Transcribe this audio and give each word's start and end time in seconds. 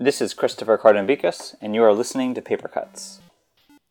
This 0.00 0.20
is 0.20 0.32
Christopher 0.32 0.78
Cardambikas, 0.78 1.56
and 1.60 1.74
you 1.74 1.82
are 1.82 1.92
listening 1.92 2.32
to 2.34 2.40
Paper 2.40 2.68
Cuts. 2.68 3.18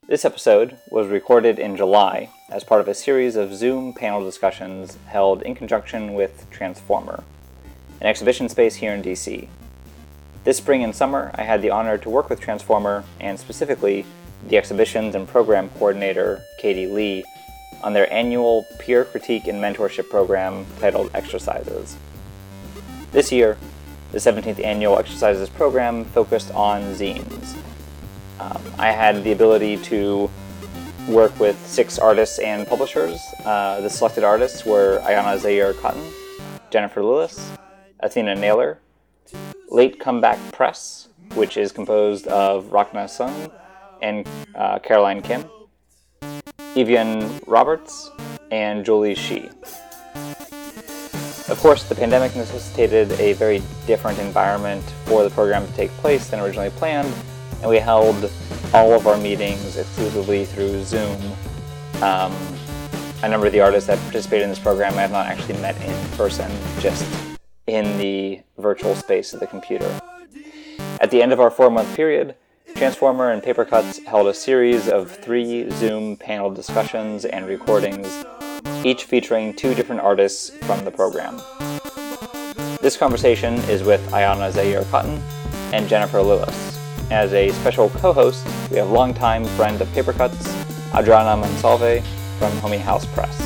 This 0.07 0.23
episode 0.23 0.78
was 0.89 1.10
recorded 1.10 1.60
in 1.60 1.76
July 1.76 2.29
as 2.49 2.63
part 2.63 2.79
of 2.79 2.87
a 2.87 2.94
series 2.94 3.35
of 3.35 3.53
Zoom 3.53 3.91
panel 3.91 4.23
discussions 4.23 4.97
held 5.07 5.42
in 5.42 5.53
conjunction 5.53 6.13
with 6.13 6.49
Transformer, 6.49 7.25
an 7.99 8.07
exhibition 8.07 8.47
space 8.47 8.75
here 8.75 8.93
in 8.93 9.01
DC. 9.01 9.49
This 10.46 10.60
spring 10.60 10.81
and 10.81 10.96
summer, 10.96 11.29
I 11.35 11.43
had 11.43 11.62
the 11.62 11.71
honor 11.71 11.97
to 11.97 12.10
work 12.10 12.29
with 12.29 12.39
Transformer, 12.39 13.03
and 13.19 13.37
specifically 13.37 14.05
the 14.47 14.55
exhibitions 14.55 15.13
and 15.13 15.28
program 15.28 15.69
coordinator, 15.71 16.41
Katie 16.58 16.88
Lee, 16.88 17.26
on 17.84 17.91
their 17.91 18.09
annual 18.13 18.66
peer 18.80 19.03
critique 19.03 19.48
and 19.48 19.62
mentorship 19.62 20.09
program 20.09 20.66
titled 20.80 21.11
Exercises. 21.13 21.97
This 23.11 23.30
year, 23.30 23.58
the 24.17 24.31
17th 24.31 24.63
annual 24.66 24.98
Exercises 24.98 25.48
program 25.48 26.03
focused 26.03 26.49
on 26.55 26.81
zines. 26.95 27.55
Um, 28.39 28.59
I 28.80 28.91
had 28.91 29.23
the 29.23 29.31
ability 29.31 29.77
to 29.91 30.27
work 31.08 31.39
with 31.39 31.55
six 31.67 31.99
artists 31.99 32.39
and 32.39 32.66
publishers. 32.66 33.20
Uh, 33.45 33.80
the 33.81 33.89
selected 33.91 34.23
artists 34.23 34.66
were 34.66 34.99
Ayana 35.03 35.38
Zaire 35.38 35.73
Cotton, 35.73 36.03
Jennifer 36.72 37.02
Lillis, 37.02 37.39
Athena 37.99 38.34
Naylor, 38.34 38.80
Late 39.70 39.99
Comeback 39.99 40.39
Press, 40.52 41.09
which 41.36 41.55
is 41.55 41.72
composed 41.72 42.25
of 42.25 42.72
Rakna 42.72 43.08
Sung 43.08 43.52
and 44.02 44.27
uh, 44.55 44.80
Caroline 44.80 45.22
Kim, 45.22 45.45
Evian 46.75 47.39
Roberts, 47.45 48.09
and 48.49 48.84
Julie 48.84 49.13
Shi. 49.13 49.52
Of 51.49 51.59
course, 51.59 51.83
the 51.83 51.95
pandemic 51.95 52.35
necessitated 52.35 53.09
a 53.22 53.31
very 53.31 53.63
different 53.85 54.19
environment 54.19 54.83
for 55.05 55.23
the 55.23 55.30
program 55.30 55.66
to 55.66 55.73
take 55.73 55.89
place 55.91 56.30
than 56.30 56.41
originally 56.41 56.72
planned, 56.72 57.13
and 57.61 57.69
we 57.69 57.77
held 57.77 58.30
all 58.73 58.91
of 58.94 59.08
our 59.08 59.17
meetings 59.17 59.77
exclusively 59.77 60.44
through 60.44 60.83
Zoom. 60.83 61.17
Um, 62.02 62.35
a 63.23 63.30
number 63.30 63.47
of 63.47 63.53
the 63.53 63.61
artists 63.61 63.88
that 63.88 63.97
participated 63.99 64.44
in 64.44 64.49
this 64.49 64.59
program 64.59 64.94
I 64.95 65.02
have 65.02 65.11
not 65.11 65.27
actually 65.27 65.57
met 65.61 65.81
in 65.81 66.09
person, 66.17 66.52
just 66.80 67.05
in 67.66 67.97
the 67.97 68.41
virtual 68.57 68.94
space 68.94 69.33
of 69.33 69.39
the 69.39 69.47
computer. 69.47 70.02
At 71.00 71.11
the 71.11 71.22
end 71.22 71.31
of 71.31 71.39
our 71.39 71.50
four 71.50 71.69
month 71.69 71.95
period, 71.95 72.35
Transformer 72.75 73.31
and 73.31 73.41
Papercuts 73.41 74.03
held 74.03 74.27
a 74.27 74.33
series 74.33 74.89
of 74.89 75.09
three 75.09 75.69
Zoom 75.72 76.17
panel 76.17 76.52
discussions 76.52 77.23
and 77.23 77.47
recordings, 77.47 78.25
each 78.83 79.06
featuring 79.06 79.53
two 79.53 79.73
different 79.73 80.02
artists 80.02 80.50
from 80.66 80.83
the 80.86 80.92
program. 80.92 81.42
This 82.81 82.97
conversation 82.97 83.56
is 83.69 83.84
with 83.84 84.02
Ayana 84.11 84.52
Zaire 84.52 84.84
Cotton 84.86 85.22
and 85.73 85.88
Jennifer 85.88 86.19
Lillis. 86.19 86.78
As 87.11 87.34
a 87.34 87.50
special 87.50 87.89
co 87.89 88.14
host, 88.14 88.45
we 88.69 88.78
have 88.78 88.89
longtime 88.89 89.45
friend 89.45 89.81
of 89.81 89.92
Paper 89.94 90.14
Cuts, 90.14 90.47
Adriana 90.94 91.42
Monsalve 91.42 92.03
from 92.38 92.52
Homie 92.59 92.80
House 92.80 93.06
Press. 93.08 93.38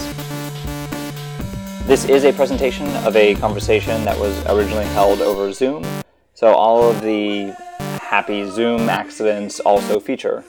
This 1.87 2.05
is 2.05 2.23
a 2.25 2.33
presentation 2.33 2.87
of 3.05 3.15
a 3.15 3.35
conversation 3.35 4.03
that 4.05 4.17
was 4.17 4.45
originally 4.45 4.85
held 4.85 5.21
over 5.21 5.51
Zoom, 5.51 5.85
so 6.33 6.53
all 6.53 6.89
of 6.89 7.01
the 7.01 7.55
happy 8.01 8.49
Zoom 8.49 8.89
accidents 8.89 9.59
also 9.61 9.99
feature. 9.99 10.43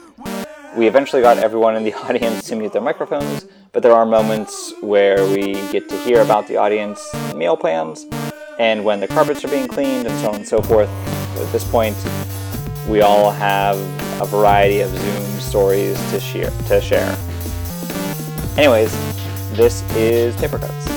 We 0.75 0.87
eventually 0.87 1.21
got 1.21 1.37
everyone 1.37 1.77
in 1.77 1.85
the 1.85 1.93
audience 2.09 2.49
to 2.49 2.57
mute 2.57 2.73
their 2.73 2.81
microphones, 2.81 3.47
but 3.73 3.83
there 3.83 3.93
are 3.93 4.07
moments 4.07 4.73
where 4.81 5.27
we 5.27 5.53
get 5.71 5.89
to 5.91 5.97
hear 5.99 6.23
about 6.23 6.49
the 6.49 6.57
audience 6.57 7.13
meal 7.35 7.59
plans 7.59 8.07
and 8.59 8.83
when 8.83 9.01
the 9.01 9.07
carpets 9.07 9.45
are 9.45 9.49
being 9.49 9.69
cleaned 9.69 10.07
and 10.07 10.21
so 10.21 10.29
on 10.31 10.37
and 10.37 10.49
so 10.49 10.63
forth. 10.63 10.89
At 11.37 11.53
this 11.53 11.65
point, 11.71 11.97
we 12.89 13.03
all 13.03 13.31
have 13.31 13.77
a 14.21 14.27
variety 14.27 14.81
of 14.81 14.91
Zoom 14.97 15.41
stories 15.41 15.99
to 16.11 16.21
share. 16.21 16.51
To 16.69 16.81
share. 16.81 17.19
Anyways, 18.57 18.93
this 19.55 19.83
is 19.95 20.35
Paper 20.37 20.59
Cuts. 20.59 20.92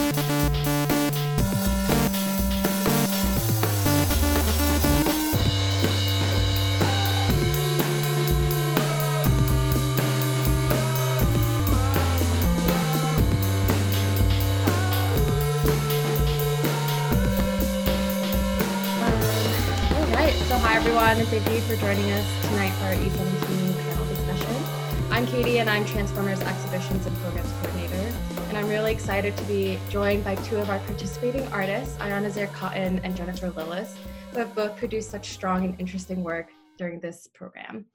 Joining 21.86 22.12
us 22.14 22.42
tonight 22.42 22.72
for 22.72 22.86
our 22.86 22.94
E17 22.96 23.78
panel 23.78 24.06
discussion. 24.08 24.64
I'm 25.12 25.28
Katie, 25.28 25.60
and 25.60 25.70
I'm 25.70 25.86
Transformers 25.86 26.42
Exhibitions 26.42 27.06
and 27.06 27.16
Programs 27.18 27.52
Coordinator, 27.62 28.18
and 28.50 28.58
I'm 28.58 28.68
really 28.68 28.92
excited 28.92 29.38
to 29.38 29.44
be 29.44 29.78
joined 29.92 30.24
by 30.24 30.34
two 30.34 30.58
of 30.58 30.72
our 30.72 30.80
participating 30.80 31.46
artists, 31.50 31.96
Ayana 31.98 32.32
Zaire 32.32 32.48
Cotton 32.48 32.98
and 33.04 33.16
Jennifer 33.16 33.52
Lillis, 33.52 33.94
who 34.32 34.40
have 34.40 34.56
both 34.56 34.76
produced 34.78 35.12
such 35.12 35.30
strong 35.30 35.64
and 35.64 35.80
interesting 35.80 36.24
work 36.24 36.50
during 36.80 37.00
this 37.02 37.30
program. 37.36 37.86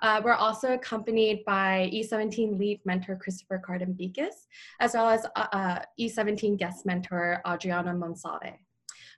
Uh, 0.00 0.22
we're 0.24 0.32
also 0.32 0.74
accompanied 0.74 1.44
by 1.44 1.90
E17 1.92 2.56
lead 2.56 2.80
mentor 2.84 3.16
Christopher 3.16 3.60
Cardambikas, 3.68 4.46
as 4.78 4.94
well 4.94 5.08
as 5.08 5.26
uh, 5.34 5.46
uh, 5.52 5.78
E17 5.98 6.56
guest 6.56 6.86
mentor 6.86 7.42
Adriana 7.44 7.92
Monsalve. 7.94 8.54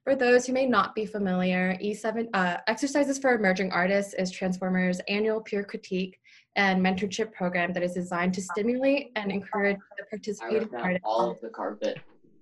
For 0.04 0.16
those 0.16 0.46
who 0.46 0.52
may 0.52 0.66
not 0.66 0.96
be 0.96 1.06
familiar, 1.06 1.78
E7 1.80 2.28
uh, 2.34 2.56
Exercises 2.66 3.18
for 3.18 3.34
Emerging 3.34 3.70
Artists 3.70 4.14
is 4.14 4.32
Transformers' 4.32 5.00
annual 5.08 5.40
peer 5.40 5.62
critique 5.62 6.18
and 6.56 6.84
mentorship 6.84 7.32
program 7.32 7.72
that 7.72 7.84
is 7.84 7.94
designed 7.94 8.34
to 8.34 8.42
stimulate 8.42 9.12
and 9.14 9.30
encourage 9.30 9.78
the 9.96 10.04
participating 10.10 10.74
artists. 10.74 11.04
All 11.04 11.30
of 11.30 11.40
the 11.40 11.50
carpet 11.50 12.00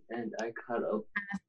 and 0.09 0.33
I 0.41 0.53
cut 0.67 0.83
up. 0.83 1.03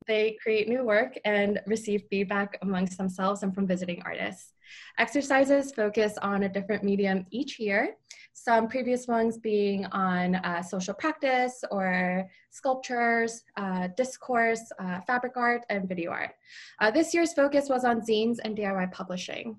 They 0.05 0.37
create 0.43 0.67
new 0.67 0.83
work 0.83 1.17
and 1.23 1.61
receive 1.65 2.03
feedback 2.09 2.57
amongst 2.61 2.97
themselves 2.97 3.41
and 3.43 3.55
from 3.55 3.65
visiting 3.65 4.01
artists. 4.03 4.51
Exercises 4.97 5.71
focus 5.71 6.17
on 6.21 6.43
a 6.43 6.49
different 6.49 6.83
medium 6.83 7.25
each 7.31 7.59
year, 7.59 7.95
some 8.33 8.67
previous 8.67 9.07
ones 9.07 9.37
being 9.37 9.85
on 9.87 10.35
uh, 10.35 10.61
social 10.61 10.93
practice 10.93 11.63
or 11.71 12.29
sculptures, 12.49 13.43
uh, 13.57 13.87
discourse, 13.97 14.71
uh, 14.79 15.01
fabric 15.01 15.33
art, 15.35 15.65
and 15.69 15.87
video 15.87 16.11
art. 16.11 16.31
Uh, 16.79 16.91
this 16.91 17.13
year's 17.13 17.33
focus 17.33 17.69
was 17.69 17.85
on 17.85 18.01
zines 18.01 18.37
and 18.43 18.57
DIY 18.57 18.91
publishing. 18.91 19.57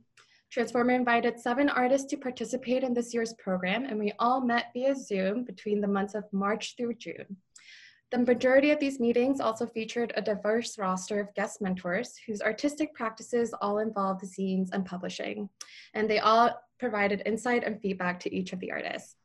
Transformer 0.51 0.93
invited 0.93 1.41
seven 1.41 1.71
artists 1.71 2.07
to 2.09 2.19
participate 2.19 2.83
in 2.83 2.93
this 2.93 3.15
year's 3.15 3.33
program, 3.35 3.87
and 3.87 3.99
we 3.99 4.13
all 4.19 4.41
met 4.41 4.67
via 4.75 4.95
Zoom 4.95 5.45
between 5.45 5.81
the 5.81 5.89
months 5.89 6.15
of 6.15 6.25
March 6.31 6.75
through 6.77 6.95
June. 6.95 7.37
The 8.13 8.19
majority 8.19 8.71
of 8.71 8.79
these 8.79 9.01
meetings 9.01 9.41
also 9.41 9.65
featured 9.65 10.13
a 10.15 10.21
diverse 10.21 10.77
roster 10.77 11.19
of 11.19 11.33
guest 11.35 11.63
mentors 11.63 12.15
whose 12.27 12.43
artistic 12.43 12.93
practices 12.93 13.55
all 13.63 13.79
involved 13.79 14.21
the 14.21 14.27
zines 14.27 14.69
and 14.75 14.85
publishing, 14.85 15.49
and 15.95 16.11
they 16.11 16.19
all 16.19 16.61
provided 16.79 17.23
insight 17.25 17.65
and 17.65 17.81
feedback 17.81 18.21
to 18.21 18.35
each 18.35 18.53
of 18.53 18.61
the 18.61 18.71
artists. 18.71 19.17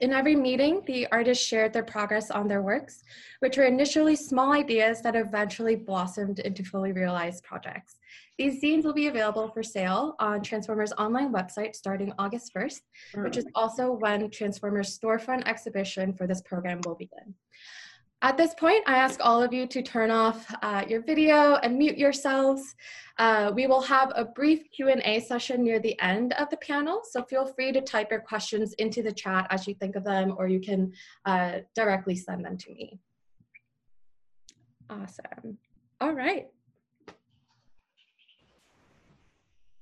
In 0.00 0.14
every 0.14 0.34
meeting, 0.34 0.82
the 0.86 1.06
artists 1.12 1.46
shared 1.46 1.74
their 1.74 1.84
progress 1.84 2.30
on 2.30 2.48
their 2.48 2.62
works, 2.62 3.02
which 3.40 3.58
were 3.58 3.64
initially 3.64 4.16
small 4.16 4.52
ideas 4.52 5.02
that 5.02 5.14
eventually 5.14 5.76
blossomed 5.76 6.38
into 6.38 6.64
fully 6.64 6.92
realized 6.92 7.44
projects. 7.44 7.98
These 8.38 8.62
zines 8.62 8.82
will 8.82 8.94
be 8.94 9.08
available 9.08 9.48
for 9.48 9.62
sale 9.62 10.16
on 10.18 10.42
Transformers' 10.42 10.94
online 10.94 11.34
website 11.34 11.76
starting 11.76 12.14
August 12.18 12.50
1st, 12.56 12.80
which 13.16 13.36
is 13.36 13.44
mm. 13.44 13.50
also 13.54 13.92
when 13.92 14.30
Transformers' 14.30 14.98
storefront 14.98 15.46
exhibition 15.46 16.14
for 16.14 16.26
this 16.26 16.40
program 16.40 16.80
will 16.86 16.94
begin. 16.94 17.34
At 18.22 18.36
this 18.36 18.54
point, 18.54 18.84
I 18.86 18.98
ask 18.98 19.18
all 19.20 19.42
of 19.42 19.52
you 19.52 19.66
to 19.66 19.82
turn 19.82 20.12
off 20.12 20.46
uh, 20.62 20.84
your 20.88 21.02
video 21.02 21.56
and 21.56 21.76
mute 21.76 21.98
yourselves. 21.98 22.76
Uh, 23.18 23.50
we 23.52 23.66
will 23.66 23.82
have 23.82 24.12
a 24.14 24.24
brief 24.24 24.70
Q&A 24.70 25.18
session 25.18 25.64
near 25.64 25.80
the 25.80 26.00
end 26.00 26.32
of 26.34 26.48
the 26.48 26.56
panel, 26.58 27.02
so 27.02 27.24
feel 27.24 27.44
free 27.44 27.72
to 27.72 27.80
type 27.80 28.12
your 28.12 28.20
questions 28.20 28.74
into 28.74 29.02
the 29.02 29.10
chat 29.10 29.48
as 29.50 29.66
you 29.66 29.74
think 29.74 29.96
of 29.96 30.04
them, 30.04 30.36
or 30.38 30.46
you 30.46 30.60
can 30.60 30.92
uh, 31.26 31.58
directly 31.74 32.14
send 32.14 32.44
them 32.44 32.56
to 32.58 32.72
me. 32.72 33.00
Awesome. 34.88 35.58
All 36.00 36.12
right. 36.12 36.46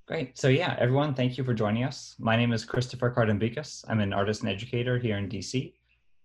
Great. 0.06 0.38
So 0.38 0.48
yeah, 0.48 0.76
everyone, 0.78 1.12
thank 1.12 1.36
you 1.36 1.44
for 1.44 1.52
joining 1.52 1.84
us. 1.84 2.16
My 2.18 2.36
name 2.36 2.54
is 2.54 2.64
Christopher 2.64 3.14
Cardambikas. 3.14 3.84
I'm 3.86 4.00
an 4.00 4.14
artist 4.14 4.40
and 4.40 4.50
educator 4.50 4.98
here 4.98 5.18
in 5.18 5.28
DC. 5.28 5.74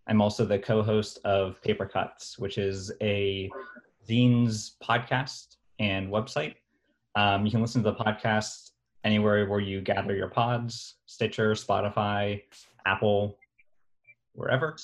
I'm 0.08 0.22
also 0.22 0.46
the 0.46 0.60
co-host 0.60 1.20
of 1.26 1.62
Paper 1.62 1.86
Cuts, 1.86 2.38
which 2.38 2.58
is 2.58 2.92
a 3.02 3.50
zines 4.08 4.74
podcast 4.84 5.58
and 5.80 6.10
website. 6.10 6.56
Um, 7.16 7.46
you 7.46 7.52
can 7.52 7.62
listen 7.62 7.84
to 7.84 7.92
the 7.92 7.98
podcast 7.98 8.72
anywhere 9.04 9.48
where 9.48 9.60
you 9.60 9.82
gather 9.82 10.16
your 10.16 10.30
pods, 10.30 10.96
Stitcher, 11.06 11.54
Spotify, 11.54 12.42
Apple, 12.86 13.38
wherever. 14.34 14.76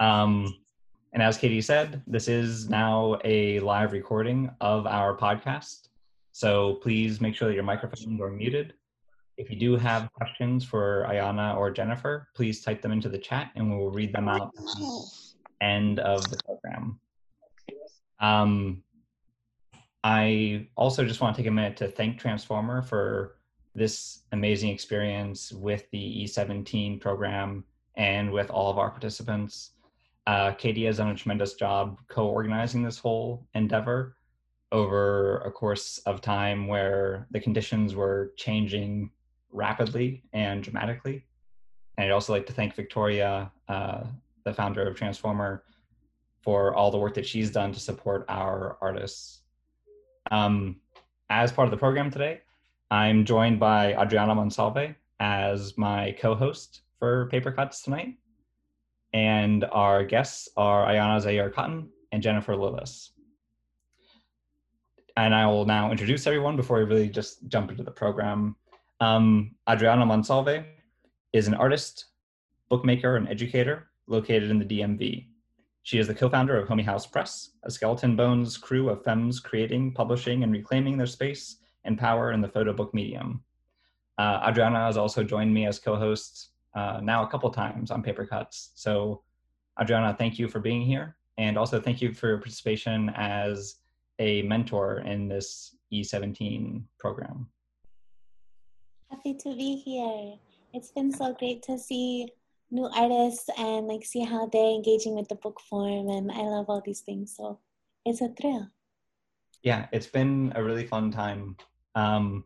Um, 0.00 0.54
and 1.12 1.22
as 1.22 1.38
Katie 1.38 1.60
said, 1.60 2.02
this 2.06 2.28
is 2.28 2.68
now 2.68 3.18
a 3.24 3.60
live 3.60 3.92
recording 3.92 4.50
of 4.60 4.86
our 4.86 5.16
podcast. 5.16 5.88
So 6.32 6.74
please 6.76 7.20
make 7.20 7.34
sure 7.34 7.48
that 7.48 7.54
your 7.54 7.64
microphones 7.64 8.20
are 8.20 8.30
muted. 8.30 8.74
If 9.38 9.50
you 9.50 9.56
do 9.56 9.76
have 9.76 10.12
questions 10.12 10.64
for 10.64 11.06
Ayana 11.08 11.56
or 11.56 11.70
Jennifer, 11.70 12.28
please 12.34 12.62
type 12.62 12.82
them 12.82 12.92
into 12.92 13.08
the 13.08 13.18
chat 13.18 13.50
and 13.54 13.70
we 13.70 13.76
will 13.76 13.90
read 13.90 14.12
them 14.14 14.28
out 14.28 14.52
at 14.56 14.64
the 14.64 15.08
end 15.60 15.98
of 16.00 16.30
the 16.30 16.38
program. 16.44 16.98
Um, 18.20 18.82
I 20.04 20.68
also 20.76 21.04
just 21.04 21.20
want 21.20 21.34
to 21.34 21.42
take 21.42 21.48
a 21.48 21.52
minute 21.52 21.76
to 21.78 21.88
thank 21.88 22.18
Transformer 22.18 22.82
for 22.82 23.36
this 23.74 24.20
amazing 24.32 24.70
experience 24.70 25.52
with 25.52 25.90
the 25.92 26.24
E17 26.24 27.00
program 27.00 27.64
and 27.96 28.30
with 28.30 28.50
all 28.50 28.70
of 28.70 28.78
our 28.78 28.90
participants. 28.90 29.70
Uh, 30.26 30.52
Katie 30.52 30.84
has 30.84 30.98
done 30.98 31.08
a 31.08 31.14
tremendous 31.14 31.54
job 31.54 31.98
co-organizing 32.08 32.82
this 32.82 32.98
whole 32.98 33.46
endeavor 33.54 34.16
over 34.72 35.38
a 35.38 35.50
course 35.50 35.98
of 36.06 36.20
time 36.20 36.66
where 36.66 37.26
the 37.30 37.40
conditions 37.40 37.94
were 37.94 38.32
changing 38.36 39.10
rapidly 39.52 40.22
and 40.32 40.62
dramatically. 40.62 41.24
And 41.96 42.06
I'd 42.06 42.12
also 42.12 42.32
like 42.32 42.46
to 42.46 42.52
thank 42.52 42.74
Victoria, 42.74 43.50
uh, 43.68 44.04
the 44.44 44.52
founder 44.52 44.86
of 44.86 44.96
Transformer, 44.96 45.64
for 46.42 46.74
all 46.74 46.90
the 46.90 46.98
work 46.98 47.14
that 47.14 47.26
she's 47.26 47.50
done 47.50 47.72
to 47.72 47.80
support 47.80 48.24
our 48.28 48.76
artists. 48.80 49.42
Um, 50.30 50.76
as 51.30 51.52
part 51.52 51.66
of 51.66 51.70
the 51.70 51.76
program 51.76 52.10
today, 52.10 52.40
I'm 52.90 53.24
joined 53.24 53.58
by 53.60 53.94
Adriana 53.94 54.34
Monsalve 54.34 54.94
as 55.20 55.78
my 55.78 56.16
co-host 56.20 56.82
for 56.98 57.26
Paper 57.28 57.52
Cuts 57.52 57.82
tonight. 57.82 58.16
And 59.14 59.64
our 59.72 60.04
guests 60.04 60.48
are 60.56 60.86
Ayana 60.86 61.20
Zaire 61.20 61.50
Cotton 61.50 61.88
and 62.12 62.22
Jennifer 62.22 62.54
Lillis. 62.54 63.10
And 65.16 65.34
I 65.34 65.46
will 65.46 65.66
now 65.66 65.90
introduce 65.90 66.26
everyone 66.26 66.56
before 66.56 66.78
we 66.78 66.84
really 66.84 67.08
just 67.08 67.46
jump 67.48 67.70
into 67.70 67.82
the 67.82 67.90
program. 67.90 68.56
Um, 69.02 69.56
Adriana 69.68 70.06
Monsalve 70.06 70.64
is 71.32 71.48
an 71.48 71.54
artist, 71.54 72.04
bookmaker, 72.68 73.16
and 73.16 73.28
educator 73.28 73.88
located 74.06 74.48
in 74.48 74.60
the 74.60 74.64
DMV. 74.64 75.26
She 75.82 75.98
is 75.98 76.06
the 76.06 76.14
co-founder 76.14 76.56
of 76.56 76.68
Homie 76.68 76.84
House 76.84 77.04
Press, 77.04 77.50
a 77.64 77.70
skeleton 77.72 78.14
bones 78.14 78.56
crew 78.56 78.90
of 78.90 79.02
femmes 79.02 79.40
creating, 79.40 79.92
publishing, 79.94 80.44
and 80.44 80.52
reclaiming 80.52 80.96
their 80.96 81.08
space 81.08 81.56
and 81.82 81.98
power 81.98 82.30
in 82.30 82.40
the 82.40 82.46
photo 82.46 82.72
book 82.72 82.94
medium. 82.94 83.42
Uh, 84.18 84.46
Adriana 84.48 84.86
has 84.86 84.96
also 84.96 85.24
joined 85.24 85.52
me 85.52 85.66
as 85.66 85.80
co-host 85.80 86.50
uh, 86.76 87.00
now 87.02 87.24
a 87.24 87.28
couple 87.28 87.50
times 87.50 87.90
on 87.90 88.04
Paper 88.04 88.24
Cuts. 88.24 88.70
So 88.76 89.22
Adriana, 89.80 90.14
thank 90.16 90.38
you 90.38 90.46
for 90.46 90.60
being 90.60 90.82
here. 90.82 91.16
And 91.38 91.58
also 91.58 91.80
thank 91.80 92.00
you 92.00 92.14
for 92.14 92.28
your 92.28 92.38
participation 92.38 93.10
as 93.16 93.78
a 94.20 94.42
mentor 94.42 95.00
in 95.00 95.26
this 95.26 95.74
E17 95.92 96.84
program. 97.00 97.48
Happy 99.12 99.34
to 99.34 99.54
be 99.54 99.76
here. 99.76 100.36
It's 100.72 100.90
been 100.90 101.12
so 101.12 101.34
great 101.38 101.62
to 101.64 101.78
see 101.78 102.28
new 102.70 102.88
artists 102.96 103.50
and 103.58 103.86
like 103.86 104.06
see 104.06 104.24
how 104.24 104.46
they're 104.46 104.70
engaging 104.70 105.14
with 105.14 105.28
the 105.28 105.34
book 105.34 105.60
form 105.68 106.08
and 106.08 106.32
I 106.32 106.40
love 106.40 106.70
all 106.70 106.80
these 106.82 107.00
things. 107.00 107.36
So 107.36 107.58
it's 108.06 108.22
a 108.22 108.28
thrill. 108.28 108.70
Yeah, 109.62 109.86
it's 109.92 110.06
been 110.06 110.50
a 110.56 110.64
really 110.64 110.86
fun 110.86 111.10
time. 111.10 111.58
Um, 111.94 112.44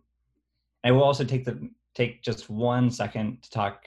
I 0.83 0.91
will 0.91 1.05
also 1.05 1.23
take 1.23 1.45
the 1.45 1.71
take 1.95 2.25
just 2.25 2.51
one 2.51 2.91
second 2.91 3.45
to 3.45 3.51
talk 3.51 3.87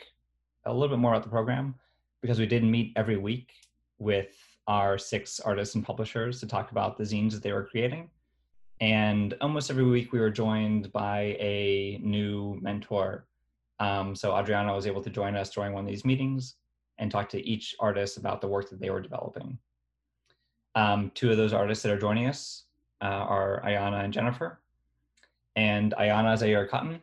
a 0.66 0.72
little 0.72 0.88
bit 0.88 1.00
more 1.00 1.12
about 1.12 1.24
the 1.24 1.30
program 1.30 1.76
because 2.22 2.40
we 2.40 2.46
did 2.46 2.64
meet 2.64 2.94
every 2.96 3.18
week 3.18 3.52
with 3.98 4.38
our 4.68 4.98
six 4.98 5.42
artists 5.42 5.76
and 5.76 5.84
publishers 5.84 6.40
to 6.40 6.48
talk 6.48 6.72
about 6.72 6.98
the 6.98 7.04
zines 7.04 7.34
that 7.34 7.44
they 7.44 7.52
were 7.52 7.66
creating. 7.66 8.10
And 8.82 9.36
almost 9.42 9.70
every 9.70 9.84
week 9.84 10.14
we 10.14 10.20
were 10.20 10.30
joined 10.30 10.92
by 10.94 11.38
a 11.40 12.00
new 12.02 12.58
mentor 12.62 13.26
um, 13.80 14.16
so 14.16 14.38
Adriana 14.38 14.74
was 14.74 14.88
able 14.88 15.02
to 15.02 15.10
join 15.10 15.36
us 15.36 15.50
during 15.50 15.74
one 15.74 15.86
of 15.86 15.90
these 15.90 16.06
meetings 16.06 16.56
and 16.98 17.10
talk 17.10 17.30
to 17.30 17.46
each 17.48 17.76
artist 17.80 18.18
about 18.18 18.42
the 18.42 18.48
work 18.48 18.70
that 18.70 18.80
they 18.80 18.90
were 18.90 19.02
developing. 19.02 19.58
Um, 20.76 21.12
two 21.16 21.32
of 21.32 21.38
those 21.38 21.54
artists 21.54 21.84
that 21.84 21.92
are 21.92 22.00
joining 22.00 22.28
us 22.28 22.66
uh, 23.02 23.06
are 23.06 23.62
Ayana 23.66 24.04
and 24.04 24.14
Jennifer. 24.14 24.60
And 25.56 25.94
Ayana 25.98 26.38
Zaire 26.38 26.68
Cotton 26.68 27.02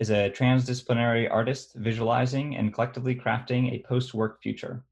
is 0.00 0.10
a 0.10 0.30
transdisciplinary 0.30 1.30
artist 1.30 1.74
visualizing 1.76 2.56
and 2.56 2.74
collectively 2.74 3.14
crafting 3.14 3.72
a 3.72 3.86
post-work 3.86 4.42
future. 4.42 4.82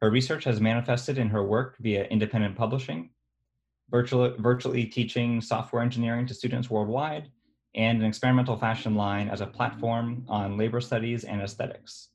Her 0.00 0.10
research 0.10 0.44
has 0.44 0.60
manifested 0.60 1.18
in 1.18 1.28
her 1.28 1.44
work 1.44 1.76
via 1.78 2.04
independent 2.06 2.56
publishing, 2.56 3.10
virtually, 3.90 4.34
virtually 4.38 4.84
teaching 4.84 5.40
software 5.40 5.82
engineering 5.82 6.26
to 6.26 6.34
students 6.34 6.70
worldwide, 6.70 7.30
and 7.74 8.00
an 8.00 8.06
experimental 8.06 8.56
fashion 8.56 8.94
line 8.94 9.28
as 9.28 9.40
a 9.40 9.46
platform 9.46 10.24
on 10.28 10.56
labor 10.56 10.80
studies 10.80 11.24
and 11.24 11.42
aesthetics. 11.42 12.08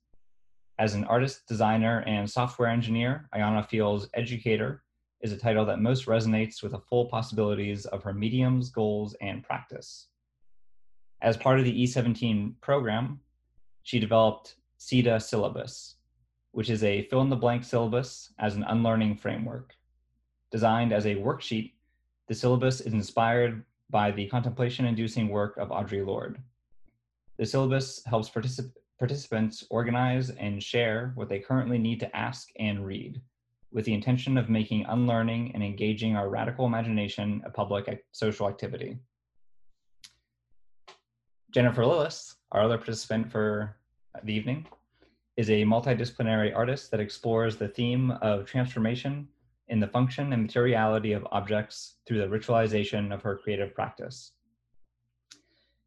As 0.79 0.95
an 0.95 1.03
artist, 1.03 1.47
designer, 1.47 2.03
and 2.07 2.29
software 2.29 2.69
engineer, 2.69 3.29
Ayana 3.35 3.67
feels 3.67 4.09
educator 4.15 4.83
is 5.21 5.31
a 5.31 5.37
title 5.37 5.65
that 5.65 5.79
most 5.79 6.07
resonates 6.07 6.63
with 6.63 6.71
the 6.71 6.79
full 6.79 7.05
possibilities 7.05 7.85
of 7.85 8.01
her 8.03 8.13
mediums, 8.13 8.69
goals, 8.69 9.15
and 9.21 9.43
practice. 9.43 10.07
As 11.21 11.37
part 11.37 11.59
of 11.59 11.65
the 11.65 11.83
E17 11.83 12.55
program, 12.61 13.19
she 13.83 13.99
developed 13.99 14.55
CIDA 14.79 15.21
Syllabus, 15.21 15.97
which 16.51 16.71
is 16.71 16.83
a 16.83 17.03
fill-in-the-blank 17.03 17.63
syllabus 17.63 18.33
as 18.39 18.55
an 18.55 18.63
unlearning 18.63 19.15
framework. 19.15 19.75
Designed 20.51 20.91
as 20.91 21.05
a 21.05 21.15
worksheet, 21.15 21.71
the 22.27 22.35
syllabus 22.35 22.81
is 22.81 22.93
inspired 22.93 23.63
by 23.89 24.11
the 24.11 24.27
contemplation-inducing 24.27 25.29
work 25.29 25.57
of 25.57 25.69
Audre 25.69 26.05
Lorde. 26.05 26.41
The 27.37 27.45
syllabus 27.45 28.03
helps 28.05 28.29
particip 28.29 28.71
participants 28.99 29.65
organize 29.71 30.29
and 30.29 30.61
share 30.61 31.11
what 31.15 31.27
they 31.27 31.39
currently 31.39 31.79
need 31.79 31.99
to 32.01 32.15
ask 32.15 32.49
and 32.59 32.85
read, 32.85 33.19
with 33.71 33.85
the 33.85 33.93
intention 33.93 34.37
of 34.37 34.49
making 34.49 34.85
unlearning 34.85 35.51
and 35.55 35.63
engaging 35.63 36.15
our 36.15 36.29
radical 36.29 36.67
imagination 36.67 37.41
a 37.45 37.49
public 37.49 38.05
social 38.11 38.47
activity. 38.47 38.99
Jennifer 41.51 41.83
Lillis, 41.83 42.35
our 42.51 42.61
other 42.61 42.77
participant 42.77 43.31
for 43.31 43.75
the 44.23 44.33
evening, 44.33 44.67
is 45.35 45.49
a 45.49 45.63
multidisciplinary 45.63 46.55
artist 46.55 46.91
that 46.91 46.99
explores 46.99 47.55
the 47.55 47.67
theme 47.67 48.11
of 48.21 48.45
transformation 48.45 49.27
in 49.71 49.79
the 49.79 49.87
function 49.87 50.33
and 50.33 50.41
materiality 50.43 51.13
of 51.13 51.25
objects 51.31 51.95
through 52.05 52.19
the 52.19 52.27
ritualization 52.27 53.13
of 53.13 53.21
her 53.23 53.37
creative 53.37 53.73
practice. 53.73 54.33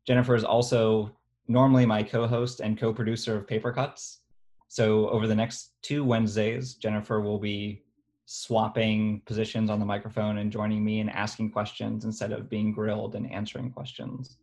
Jennifer 0.07 0.35
is 0.35 0.43
also 0.43 1.15
normally 1.49 1.85
my 1.85 2.03
co-host 2.03 2.61
and 2.61 2.79
co-producer 2.79 3.37
of 3.37 3.47
Paper 3.47 3.73
Cuts. 3.73 4.21
So 4.69 5.09
over 5.11 5.27
the 5.27 5.35
next 5.35 5.75
two 5.83 6.03
Wednesdays, 6.03 6.75
Jennifer 6.75 7.21
will 7.21 7.39
be 7.39 7.83
swapping 8.25 9.21
positions 9.27 9.69
on 9.69 9.79
the 9.79 9.87
microphone 9.87 10.39
and 10.39 10.51
joining 10.51 10.83
me 10.83 11.01
and 11.01 11.11
asking 11.11 11.51
questions 11.51 12.07
instead 12.07 12.33
of 12.33 12.49
being 12.49 12.73
grilled 12.73 13.15
and 13.15 13.31
answering 13.31 13.71
questions. 13.71 14.39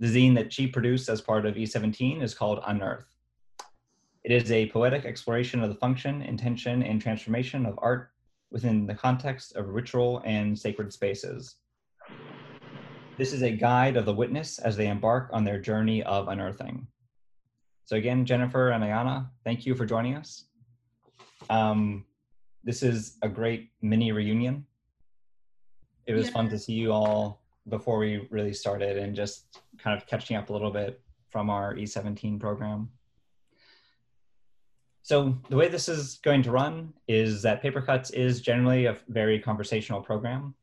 The 0.00 0.08
zine 0.08 0.34
that 0.34 0.52
she 0.52 0.66
produced 0.66 1.08
as 1.08 1.20
part 1.20 1.46
of 1.46 1.54
E17 1.54 2.20
is 2.20 2.34
called 2.34 2.60
Unearth. 2.66 3.06
It 4.28 4.42
is 4.42 4.52
a 4.52 4.68
poetic 4.68 5.06
exploration 5.06 5.62
of 5.62 5.70
the 5.70 5.74
function, 5.74 6.20
intention, 6.20 6.82
and 6.82 7.00
transformation 7.00 7.64
of 7.64 7.78
art 7.80 8.10
within 8.50 8.86
the 8.86 8.92
context 8.94 9.56
of 9.56 9.70
ritual 9.70 10.20
and 10.22 10.58
sacred 10.58 10.92
spaces. 10.92 11.54
This 13.16 13.32
is 13.32 13.40
a 13.40 13.50
guide 13.50 13.96
of 13.96 14.04
the 14.04 14.12
witness 14.12 14.58
as 14.58 14.76
they 14.76 14.88
embark 14.88 15.30
on 15.32 15.44
their 15.44 15.58
journey 15.58 16.02
of 16.02 16.28
unearthing. 16.28 16.86
So 17.86 17.96
again, 17.96 18.26
Jennifer 18.26 18.68
and 18.68 18.84
Ayana, 18.84 19.30
thank 19.44 19.64
you 19.64 19.74
for 19.74 19.86
joining 19.86 20.14
us. 20.14 20.44
Um, 21.48 22.04
this 22.62 22.82
is 22.82 23.16
a 23.22 23.30
great 23.30 23.70
mini 23.80 24.12
reunion. 24.12 24.66
It 26.04 26.12
was 26.12 26.26
yeah. 26.26 26.32
fun 26.32 26.50
to 26.50 26.58
see 26.58 26.74
you 26.74 26.92
all 26.92 27.40
before 27.70 27.96
we 27.96 28.28
really 28.28 28.52
started 28.52 28.98
and 28.98 29.16
just 29.16 29.58
kind 29.78 29.96
of 29.96 30.06
catching 30.06 30.36
up 30.36 30.50
a 30.50 30.52
little 30.52 30.70
bit 30.70 31.00
from 31.30 31.48
our 31.48 31.74
E17 31.76 32.38
program. 32.38 32.90
So 35.02 35.38
the 35.48 35.56
way 35.56 35.68
this 35.68 35.88
is 35.88 36.18
going 36.22 36.42
to 36.42 36.50
run 36.50 36.92
is 37.06 37.42
that 37.42 37.62
Paper 37.62 37.80
Cuts 37.80 38.10
is 38.10 38.40
generally 38.40 38.86
a 38.86 38.98
very 39.08 39.38
conversational 39.38 40.02
program. 40.02 40.54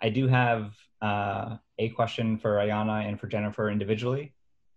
I 0.00 0.08
do 0.08 0.26
have 0.26 0.74
uh, 1.00 1.56
a 1.78 1.90
question 1.90 2.36
for 2.36 2.56
Ayana 2.56 3.06
and 3.08 3.18
for 3.18 3.28
Jennifer 3.28 3.70
individually. 3.70 4.32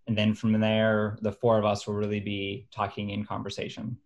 And 0.07 0.15
then 0.15 0.35
from 0.35 0.59
there, 0.59 1.17
the 1.21 1.31
four 1.31 1.57
of 1.57 1.65
us 1.65 1.87
will 1.87 1.95
really 1.95 2.19
be 2.19 2.67
talking 2.71 3.09
in 3.09 3.25
conversation. 3.25 3.97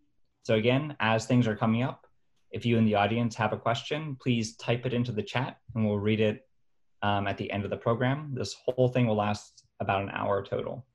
So 0.44 0.56
again, 0.56 0.96
as 1.00 1.26
things 1.26 1.48
are 1.48 1.56
coming 1.56 1.84
up, 1.84 2.08
if 2.52 2.66
you 2.66 2.78
in 2.78 2.86
the 2.86 2.96
audience 2.96 3.36
have 3.36 3.54
a 3.54 3.58
question, 3.58 4.16
please 4.20 4.56
type 4.56 4.86
it 4.86 4.94
into 4.94 5.12
the 5.12 5.22
chat 5.22 5.58
and 5.76 5.86
we'll 5.86 6.00
read 6.00 6.22
it 6.22 6.48
um, 7.02 7.28
at 7.28 7.38
the 7.38 7.52
end 7.52 7.64
of 7.64 7.70
the 7.70 7.78
program. 7.78 8.32
This 8.34 8.56
whole 8.66 8.88
thing 8.88 9.08
will 9.08 9.16
last 9.16 9.66
about 9.80 10.02
an 10.02 10.10
hour 10.12 10.44
total. 10.44 10.86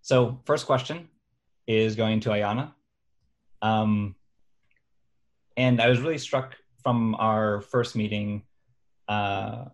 So 0.00 0.40
first 0.44 0.66
question, 0.66 1.08
is 1.76 1.96
going 1.96 2.20
to 2.20 2.30
Ayana. 2.30 2.72
Um, 3.60 4.14
and 5.56 5.80
I 5.80 5.88
was 5.88 6.00
really 6.00 6.18
struck 6.18 6.56
from 6.82 7.14
our 7.16 7.60
first 7.60 7.94
meeting 7.94 8.42
uh, 9.08 9.66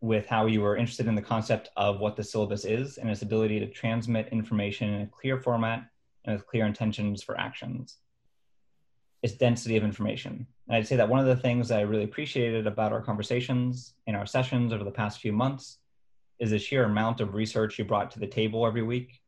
with 0.00 0.26
how 0.26 0.46
you 0.46 0.60
were 0.60 0.76
interested 0.76 1.06
in 1.06 1.14
the 1.14 1.22
concept 1.22 1.70
of 1.76 2.00
what 2.00 2.16
the 2.16 2.24
syllabus 2.24 2.64
is 2.64 2.98
and 2.98 3.10
its 3.10 3.22
ability 3.22 3.58
to 3.60 3.66
transmit 3.66 4.28
information 4.28 4.94
in 4.94 5.00
a 5.02 5.06
clear 5.06 5.38
format 5.38 5.84
and 6.24 6.36
with 6.36 6.46
clear 6.46 6.66
intentions 6.66 7.22
for 7.22 7.38
actions. 7.38 7.98
Its 9.22 9.34
density 9.34 9.76
of 9.76 9.82
information. 9.82 10.46
And 10.68 10.76
I'd 10.76 10.86
say 10.86 10.96
that 10.96 11.08
one 11.08 11.18
of 11.18 11.26
the 11.26 11.36
things 11.36 11.68
that 11.68 11.80
I 11.80 11.82
really 11.82 12.04
appreciated 12.04 12.66
about 12.66 12.92
our 12.92 13.02
conversations 13.02 13.94
in 14.06 14.14
our 14.14 14.26
sessions 14.26 14.72
over 14.72 14.84
the 14.84 14.90
past 14.90 15.20
few 15.20 15.32
months 15.32 15.78
is 16.38 16.50
the 16.50 16.58
sheer 16.58 16.84
amount 16.84 17.20
of 17.20 17.34
research 17.34 17.78
you 17.78 17.84
brought 17.84 18.12
to 18.12 18.20
the 18.20 18.26
table 18.26 18.64
every 18.64 18.82
week 18.82 19.20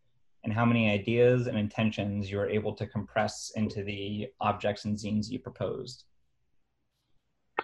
and 0.45 0.53
how 0.53 0.65
many 0.65 0.91
ideas 0.91 1.47
and 1.47 1.59
intentions 1.59 2.31
you 2.31 2.39
were 2.39 2.49
able 2.49 2.75
to 2.75 2.87
compress 2.87 3.53
into 3.57 3.83
the 3.83 4.29
objects 4.41 4.85
and 4.85 4.97
zines 4.97 5.29
you 5.29 5.39
proposed. 5.39 6.05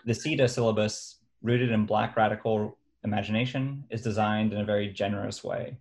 The 0.04 0.12
CIDA 0.12 0.48
syllabus, 0.48 1.20
rooted 1.42 1.70
in 1.70 1.86
Black 1.86 2.16
radical 2.16 2.76
imagination, 3.02 3.84
is 3.90 4.02
designed 4.02 4.52
in 4.52 4.60
a 4.60 4.64
very 4.64 4.88
generous 4.88 5.42
way. 5.42 5.76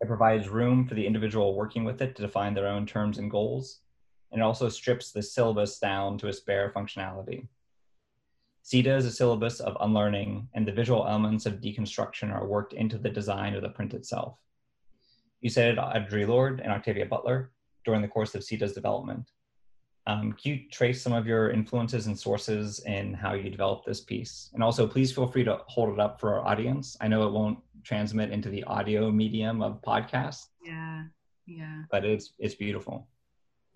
It 0.00 0.06
provides 0.06 0.48
room 0.48 0.86
for 0.86 0.94
the 0.94 1.06
individual 1.06 1.54
working 1.54 1.84
with 1.84 2.00
it 2.00 2.16
to 2.16 2.22
define 2.22 2.54
their 2.54 2.68
own 2.68 2.86
terms 2.86 3.18
and 3.18 3.30
goals, 3.30 3.80
and 4.32 4.40
it 4.40 4.44
also 4.44 4.68
strips 4.68 5.10
the 5.10 5.22
syllabus 5.22 5.78
down 5.78 6.18
to 6.18 6.28
its 6.28 6.40
bare 6.40 6.72
functionality. 6.74 7.48
CIDA 8.64 8.96
is 8.96 9.06
a 9.06 9.10
syllabus 9.10 9.60
of 9.60 9.76
unlearning, 9.80 10.48
and 10.54 10.66
the 10.66 10.72
visual 10.72 11.06
elements 11.06 11.46
of 11.46 11.60
deconstruction 11.60 12.32
are 12.32 12.46
worked 12.46 12.74
into 12.74 12.98
the 12.98 13.08
design 13.08 13.54
of 13.54 13.62
the 13.62 13.70
print 13.70 13.94
itself. 13.94 14.38
You 15.40 15.50
said 15.50 15.76
Audre 15.76 16.26
Lorde 16.26 16.60
and 16.60 16.72
Octavia 16.72 17.06
Butler 17.06 17.50
during 17.84 18.02
the 18.02 18.08
course 18.08 18.34
of 18.34 18.42
CIDA's 18.42 18.72
development. 18.72 19.30
Um, 20.06 20.32
can 20.32 20.52
you 20.52 20.60
trace 20.70 21.02
some 21.02 21.12
of 21.12 21.26
your 21.26 21.50
influences 21.50 22.06
and 22.06 22.18
sources 22.18 22.80
in 22.86 23.12
how 23.12 23.34
you 23.34 23.50
developed 23.50 23.86
this 23.86 24.00
piece? 24.00 24.50
And 24.54 24.62
also, 24.62 24.86
please 24.86 25.12
feel 25.12 25.26
free 25.26 25.44
to 25.44 25.60
hold 25.66 25.92
it 25.92 26.00
up 26.00 26.18
for 26.18 26.34
our 26.34 26.46
audience. 26.46 26.96
I 27.00 27.08
know 27.08 27.26
it 27.26 27.32
won't 27.32 27.58
transmit 27.84 28.30
into 28.30 28.48
the 28.48 28.64
audio 28.64 29.10
medium 29.10 29.60
of 29.60 29.82
podcast. 29.82 30.46
Yeah, 30.64 31.04
yeah. 31.46 31.82
But 31.90 32.06
it's 32.06 32.32
it's 32.38 32.54
beautiful. 32.54 33.06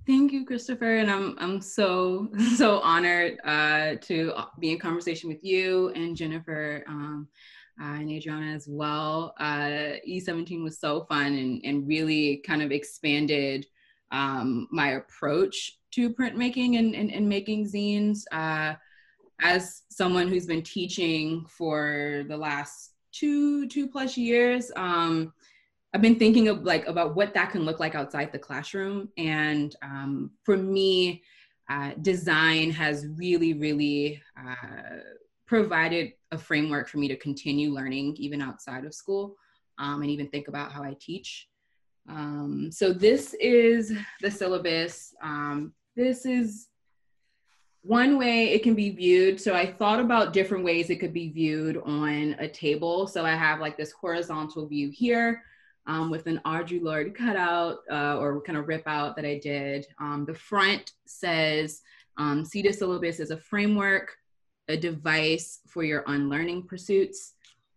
Thank 0.06 0.32
you, 0.32 0.46
Christopher, 0.46 0.96
and 0.96 1.10
I'm 1.10 1.36
I'm 1.38 1.60
so 1.60 2.28
so 2.56 2.80
honored 2.80 3.38
uh, 3.44 3.96
to 4.00 4.32
be 4.58 4.72
in 4.72 4.78
conversation 4.78 5.28
with 5.28 5.44
you 5.44 5.90
and 5.90 6.16
Jennifer. 6.16 6.82
Um, 6.88 7.28
uh, 7.80 7.94
and 7.94 8.10
Adriana 8.10 8.52
as 8.52 8.66
well. 8.68 9.34
Uh, 9.38 9.96
E17 10.08 10.62
was 10.62 10.78
so 10.78 11.04
fun 11.04 11.26
and, 11.34 11.60
and 11.64 11.86
really 11.86 12.42
kind 12.46 12.62
of 12.62 12.70
expanded 12.70 13.66
um, 14.10 14.68
my 14.70 14.92
approach 14.92 15.78
to 15.92 16.10
printmaking 16.10 16.78
and, 16.78 16.94
and, 16.94 17.10
and 17.10 17.28
making 17.28 17.66
zines. 17.66 18.22
Uh, 18.30 18.74
as 19.40 19.82
someone 19.88 20.28
who's 20.28 20.46
been 20.46 20.62
teaching 20.62 21.44
for 21.48 22.24
the 22.28 22.36
last 22.36 22.92
two 23.10 23.66
two 23.68 23.88
plus 23.88 24.16
years, 24.16 24.70
um, 24.76 25.32
I've 25.94 26.02
been 26.02 26.18
thinking 26.18 26.48
of 26.48 26.62
like 26.62 26.86
about 26.86 27.14
what 27.14 27.34
that 27.34 27.50
can 27.50 27.64
look 27.64 27.80
like 27.80 27.94
outside 27.94 28.32
the 28.32 28.38
classroom. 28.38 29.08
And 29.18 29.74
um, 29.82 30.30
for 30.44 30.56
me, 30.56 31.22
uh, 31.68 31.92
design 32.00 32.70
has 32.70 33.06
really, 33.16 33.54
really 33.54 34.22
uh, 34.38 34.98
provided 35.46 36.12
a 36.32 36.38
framework 36.38 36.88
for 36.88 36.98
me 36.98 37.06
to 37.08 37.16
continue 37.16 37.70
learning 37.70 38.16
even 38.18 38.42
outside 38.42 38.84
of 38.84 38.94
school 38.94 39.36
um, 39.78 40.02
and 40.02 40.10
even 40.10 40.28
think 40.28 40.48
about 40.48 40.72
how 40.72 40.82
I 40.82 40.96
teach. 40.98 41.48
Um, 42.08 42.70
so 42.72 42.92
this 42.92 43.34
is 43.40 43.92
the 44.20 44.30
syllabus. 44.30 45.14
Um, 45.22 45.72
this 45.94 46.26
is 46.26 46.68
one 47.82 48.18
way 48.18 48.52
it 48.52 48.62
can 48.62 48.74
be 48.74 48.90
viewed. 48.90 49.40
So 49.40 49.54
I 49.54 49.66
thought 49.66 50.00
about 50.00 50.32
different 50.32 50.64
ways 50.64 50.88
it 50.88 51.00
could 51.00 51.12
be 51.12 51.30
viewed 51.30 51.78
on 51.84 52.36
a 52.38 52.48
table. 52.48 53.06
So 53.06 53.24
I 53.24 53.34
have 53.34 53.60
like 53.60 53.76
this 53.76 53.92
horizontal 53.92 54.66
view 54.66 54.90
here 54.90 55.42
um, 55.86 56.10
with 56.10 56.26
an 56.26 56.40
Audre 56.46 56.82
Lorde 56.82 57.14
cutout 57.14 57.78
uh, 57.90 58.18
or 58.18 58.40
kind 58.42 58.58
of 58.58 58.68
rip 58.68 58.86
out 58.86 59.16
that 59.16 59.24
I 59.24 59.38
did. 59.38 59.86
Um, 60.00 60.24
the 60.26 60.34
front 60.34 60.92
says 61.06 61.82
um, 62.18 62.44
CIDA 62.44 62.74
syllabus 62.74 63.20
is 63.20 63.30
a 63.30 63.36
framework 63.36 64.16
a 64.68 64.76
device 64.76 65.60
for 65.66 65.84
your 65.84 66.04
unlearning 66.06 66.64
pursuits. 66.64 67.34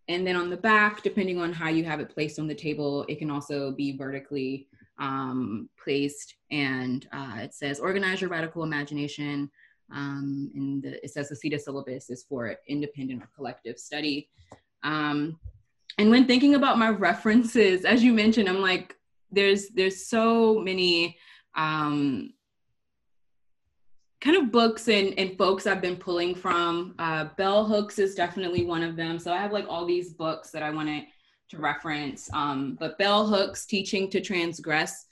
And 0.07 0.25
then 0.25 0.35
on 0.35 0.49
the 0.49 0.57
back, 0.57 1.01
depending 1.01 1.39
on 1.39 1.51
how 1.51 1.69
you 1.69 1.83
have 1.83 1.99
it 1.99 2.09
placed 2.09 2.39
on 2.39 2.47
the 2.47 2.55
table, 2.55 3.05
it 3.09 3.17
can 3.17 3.31
also 3.31 3.71
be 3.71 3.97
vertically 3.97 4.67
um, 4.99 5.69
placed. 5.83 6.35
And 6.51 7.07
uh, 7.11 7.37
it 7.39 7.53
says, 7.53 7.79
organize 7.79 8.21
your 8.21 8.29
radical 8.29 8.63
imagination. 8.63 9.49
Um, 9.93 10.51
and 10.55 10.83
the, 10.83 11.03
it 11.03 11.11
says 11.11 11.29
the 11.29 11.35
CIDA 11.35 11.59
syllabus 11.59 12.09
is 12.09 12.23
for 12.23 12.55
independent 12.67 13.23
or 13.23 13.29
collective 13.35 13.79
study. 13.79 14.29
Um, 14.83 15.39
and 15.97 16.09
when 16.09 16.25
thinking 16.25 16.55
about 16.55 16.77
my 16.77 16.89
references, 16.89 17.85
as 17.85 18.03
you 18.03 18.13
mentioned, 18.13 18.47
I'm 18.47 18.61
like, 18.61 18.95
there's 19.31 19.69
there's 19.69 20.07
so 20.07 20.59
many 20.59 21.17
um, 21.55 22.33
kind 24.25 24.37
of 24.37 24.51
books 24.51 24.87
and, 24.87 25.13
and 25.19 25.37
folks 25.37 25.67
I've 25.67 25.81
been 25.81 25.97
pulling 25.97 26.33
from. 26.33 26.95
Uh, 26.97 27.25
Bell 27.37 27.63
Hooks 27.63 27.99
is 27.99 28.15
definitely 28.15 28.65
one 28.65 28.81
of 28.81 28.95
them. 28.95 29.19
So 29.19 29.31
I 29.31 29.37
have 29.37 29.51
like 29.51 29.67
all 29.69 29.85
these 29.85 30.13
books 30.13 30.49
that 30.49 30.63
I 30.63 30.71
wanted 30.71 31.03
to 31.49 31.59
reference. 31.59 32.27
Um, 32.33 32.75
but 32.79 32.97
Bell 32.97 33.27
Hooks, 33.27 33.67
Teaching 33.67 34.09
to 34.09 34.19
Transgress, 34.19 35.05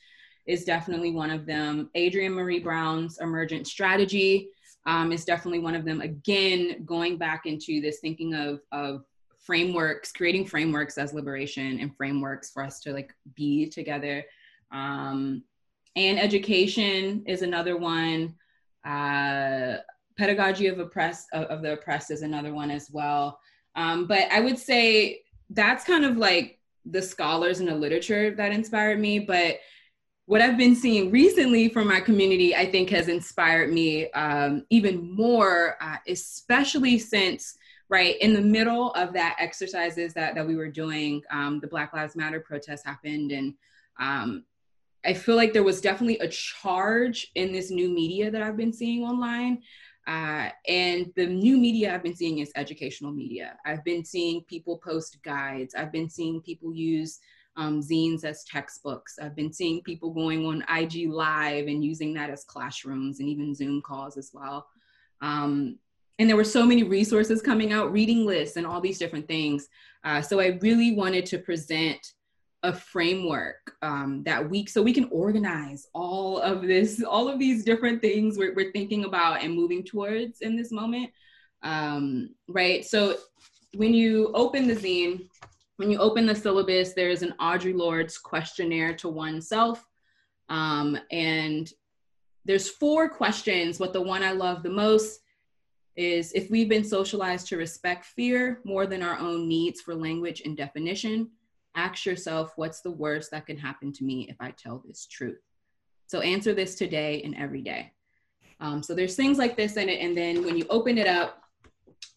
is 0.48 0.66
definitely 0.66 1.12
one 1.12 1.30
of 1.30 1.46
them. 1.46 1.92
Adrienne 1.96 2.34
Maree 2.34 2.64
Brown's 2.64 3.20
Emergent 3.20 3.68
Strategy 3.68 4.50
um, 4.88 5.12
is 5.12 5.26
definitely 5.26 5.60
one 5.60 5.76
of 5.76 5.86
them. 5.86 6.02
Again, 6.02 6.84
going 6.84 7.18
back 7.18 7.46
into 7.46 7.82
this 7.82 8.00
thinking 8.00 8.34
of, 8.34 8.62
of 8.72 9.06
frameworks, 9.38 10.12
creating 10.12 10.48
frameworks 10.48 10.98
as 10.98 11.14
liberation 11.14 11.80
and 11.80 11.96
frameworks 11.96 12.50
for 12.50 12.64
us 12.64 12.80
to 12.80 12.92
like 12.92 13.14
be 13.36 13.70
together. 13.70 14.26
Um, 14.72 15.44
and 15.96 16.20
education 16.20 17.24
is 17.28 17.44
another 17.44 17.78
one. 17.78 18.34
Uh, 18.86 19.78
pedagogy 20.18 20.68
of 20.68 20.80
oppressed 20.80 21.28
of, 21.34 21.46
of, 21.46 21.62
the 21.62 21.74
oppressed 21.74 22.12
is 22.12 22.22
another 22.22 22.54
one 22.54 22.70
as 22.70 22.90
well. 22.92 23.40
Um, 23.76 24.06
but 24.06 24.32
I 24.32 24.40
would 24.42 24.60
say 24.60 25.22
that's 25.50 25.86
kind 25.86 26.06
of 26.06 26.18
like 26.18 26.60
the 26.86 27.02
scholars 27.02 27.60
and 27.60 27.70
the 27.70 27.76
literature 27.76 28.36
that 28.36 28.52
inspired 28.52 29.00
me. 29.00 29.20
But 29.20 29.60
what 30.26 30.42
I've 30.42 30.58
been 30.58 30.76
seeing 30.76 31.12
recently 31.12 31.70
from 31.70 31.88
my 31.88 32.00
community, 32.00 32.56
I 32.56 32.70
think, 32.70 32.90
has 32.92 33.08
inspired 33.08 33.72
me 33.72 34.10
um, 34.12 34.66
even 34.70 35.12
more, 35.16 35.78
uh, 35.82 35.98
especially 36.08 36.98
since 37.00 37.58
right 37.90 38.18
in 38.22 38.34
the 38.34 38.42
middle 38.42 38.92
of 38.92 39.14
that 39.14 39.36
exercises 39.40 40.14
that 40.14 40.36
that 40.36 40.48
we 40.48 40.56
were 40.56 40.70
doing, 40.70 41.22
um, 41.30 41.60
the 41.60 41.68
Black 41.68 41.94
Lives 41.94 42.16
Matter 42.16 42.40
protest 42.40 42.86
happened, 42.86 43.32
and 43.32 43.54
um, 44.00 44.46
I 45.06 45.14
feel 45.14 45.36
like 45.36 45.54
there 45.54 45.64
was 45.64 45.82
definitely 45.82 46.20
a 46.20 46.28
charge 46.28 47.32
in 47.36 47.52
this 47.52 47.70
new 47.70 47.90
media 47.90 48.32
that 48.32 48.42
I've 48.42 48.58
been 48.58 48.74
seeing 48.74 49.04
online. 49.04 49.62
Uh, 50.06 50.50
and 50.68 51.12
the 51.16 51.26
new 51.26 51.58
media 51.58 51.94
I've 51.94 52.04
been 52.04 52.16
seeing 52.16 52.40
is 52.40 52.52
educational 52.56 53.12
media. 53.12 53.58
I've 53.66 53.84
been 53.84 54.04
seeing 54.04 54.42
people 54.44 54.78
post 54.78 55.18
guides. 55.24 55.76
I've 55.76 55.92
been 55.92 56.10
seeing 56.10 56.42
people 56.42 56.74
use 56.74 57.20
um, 57.56 57.82
zines 57.82 58.24
as 58.24 58.44
textbooks. 58.46 59.18
I've 59.22 59.36
been 59.36 59.54
seeing 59.54 59.82
people 59.84 60.12
going 60.12 60.46
on 60.46 60.66
IG 60.70 61.10
Live 61.10 61.68
and 61.68 61.84
using 61.84 62.14
that 62.16 62.30
as 62.30 62.44
classrooms 62.44 63.20
and 63.20 63.30
even 63.30 63.56
Zoom 63.56 63.82
calls 63.82 64.18
as 64.18 64.32
well. 64.34 64.68
Um, 65.22 65.78
and 66.20 66.30
there 66.30 66.36
were 66.36 66.44
so 66.44 66.66
many 66.66 66.84
resources 66.84 67.42
coming 67.42 67.72
out, 67.72 67.92
reading 67.92 68.26
lists 68.26 68.58
and 68.58 68.68
all 68.68 68.82
these 68.82 69.00
different 69.00 69.28
things. 69.28 69.68
Uh, 70.04 70.22
so 70.22 70.40
I 70.40 70.60
really 70.62 70.96
wanted 70.96 71.26
to 71.28 71.38
present 71.38 72.14
a 72.64 72.74
framework 72.74 73.76
um, 73.82 74.24
that 74.24 74.50
week 74.50 74.70
so 74.70 74.82
we 74.82 74.94
can 74.94 75.10
organize 75.12 75.88
all 75.94 76.40
of 76.40 76.62
this 76.62 77.04
all 77.04 77.28
of 77.28 77.38
these 77.38 77.64
different 77.66 78.02
things 78.02 78.38
we're, 78.38 78.54
we're 78.56 78.72
thinking 78.72 79.04
about 79.04 79.44
and 79.44 79.54
moving 79.54 79.84
towards 79.84 80.42
in 80.42 80.56
this 80.56 80.72
moment. 80.72 81.12
Um, 81.62 82.30
right? 82.48 82.84
So 82.86 83.18
when 83.76 83.94
you 83.94 84.32
open 84.34 84.68
the 84.68 84.76
zine 84.76 85.28
when 85.78 85.92
you 85.92 85.98
open 85.98 86.26
the 86.26 86.36
syllabus 86.36 86.94
there's 86.94 87.22
an 87.22 87.34
audre 87.40 87.76
lorde's 87.76 88.18
questionnaire 88.18 88.96
to 88.96 89.10
oneself. 89.10 89.86
Um, 90.50 90.98
and 91.12 91.72
there's 92.46 92.70
four 92.70 93.10
questions 93.10 93.78
but 93.78 93.94
the 93.94 94.02
one 94.02 94.24
i 94.24 94.32
love 94.32 94.64
the 94.64 94.70
most 94.70 95.22
is 95.96 96.32
if 96.34 96.50
we've 96.50 96.70
been 96.70 96.84
socialized 96.84 97.48
to 97.48 97.58
respect 97.58 98.06
fear 98.06 98.60
more 98.64 98.86
than 98.86 99.04
our 99.04 99.18
own 99.18 99.48
needs 99.48 99.82
for 99.82 99.96
language 99.96 100.42
and 100.44 100.58
definition 100.58 101.30
ask 101.76 102.06
yourself 102.06 102.54
what's 102.56 102.82
the 102.82 102.92
worst 102.92 103.32
that 103.32 103.46
can 103.46 103.58
happen 103.58 103.92
to 103.94 104.04
me 104.04 104.28
if 104.30 104.36
I 104.40 104.52
tell 104.52 104.84
this 104.86 105.06
truth? 105.06 105.40
So 106.08 106.20
answer 106.22 106.54
this 106.54 106.76
today 106.76 107.22
and 107.24 107.36
every 107.36 107.62
day. 107.62 107.92
Um, 108.60 108.84
so 108.84 108.94
there's 108.94 109.16
things 109.16 109.38
like 109.38 109.58
this 109.58 109.78
in 109.78 109.90
it. 109.90 110.00
And 110.02 110.16
then 110.16 110.46
when 110.46 110.58
you 110.58 110.66
open 110.70 110.98
it 110.98 111.08
up, 111.08 111.42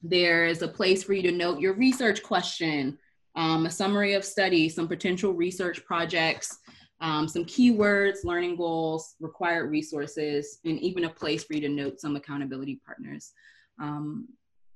there 0.02 0.46
is 0.46 0.62
a 0.62 0.68
place 0.68 1.02
for 1.02 1.14
you 1.14 1.22
to 1.22 1.32
note 1.32 1.60
your 1.60 1.74
research 1.74 2.22
question, 2.22 2.98
um, 3.34 3.66
a 3.66 3.70
summary 3.70 4.14
of 4.14 4.24
study, 4.24 4.68
some 4.68 4.88
potential 4.88 5.32
research 5.32 5.84
projects, 5.84 6.58
um, 7.00 7.26
some 7.28 7.44
keywords, 7.44 8.24
learning 8.24 8.56
goals, 8.56 9.16
required 9.20 9.70
resources, 9.70 10.58
and 10.64 10.78
even 10.80 11.04
a 11.04 11.10
place 11.10 11.44
for 11.44 11.54
you 11.54 11.60
to 11.60 11.68
note 11.68 12.00
some 12.00 12.16
accountability 12.16 12.80
partners. 12.84 13.32
Um, 13.80 14.28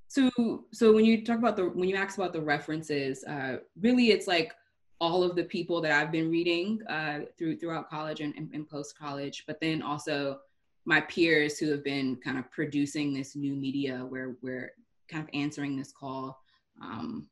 So, 0.08 0.28
so 0.72 0.92
when 0.92 1.04
you 1.04 1.24
talk 1.24 1.38
about 1.38 1.56
the 1.56 1.66
when 1.68 1.88
you 1.88 1.94
ask 1.94 2.18
about 2.18 2.32
the 2.32 2.42
references, 2.42 3.22
uh, 3.24 3.58
really 3.80 4.10
it's 4.10 4.26
like 4.26 4.52
all 5.00 5.22
of 5.22 5.34
the 5.34 5.44
people 5.44 5.80
that 5.80 5.92
I've 5.92 6.12
been 6.12 6.30
reading 6.30 6.80
uh, 6.86 7.20
through 7.38 7.56
throughout 7.56 7.88
college 7.88 8.20
and, 8.20 8.34
and, 8.36 8.50
and 8.52 8.68
post 8.68 8.98
college, 8.98 9.44
but 9.46 9.60
then 9.60 9.82
also 9.82 10.40
my 10.84 11.00
peers 11.02 11.58
who 11.58 11.70
have 11.70 11.82
been 11.82 12.16
kind 12.16 12.38
of 12.38 12.50
producing 12.50 13.14
this 13.14 13.34
new 13.34 13.54
media 13.54 13.98
where 13.98 14.36
we're 14.42 14.72
kind 15.08 15.22
of 15.22 15.30
answering 15.34 15.76
this 15.76 15.92
call 15.92 16.42
um, 16.82 17.26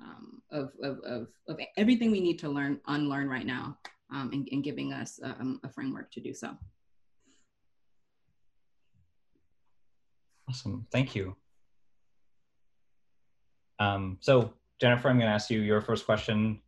um, 0.00 0.42
of, 0.50 0.72
of, 0.82 0.98
of, 1.04 1.28
of, 1.48 1.60
everything 1.76 2.10
we 2.10 2.20
need 2.20 2.38
to 2.38 2.48
learn, 2.48 2.80
unlearn 2.88 3.28
right 3.28 3.46
now, 3.46 3.78
um, 4.10 4.30
and, 4.32 4.48
and, 4.50 4.64
giving 4.64 4.92
us 4.92 5.20
um, 5.22 5.60
a 5.62 5.68
framework 5.68 6.10
to 6.10 6.20
do 6.20 6.34
so. 6.34 6.56
Awesome, 10.48 10.86
thank 10.90 11.14
you. 11.14 11.36
Um, 13.78 14.18
so 14.20 14.54
Jennifer, 14.80 15.08
I'm 15.08 15.18
gonna 15.18 15.30
ask 15.30 15.50
you 15.50 15.60
your 15.60 15.80
first 15.80 16.04
question 16.04 16.60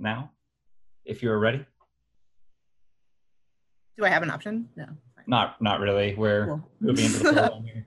now, 0.00 0.30
if 1.04 1.22
you're 1.22 1.38
ready. 1.38 1.64
Do 3.98 4.04
I 4.04 4.08
have 4.08 4.22
an 4.22 4.30
option? 4.30 4.68
No. 4.76 4.86
Not, 5.26 5.60
not 5.60 5.80
really. 5.80 6.14
We're 6.14 6.46
cool. 6.46 6.70
moving 6.80 7.04
into 7.04 7.18
the 7.18 7.32
program 7.32 7.64
here. 7.64 7.86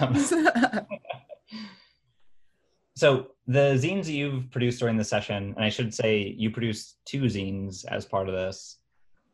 Um, 0.00 0.14
so 2.96 3.28
the 3.46 3.74
zines 3.74 4.04
that 4.04 4.12
you've 4.12 4.50
produced 4.50 4.78
during 4.78 4.96
the 4.96 5.04
session, 5.04 5.54
and 5.56 5.64
I 5.64 5.68
should 5.68 5.92
say 5.92 6.34
you 6.38 6.50
produced 6.50 6.98
two 7.04 7.22
zines 7.22 7.84
as 7.86 8.04
part 8.04 8.28
of 8.28 8.34
this, 8.34 8.78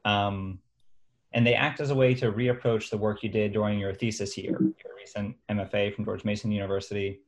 um, 0.05 0.59
and 1.33 1.47
they 1.47 1.55
act 1.55 1.81
as 1.81 1.91
a 1.91 1.95
way 1.95 2.15
to 2.15 2.33
reapproach 2.33 2.89
the 2.89 2.97
work 2.97 3.23
you 3.23 3.29
did 3.29 3.53
during 3.53 3.79
your 3.79 3.93
thesis 3.93 4.39
year, 4.39 4.59
your 4.59 4.95
recent 4.97 5.37
MFA 5.51 5.95
from 5.95 6.05
George 6.05 6.25
Mason 6.25 6.51
University, 6.51 7.21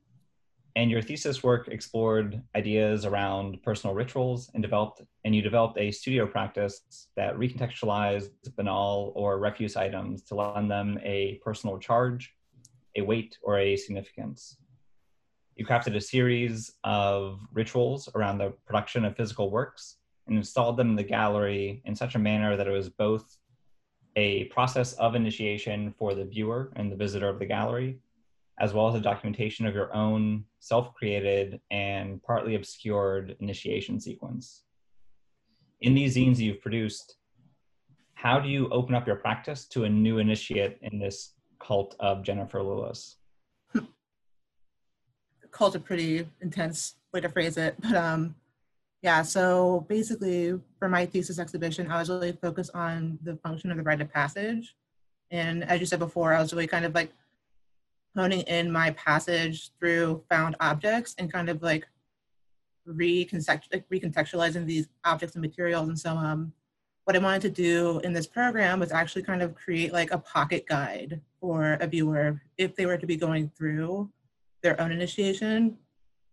and 0.77 0.91
your 0.91 1.03
thesis 1.03 1.43
work 1.43 1.69
explored 1.69 2.41
ideas 2.55 3.05
around 3.05 3.63
personal 3.63 3.95
rituals 3.95 4.51
and 4.55 4.63
developed 4.63 5.03
and 5.25 5.35
you 5.35 5.43
developed 5.43 5.79
a 5.79 5.91
studio 5.91 6.27
practice 6.27 7.09
that 7.17 7.37
recontextualized 7.37 8.31
banal 8.57 9.13
or 9.17 9.39
refuse 9.39 9.77
items 9.77 10.23
to 10.23 10.35
lend 10.35 10.71
them 10.71 10.99
a 11.03 11.41
personal 11.45 11.79
charge 11.79 12.35
a 12.97 13.03
weight 13.03 13.39
or 13.43 13.59
a 13.59 13.77
significance. 13.77 14.57
You 15.57 15.67
crafted 15.67 15.97
a 15.97 16.01
series 16.01 16.73
of 16.85 17.41
rituals 17.53 18.09
around 18.15 18.39
the 18.39 18.53
production 18.67 19.05
of 19.05 19.17
physical 19.17 19.51
works 19.51 19.97
and 20.27 20.37
installed 20.37 20.77
them 20.77 20.91
in 20.91 20.97
the 20.97 21.03
gallery 21.03 21.83
in 21.85 21.97
such 21.97 22.15
a 22.15 22.19
manner 22.19 22.57
that 22.57 22.69
it 22.69 22.71
was 22.71 22.89
both 22.89 23.37
a 24.17 24.45
process 24.45 24.95
of 24.95 25.15
initiation 25.15 25.95
for 25.99 26.15
the 26.15 26.25
viewer 26.25 26.73
and 26.77 26.91
the 26.91 26.97
visitor 26.97 27.29
of 27.29 27.39
the 27.39 27.47
gallery 27.47 27.99
as 28.61 28.73
well 28.73 28.89
as 28.89 28.95
a 28.95 29.01
documentation 29.01 29.67
of 29.67 29.75
your 29.75 29.95
own 29.95 30.45
self-created 30.59 31.61
and 31.71 32.23
partly 32.23 32.55
obscured 32.55 33.37
initiation 33.41 34.01
sequence. 34.01 34.65
In 35.81 35.95
these 35.95 36.17
zines 36.17 36.39
you've 36.39 36.61
produced, 36.61 37.17
how 38.15 38.41
do 38.41 38.49
you 38.49 38.69
open 38.71 38.97
up 38.97 39.07
your 39.07 39.17
practice 39.17 39.67
to 39.67 39.85
a 39.85 39.89
new 39.89 40.19
initiate 40.19 40.79
in 40.83 40.99
this 40.99 41.35
cult 41.61 41.95
of 42.01 42.25
Jennifer 42.25 42.59
Lillis? 42.59 43.15
Cult 45.53 45.77
a 45.77 45.79
pretty 45.79 46.29
intense 46.41 46.97
way 47.13 47.21
to 47.21 47.29
phrase 47.29 47.57
it, 47.57 47.77
but 47.81 47.95
um, 47.95 48.35
yeah. 49.03 49.23
So 49.23 49.87
basically, 49.89 50.59
for 50.81 50.89
my 50.89 51.07
thesis 51.07 51.39
exhibition, 51.39 51.91
I 51.91 52.01
was 52.01 52.11
really 52.11 52.33
focused 52.33 52.73
on 52.75 53.21
the 53.23 53.37
function 53.37 53.71
of 53.71 53.77
the 53.77 53.85
rite 53.85 54.01
of 54.01 54.13
passage, 54.13 54.75
and 55.31 55.63
as 55.65 55.79
you 55.79 55.87
said 55.87 56.01
before, 56.01 56.35
I 56.35 56.43
was 56.43 56.53
really 56.53 56.67
kind 56.67 56.85
of 56.85 56.95
like 56.95 57.13
honing 58.19 58.41
in 58.43 58.71
my 58.71 58.91
passage 58.93 59.71
through 59.79 60.25
found 60.29 60.57
objects 60.61 61.15
and 61.19 61.33
kind 61.33 61.49
of 61.49 61.63
like 61.63 61.87
recontextualizing 62.89 64.67
these 64.67 64.89
objects 65.05 65.37
and 65.37 65.43
materials. 65.43 65.89
And 65.89 65.99
so 65.99 66.17
um, 66.17 66.53
what 67.05 67.15
I 67.15 67.21
wanted 67.21 67.43
to 67.43 67.51
do 67.51 68.01
in 68.01 68.13
this 68.13 68.27
program 68.27 68.81
was 68.81 68.93
actually 68.93 69.23
kind 69.23 69.41
of 69.41 69.55
create 69.55 69.93
like 69.93 70.11
a 70.11 70.19
pocket 70.19 70.67
guide 70.67 71.21
for 71.41 71.75
a 71.81 71.87
viewer 71.87 72.41
if 72.57 72.75
they 72.75 72.87
were 72.87 72.99
to 72.99 73.07
be 73.07 73.17
going 73.17 73.51
through 73.57 74.11
their 74.63 74.81
own 74.81 74.91
initiation 74.91 75.79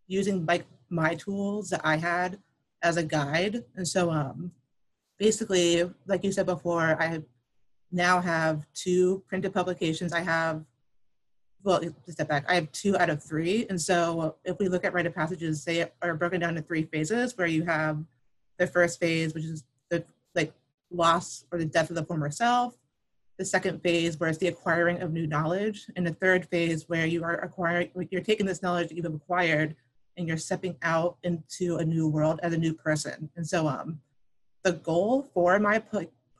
using 0.07 0.45
like 0.45 0.65
my 0.89 1.13
tools 1.15 1.69
that 1.69 1.81
I 1.83 1.97
had 1.97 2.39
as 2.81 2.97
a 2.97 3.03
guide. 3.03 3.63
And 3.75 3.87
so 3.87 4.11
um, 4.11 4.51
basically, 5.19 5.89
like 6.07 6.23
you 6.23 6.31
said 6.31 6.45
before, 6.45 7.01
I 7.01 7.21
now 7.91 8.19
have 8.21 8.65
two 8.73 9.23
printed 9.27 9.53
publications. 9.53 10.13
I 10.13 10.21
have 10.21 10.63
well, 11.65 11.81
step 12.07 12.29
back, 12.29 12.45
I 12.47 12.55
have 12.55 12.71
two 12.71 12.95
out 12.97 13.09
of 13.09 13.23
three. 13.23 13.65
And 13.69 13.81
so 13.81 14.35
if 14.45 14.57
we 14.59 14.69
look 14.69 14.85
at 14.85 14.93
rite 14.93 15.07
of 15.07 15.15
passages, 15.15 15.65
they 15.65 15.89
are 16.01 16.13
broken 16.13 16.39
down 16.39 16.51
into 16.51 16.61
three 16.61 16.83
phases 16.83 17.35
where 17.35 17.47
you 17.47 17.65
have 17.65 18.03
the 18.59 18.67
first 18.67 18.99
phase, 18.99 19.33
which 19.33 19.45
is 19.45 19.63
the 19.89 20.05
like 20.35 20.53
loss 20.91 21.45
or 21.51 21.57
the 21.57 21.65
death 21.65 21.89
of 21.89 21.95
the 21.95 22.05
former 22.05 22.29
self. 22.29 22.77
The 23.37 23.45
second 23.45 23.81
phase 23.81 24.17
where 24.19 24.29
it's 24.29 24.37
the 24.37 24.47
acquiring 24.47 25.01
of 25.01 25.11
new 25.11 25.25
knowledge. 25.25 25.87
And 25.95 26.05
the 26.05 26.13
third 26.13 26.45
phase 26.45 26.87
where 26.87 27.07
you 27.07 27.23
are 27.23 27.33
acquiring, 27.33 27.89
you're 28.11 28.21
taking 28.21 28.45
this 28.45 28.61
knowledge 28.61 28.89
that 28.89 28.95
you've 28.95 29.05
acquired 29.05 29.75
and 30.17 30.27
you're 30.27 30.37
stepping 30.37 30.77
out 30.83 31.17
into 31.23 31.77
a 31.77 31.83
new 31.83 32.07
world 32.07 32.39
as 32.43 32.53
a 32.53 32.57
new 32.57 32.73
person. 32.73 33.29
And 33.35 33.45
so 33.45 33.67
um, 33.67 33.99
the 34.63 34.73
goal 34.73 35.29
for 35.33 35.59
my 35.59 35.79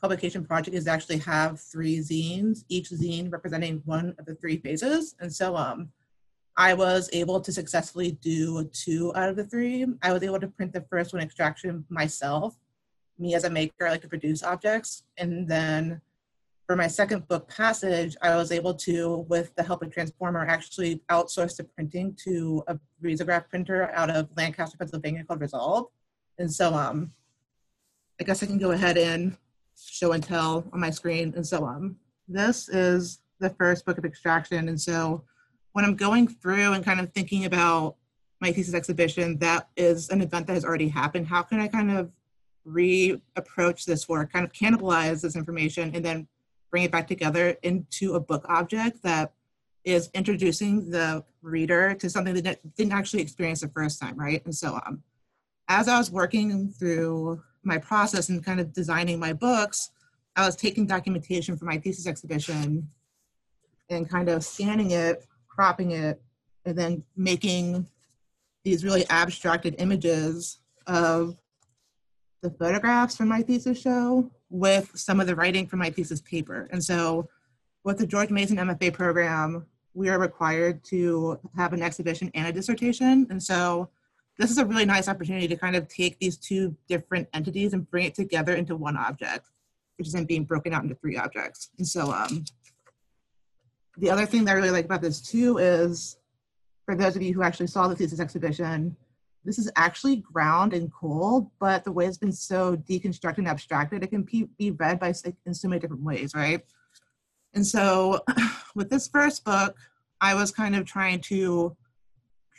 publication 0.02 0.46
project 0.46 0.76
is 0.76 0.88
actually 0.88 1.18
have 1.20 1.60
three 1.60 2.00
zines, 2.00 2.64
each 2.70 2.90
zine 2.90 3.32
representing 3.32 3.82
one 3.86 4.16
of 4.20 4.26
the 4.26 4.36
three 4.36 4.58
phases. 4.58 5.16
And 5.20 5.34
so 5.34 5.56
um, 5.56 5.90
I 6.58 6.74
was 6.74 7.10
able 7.14 7.42
to 7.42 7.52
successfully 7.52 8.12
do 8.22 8.64
two 8.72 9.14
out 9.16 9.30
of 9.30 9.36
the 9.36 9.44
three. 9.46 9.86
I 10.02 10.14
was 10.14 10.24
able 10.24 10.40
to 10.40 10.48
print 10.48 10.74
the 10.74 10.86
first 10.90 11.14
one, 11.14 11.22
Extraction, 11.22 11.86
myself. 11.90 12.56
Me 13.18 13.34
as 13.36 13.46
a 13.46 13.50
maker, 13.50 13.88
I 13.88 13.92
like 13.92 14.02
to 14.02 14.08
produce 14.08 14.44
objects. 14.44 15.04
And 15.18 15.48
then 15.48 16.02
for 16.68 16.76
my 16.76 16.88
second 16.88 17.28
book, 17.28 17.48
Passage, 17.48 18.16
I 18.22 18.36
was 18.36 18.52
able 18.52 18.74
to, 18.74 19.26
with 19.30 19.54
the 19.56 19.64
help 19.64 19.84
of 19.84 19.92
Transformer, 19.92 20.46
actually 20.46 21.02
outsource 21.10 21.58
the 21.58 21.64
printing 21.64 22.18
to 22.26 22.64
a 22.68 22.80
risograph 23.04 23.50
printer 23.50 23.92
out 23.94 24.10
of 24.10 24.30
Lancaster, 24.36 24.78
Pennsylvania 24.78 25.24
called 25.24 25.42
Resolve. 25.42 25.88
And 26.38 26.52
so 26.52 26.74
um, 26.74 27.12
I 28.20 28.24
guess 28.24 28.42
I 28.42 28.46
can 28.46 28.58
go 28.58 28.72
ahead 28.72 28.98
and 28.98 29.38
show 29.78 30.14
and 30.14 30.24
tell 30.24 30.68
on 30.74 30.80
my 30.80 30.90
screen 30.90 31.34
and 31.36 31.46
so 31.46 31.64
on. 31.64 31.96
This 32.28 32.70
is 32.70 33.20
the 33.40 33.50
first 33.52 33.86
book 33.86 33.98
of 33.98 34.06
extraction. 34.06 34.70
And 34.70 34.80
so 34.80 35.24
when 35.74 35.86
I'm 35.86 35.96
going 35.96 36.28
through 36.28 36.74
and 36.74 36.84
kind 36.84 37.00
of 37.00 37.12
thinking 37.14 37.46
about 37.46 37.96
my 38.42 38.52
thesis 38.52 38.74
exhibition, 38.74 39.38
that 39.40 39.70
is 39.76 40.10
an 40.10 40.22
event 40.22 40.48
that 40.48 40.54
has 40.54 40.66
already 40.66 40.88
happened. 40.88 41.28
How 41.28 41.42
can 41.42 41.60
I 41.60 41.68
kind 41.68 41.92
of 41.92 42.12
re-approach 42.64 43.86
this 43.86 44.10
work, 44.10 44.34
kind 44.34 44.46
of 44.46 44.52
cannibalize 44.52 45.22
this 45.22 45.36
information 45.36 45.96
and 45.96 46.04
then 46.04 46.28
bring 46.72 46.84
it 46.84 46.92
back 46.92 47.08
together 47.08 47.56
into 47.64 48.16
a 48.16 48.20
book 48.20 48.46
object 48.50 49.04
that 49.04 49.34
is 49.84 50.10
introducing 50.14 50.90
the 50.90 51.24
reader 51.42 51.94
to 51.94 52.10
something 52.10 52.34
that 52.34 52.76
didn't 52.76 52.92
actually 52.92 53.22
experience 53.22 53.62
the 53.62 53.68
first 53.70 54.02
time, 54.02 54.18
right? 54.18 54.44
And 54.46 54.56
so 54.56 54.80
um, 54.86 55.04
as 55.68 55.88
I 55.88 55.98
was 55.98 56.12
working 56.12 56.70
through 56.72 57.42
my 57.66 57.78
process 57.78 58.30
and 58.30 58.44
kind 58.44 58.60
of 58.60 58.74
designing 58.74 59.20
my 59.20 59.34
books, 59.34 59.92
I 60.36 60.46
was 60.46 60.56
taking 60.56 60.86
documentation 60.86 61.58
for 61.58 61.66
my 61.66 61.78
thesis 61.78 62.08
exhibition 62.08 62.90
and 63.90 64.10
kind 64.10 64.30
of 64.30 64.44
scanning 64.44 64.92
it, 64.92 65.26
cropping 65.48 65.92
it, 65.92 66.22
and 66.66 66.78
then 66.78 67.04
making 67.16 67.88
these 68.64 68.84
really 68.84 69.08
abstracted 69.10 69.76
images 69.78 70.60
of 70.88 71.38
the 72.42 72.50
photographs 72.50 73.16
from 73.16 73.28
my 73.28 73.42
thesis 73.42 73.80
show 73.80 74.30
with 74.50 74.92
some 74.96 75.20
of 75.20 75.28
the 75.28 75.36
writing 75.36 75.68
from 75.68 75.80
my 75.80 75.90
thesis 75.90 76.22
paper. 76.22 76.68
And 76.72 76.84
so 76.84 77.28
with 77.84 77.98
the 77.98 78.08
George 78.08 78.32
Mason 78.32 78.58
MFA 78.58 78.94
program, 78.94 79.66
we 79.94 80.10
are 80.10 80.20
required 80.20 80.84
to 80.86 81.40
have 81.56 81.74
an 81.74 81.82
exhibition 81.82 82.30
and 82.34 82.48
a 82.48 82.52
dissertation. 82.52 83.28
And 83.30 83.42
so 83.42 83.90
this 84.38 84.52
is 84.52 84.58
a 84.58 84.66
really 84.66 84.86
nice 84.86 85.08
opportunity 85.08 85.48
to 85.48 85.56
kind 85.56 85.76
of 85.76 85.88
take 85.88 86.20
these 86.20 86.38
two 86.38 86.76
different 86.88 87.28
entities 87.34 87.74
and 87.74 87.90
bring 87.90 88.06
it 88.06 88.16
together 88.16 88.54
into 88.56 88.76
one 88.76 88.98
object, 88.98 89.50
which 89.98 90.08
isn't 90.08 90.28
being 90.28 90.44
broken 90.44 90.74
out 90.74 90.84
into 90.84 90.96
three 90.96 91.18
objects. 91.18 91.70
And 91.78 91.88
so 91.88 92.12
um, 92.12 92.44
the 93.98 94.10
other 94.10 94.26
thing 94.26 94.46
that 94.46 94.52
I 94.52 94.56
really 94.56 94.72
like 94.72 94.86
about 94.86 95.02
this 95.02 95.22
too 95.22 95.58
is, 95.58 96.18
for 96.86 96.96
those 96.96 97.16
of 97.16 97.22
you 97.22 97.34
who 97.34 97.44
actually 97.44 97.68
saw 97.68 97.88
the 97.88 97.96
thesis 97.96 98.20
exhibition, 98.20 98.96
this 99.46 99.60
is 99.60 99.72
actually 99.76 100.18
ground 100.18 100.74
and 100.74 100.92
cold, 100.92 101.50
but 101.60 101.84
the 101.84 101.92
way 101.92 102.06
it's 102.06 102.18
been 102.18 102.32
so 102.32 102.76
deconstructed 102.76 103.38
and 103.40 103.48
abstracted, 103.48 104.04
it 104.04 104.08
can 104.08 104.24
be, 104.24 104.50
be 104.58 104.72
read 104.72 105.00
by 105.00 105.14
in 105.46 105.54
so 105.54 105.68
many 105.68 105.80
different 105.80 106.04
ways, 106.04 106.34
right? 106.36 106.62
And 107.54 107.66
so 107.66 108.20
with 108.76 108.90
this 108.90 109.08
first 109.08 109.46
book, 109.46 109.78
I 110.20 110.36
was 110.36 110.52
kind 110.52 110.76
of 110.76 110.86
trying 110.86 111.22
to 111.22 111.78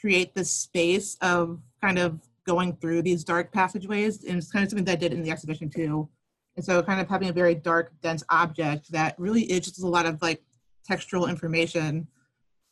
create 0.00 0.34
this 0.34 0.50
space 0.50 1.16
of 1.20 1.60
kind 1.82 1.98
of 1.98 2.20
going 2.46 2.76
through 2.76 3.02
these 3.02 3.24
dark 3.24 3.52
passageways. 3.52 4.24
And 4.24 4.38
it's 4.38 4.50
kind 4.50 4.64
of 4.64 4.70
something 4.70 4.84
that 4.84 4.92
I 4.92 4.96
did 4.96 5.12
in 5.12 5.22
the 5.22 5.30
exhibition 5.30 5.68
too. 5.68 6.08
And 6.56 6.64
so 6.64 6.82
kind 6.82 7.00
of 7.00 7.08
having 7.08 7.28
a 7.28 7.32
very 7.32 7.54
dark, 7.54 7.92
dense 8.02 8.22
object 8.30 8.90
that 8.92 9.18
really 9.18 9.42
is 9.42 9.60
just 9.60 9.82
a 9.82 9.86
lot 9.86 10.06
of 10.06 10.20
like 10.22 10.42
textual 10.86 11.26
information 11.26 12.06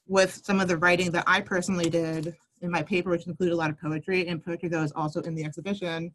with 0.07 0.41
some 0.45 0.61
of 0.61 0.69
the 0.69 0.77
writing 0.77 1.11
that 1.13 1.25
I 1.27 1.41
personally 1.41 1.91
did 1.91 2.35
in 2.63 2.71
my 2.71 2.83
paper, 2.83 3.11
which 3.11 3.27
included 3.27 3.53
a 3.53 3.57
lot 3.57 3.71
of 3.71 3.81
poetry, 3.81 4.27
and 4.27 4.43
poetry 4.43 4.69
that 4.69 4.81
was 4.81 4.93
also 4.93 5.21
in 5.23 5.35
the 5.35 5.45
exhibition. 5.45 6.13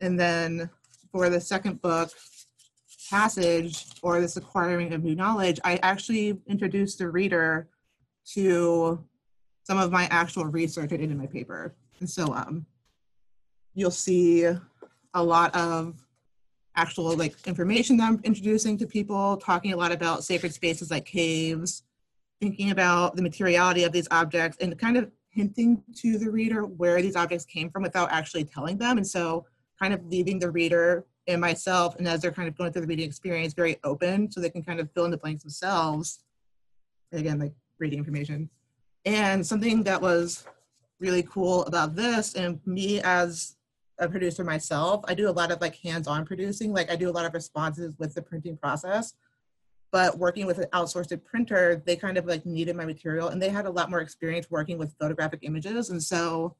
And 0.00 0.18
then 0.18 0.68
for 1.12 1.28
the 1.28 1.40
second 1.40 1.80
book, 1.80 2.10
Passage, 3.08 3.86
or 4.02 4.20
this 4.20 4.36
acquiring 4.36 4.92
of 4.92 5.04
new 5.04 5.14
knowledge, 5.14 5.60
I 5.62 5.76
actually 5.82 6.40
introduced 6.48 6.98
the 6.98 7.08
reader 7.08 7.68
to 8.32 9.04
some 9.62 9.78
of 9.78 9.92
my 9.92 10.06
actual 10.06 10.46
research 10.46 10.92
I 10.92 10.96
did 10.96 11.12
in 11.12 11.18
my 11.18 11.26
paper. 11.26 11.76
And 12.00 12.08
so 12.08 12.34
um, 12.34 12.66
you'll 13.74 13.90
see 13.90 14.44
a 14.44 15.22
lot 15.22 15.54
of 15.54 16.06
actual 16.76 17.16
like 17.16 17.34
information 17.46 17.96
that 17.96 18.08
I'm 18.08 18.20
introducing 18.22 18.76
to 18.78 18.86
people, 18.86 19.36
talking 19.38 19.72
a 19.72 19.76
lot 19.76 19.92
about 19.92 20.24
sacred 20.24 20.52
spaces 20.52 20.90
like 20.90 21.06
caves, 21.06 21.82
thinking 22.40 22.70
about 22.70 23.16
the 23.16 23.22
materiality 23.22 23.84
of 23.84 23.92
these 23.92 24.08
objects 24.10 24.58
and 24.60 24.78
kind 24.78 24.96
of 24.96 25.10
hinting 25.30 25.82
to 25.94 26.18
the 26.18 26.30
reader 26.30 26.62
where 26.62 27.00
these 27.00 27.16
objects 27.16 27.44
came 27.44 27.70
from 27.70 27.82
without 27.82 28.10
actually 28.12 28.44
telling 28.44 28.78
them. 28.78 28.98
And 28.98 29.06
so 29.06 29.46
kind 29.80 29.92
of 29.92 30.04
leaving 30.06 30.38
the 30.38 30.50
reader 30.50 31.06
and 31.26 31.40
myself, 31.40 31.96
and 31.96 32.06
as 32.06 32.20
they're 32.20 32.30
kind 32.30 32.48
of 32.48 32.56
going 32.56 32.72
through 32.72 32.82
the 32.82 32.88
reading 32.88 33.06
experience, 33.06 33.52
very 33.52 33.76
open 33.84 34.30
so 34.30 34.40
they 34.40 34.50
can 34.50 34.62
kind 34.62 34.80
of 34.80 34.90
fill 34.92 35.04
in 35.04 35.10
the 35.10 35.16
blanks 35.16 35.42
themselves. 35.42 36.20
And 37.10 37.20
again, 37.20 37.38
like 37.38 37.52
reading 37.78 37.98
information. 37.98 38.48
And 39.04 39.46
something 39.46 39.82
that 39.84 40.00
was 40.00 40.44
really 40.98 41.22
cool 41.22 41.64
about 41.64 41.94
this, 41.94 42.34
and 42.34 42.60
me 42.66 43.00
as 43.02 43.56
a 43.98 44.08
producer 44.08 44.44
myself, 44.44 45.02
I 45.08 45.14
do 45.14 45.28
a 45.28 45.32
lot 45.32 45.50
of 45.50 45.60
like 45.60 45.76
hands-on 45.76 46.26
producing. 46.26 46.72
Like 46.72 46.90
I 46.90 46.96
do 46.96 47.08
a 47.08 47.12
lot 47.12 47.24
of 47.24 47.34
responses 47.34 47.94
with 47.98 48.14
the 48.14 48.22
printing 48.22 48.56
process 48.56 49.14
but 49.96 50.18
working 50.18 50.46
with 50.46 50.58
an 50.58 50.66
outsourced 50.74 51.24
printer, 51.24 51.82
they 51.86 51.96
kind 51.96 52.18
of 52.18 52.26
like 52.26 52.44
needed 52.44 52.76
my 52.76 52.84
material 52.84 53.28
and 53.28 53.40
they 53.40 53.48
had 53.48 53.66
a 53.66 53.70
lot 53.70 53.88
more 53.90 54.00
experience 54.00 54.50
working 54.50 54.78
with 54.78 54.94
photographic 55.00 55.40
images. 55.42 55.88
And 55.88 56.02
so 56.02 56.54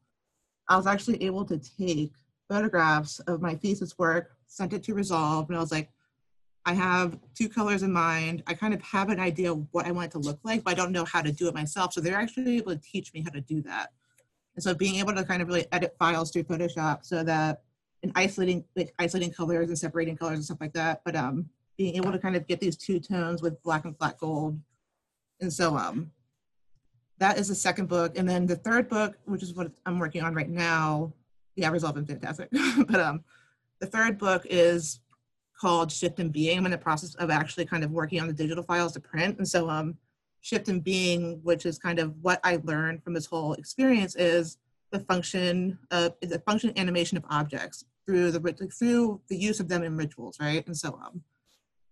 I 0.68 0.77
was 0.77 0.87
actually 0.87 1.22
able 1.22 1.44
to 1.44 1.59
take 1.59 2.12
photographs 2.49 3.18
of 3.20 3.42
my 3.42 3.55
thesis 3.55 3.99
work, 3.99 4.31
sent 4.46 4.72
it 4.72 4.83
to 4.85 4.94
Resolve, 4.94 5.51
and 5.51 5.57
I 5.59 5.61
was 5.61 5.72
like, 5.72 5.90
I 6.64 6.72
have 6.72 7.18
two 7.35 7.49
colors 7.49 7.83
in 7.83 7.92
mind. 7.92 8.42
I 8.46 8.55
kind 8.55 8.75
of 8.75 8.81
have 8.81 9.11
an 9.11 9.20
idea 9.20 9.53
of 9.53 9.66
what 9.70 9.87
I 9.87 9.92
want 9.92 10.07
it 10.07 10.12
to 10.12 10.18
look 10.18 10.40
like, 10.42 10.64
but 10.64 10.72
I 10.72 10.75
don't 10.75 10.90
know 10.90 11.05
how 11.05 11.20
to 11.20 11.31
do 11.31 11.46
it 11.46 11.55
myself. 11.55 11.92
So 11.92 12.01
they're 12.01 12.16
actually 12.16 12.57
able 12.57 12.72
to 12.72 12.81
teach 12.81 13.12
me 13.12 13.20
how 13.20 13.31
to 13.31 13.40
do 13.40 13.61
that. 13.62 13.92
And 14.57 14.62
so 14.62 14.75
being 14.75 14.97
able 14.97 15.14
to 15.14 15.25
kind 15.25 15.42
of 15.42 15.49
really 15.49 15.66
edit 15.73 15.95
files 15.99 16.31
through 16.31 16.45
Photoshop 16.45 17.05
so 17.05 17.23
that 17.23 17.62
and 18.03 18.12
isolating 18.14 18.64
like 18.75 18.95
isolating 18.99 19.33
colors 19.33 19.69
and 19.69 19.79
separating 19.79 20.16
colors 20.16 20.37
and 20.37 20.45
stuff 20.45 20.61
like 20.61 20.73
that. 20.75 21.03
But 21.05 21.16
um 21.16 21.49
being 21.77 21.97
able 21.97 22.12
to 22.12 22.19
kind 22.19 22.37
of 22.37 22.47
get 22.47 22.61
these 22.61 22.77
two 22.77 22.99
tones 22.99 23.42
with 23.42 23.62
black 23.62 23.85
and 23.85 23.97
flat 23.97 24.19
gold. 24.19 24.59
And 25.40 25.53
so 25.53 25.77
um, 25.77 26.11
that 27.19 27.38
is 27.38 27.49
the 27.49 27.55
second 27.55 27.88
book. 27.88 28.16
And 28.19 28.29
then 28.29 28.47
the 28.47 28.57
third 28.57 28.88
book, 28.88 29.16
which 29.25 29.42
is 29.42 29.55
what 29.55 29.71
I'm 29.85 29.99
working 29.99 30.23
on 30.23 30.35
right 30.35 30.49
now, 30.49 31.12
yeah, 31.55 31.69
Resolve 31.69 31.97
and 31.97 32.07
Fantastic. 32.07 32.49
but 32.88 33.01
um, 33.01 33.25
the 33.81 33.87
third 33.87 34.19
book 34.19 34.47
is 34.49 35.01
called 35.59 35.90
Shift 35.90 36.21
in 36.21 36.31
Being. 36.31 36.59
I'm 36.59 36.66
in 36.66 36.71
the 36.71 36.79
process 36.79 37.14
of 37.16 37.31
actually 37.31 37.66
kind 37.66 37.85
of 37.85 37.90
working 37.90 38.21
on 38.21 38.27
the 38.27 38.33
digital 38.33 38.64
files 38.64 38.92
to 38.92 39.01
print. 39.01 39.38
And 39.38 39.49
so 39.49 39.69
um, 39.69 39.97
Shift 40.47 40.69
in 40.69 40.79
Being, 40.79 41.41
which 41.43 41.67
is 41.67 41.77
kind 41.77 41.99
of 41.99 42.15
what 42.23 42.39
I 42.45 42.61
learned 42.63 43.03
from 43.03 43.15
this 43.15 43.27
whole 43.27 43.55
experience, 43.55 44.15
is 44.15 44.59
the 44.93 45.01
function 45.01 45.77
of 45.91 46.15
the 46.23 46.39
function 46.39 46.73
animation 46.77 47.17
of 47.17 47.25
objects 47.29 47.85
through 48.07 48.31
the 48.31 48.71
through 48.79 49.21
the 49.27 49.37
use 49.37 49.59
of 49.59 49.67
them 49.67 49.83
in 49.83 49.97
rituals, 49.97 50.39
right? 50.39 50.65
And 50.69 50.77
so 50.77 51.01
um, 51.05 51.21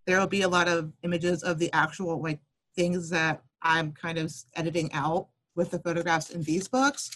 there 0.06 0.20
will 0.20 0.28
be 0.28 0.42
a 0.42 0.48
lot 0.48 0.68
of 0.68 0.92
images 1.02 1.42
of 1.42 1.58
the 1.58 1.68
actual 1.72 2.22
like 2.22 2.38
things 2.76 3.10
that 3.10 3.42
I'm 3.60 3.90
kind 3.90 4.18
of 4.18 4.32
editing 4.54 4.88
out 4.92 5.26
with 5.56 5.72
the 5.72 5.80
photographs 5.80 6.30
in 6.30 6.44
these 6.44 6.68
books 6.68 7.10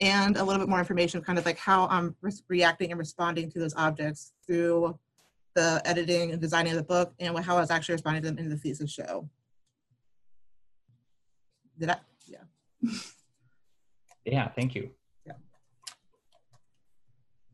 and 0.00 0.36
a 0.36 0.44
little 0.44 0.60
bit 0.60 0.68
more 0.68 0.78
information 0.78 1.20
kind 1.22 1.40
of 1.40 1.44
like 1.44 1.58
how 1.58 1.88
I'm 1.88 2.14
re 2.20 2.30
reacting 2.46 2.92
and 2.92 3.00
responding 3.00 3.50
to 3.50 3.58
those 3.58 3.74
objects 3.74 4.32
through 4.46 4.96
the 5.54 5.82
editing 5.84 6.30
and 6.30 6.40
designing 6.40 6.70
of 6.70 6.78
the 6.78 6.84
book 6.84 7.14
and 7.18 7.36
how 7.40 7.56
I 7.56 7.60
was 7.60 7.72
actually 7.72 7.94
responding 7.94 8.22
to 8.22 8.28
them 8.28 8.38
in 8.38 8.48
the 8.48 8.56
thesis 8.56 8.92
show. 8.92 9.28
Did 11.78 11.90
I? 11.90 11.96
Yeah. 12.26 12.90
yeah, 14.24 14.48
thank 14.48 14.74
you. 14.74 14.90
Yeah. 15.26 15.32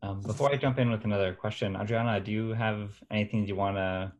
Um, 0.03 0.21
before 0.21 0.51
I 0.51 0.57
jump 0.57 0.79
in 0.79 0.91
with 0.91 1.05
another 1.05 1.33
question, 1.33 1.75
Adriana, 1.75 2.19
do 2.19 2.31
you 2.31 2.53
have 2.53 2.91
anything 3.09 3.47
you 3.47 3.55
want 3.55 3.77
to 3.77 4.11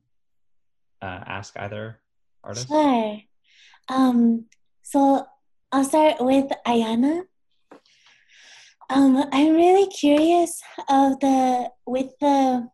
uh, 1.01 1.23
ask 1.25 1.57
either 1.57 1.99
artist? 2.43 2.67
Sure. 2.67 3.19
Um, 3.89 4.45
so 4.81 5.25
I'll 5.71 5.83
start 5.83 6.15
with 6.19 6.51
Ayana. 6.65 7.23
Um, 8.89 9.23
I'm 9.31 9.53
really 9.53 9.87
curious 9.87 10.61
of 10.89 11.19
the 11.21 11.69
with 11.85 12.11
the 12.19 12.67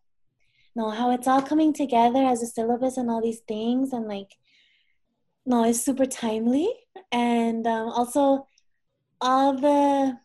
no 0.74 0.90
how 0.90 1.12
it's 1.12 1.28
all 1.28 1.42
coming 1.42 1.72
together 1.72 2.24
as 2.24 2.42
a 2.42 2.46
syllabus 2.46 2.96
and 2.96 3.08
all 3.08 3.22
these 3.22 3.40
things 3.46 3.92
and 3.92 4.08
like 4.08 4.34
no 5.48 5.64
it's 5.64 5.80
super 5.80 6.04
timely. 6.04 6.70
And 7.10 7.66
um, 7.66 7.88
also 7.88 8.46
all 9.20 9.54
the 9.54 10.18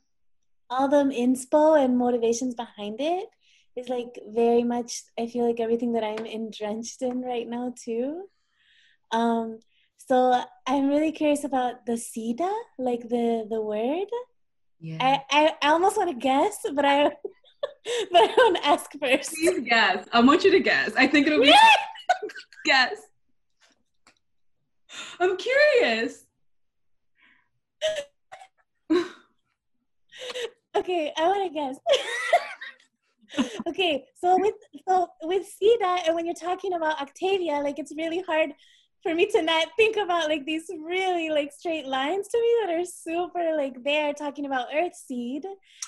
all 0.70 0.88
the 0.90 1.04
inspo 1.16 1.82
and 1.84 1.98
motivations 1.98 2.56
behind 2.56 3.00
it 3.00 3.28
is 3.76 3.90
like 3.90 4.20
very 4.30 4.64
much 4.64 5.04
i 5.20 5.28
feel 5.28 5.48
like 5.48 5.60
everything 5.60 5.94
that 5.94 6.04
i'm 6.04 6.26
entrenched 6.26 7.02
in 7.02 7.22
right 7.22 7.48
now 7.48 7.74
too. 7.84 8.26
Um 9.12 9.60
so 9.98 10.44
i'm 10.68 10.90
really 10.90 11.12
curious 11.12 11.44
about 11.44 11.86
the 11.86 11.94
sida 11.94 12.52
like 12.78 13.08
the 13.10 13.48
the 13.50 13.62
word. 13.62 14.10
Yeah. 14.80 14.98
I 15.00 15.22
i, 15.32 15.54
I 15.62 15.70
almost 15.70 15.98
want 15.98 16.10
to 16.10 16.18
guess 16.18 16.58
but 16.74 16.86
i 16.86 17.04
but 18.12 18.22
i 18.22 18.34
want 18.38 18.58
to 18.58 18.68
ask 18.68 18.92
first. 19.00 19.30
Please 19.32 19.62
guess. 19.70 20.06
I 20.12 20.20
want 20.20 20.44
you 20.44 20.52
to 20.52 20.60
guess. 20.60 20.92
I 20.98 21.08
think 21.08 21.28
it'll 21.28 21.42
be 21.42 21.56
guess 22.66 22.98
i'm 25.20 25.38
curious 25.38 26.26
okay 30.76 31.14
i 31.18 31.28
want 31.28 31.48
to 31.48 31.54
guess 31.54 31.78
okay, 33.68 34.06
so 34.16 34.38
with 34.40 34.56
so 34.88 35.08
with 35.24 35.44
Sida, 35.44 36.06
and 36.06 36.16
when 36.16 36.26
you're 36.26 36.36
talking 36.36 36.74
about 36.74 37.02
Octavia, 37.02 37.60
like 37.60 37.80
it's 37.80 37.94
really 37.96 38.22
hard 38.22 38.52
for 39.02 39.14
me 39.14 39.26
to 39.28 39.42
not 39.42 39.68
think 39.76 39.98
about 39.98 40.30
like 40.30 40.46
these 40.46 40.70
really 40.82 41.30
like 41.30 41.52
straight 41.52 41.86
lines 41.86 42.28
to 42.30 42.40
me 42.40 42.56
that 42.62 42.74
are 42.74 42.86
super 42.86 43.56
like 43.56 43.84
there 43.84 44.14
talking 44.14 44.46
about 44.46 44.68
Earthseed 44.72 45.44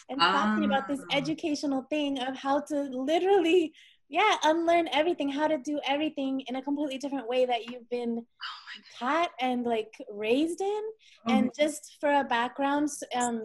and 0.09 0.19
talking 0.19 0.65
about 0.65 0.87
this 0.87 0.99
ah. 1.11 1.15
educational 1.15 1.83
thing 1.89 2.19
of 2.19 2.35
how 2.35 2.59
to 2.59 2.81
literally 2.91 3.73
yeah 4.09 4.35
unlearn 4.43 4.87
everything 4.93 5.29
how 5.29 5.47
to 5.47 5.57
do 5.57 5.79
everything 5.87 6.41
in 6.47 6.55
a 6.55 6.61
completely 6.61 6.97
different 6.97 7.27
way 7.27 7.45
that 7.45 7.69
you've 7.69 7.89
been 7.89 8.19
oh 8.19 8.81
taught 8.99 9.31
and 9.39 9.65
like 9.65 9.93
raised 10.11 10.61
in 10.61 10.81
oh 11.27 11.33
and 11.33 11.51
just 11.57 11.97
for 11.99 12.11
a 12.11 12.23
background 12.23 12.89
um 13.15 13.41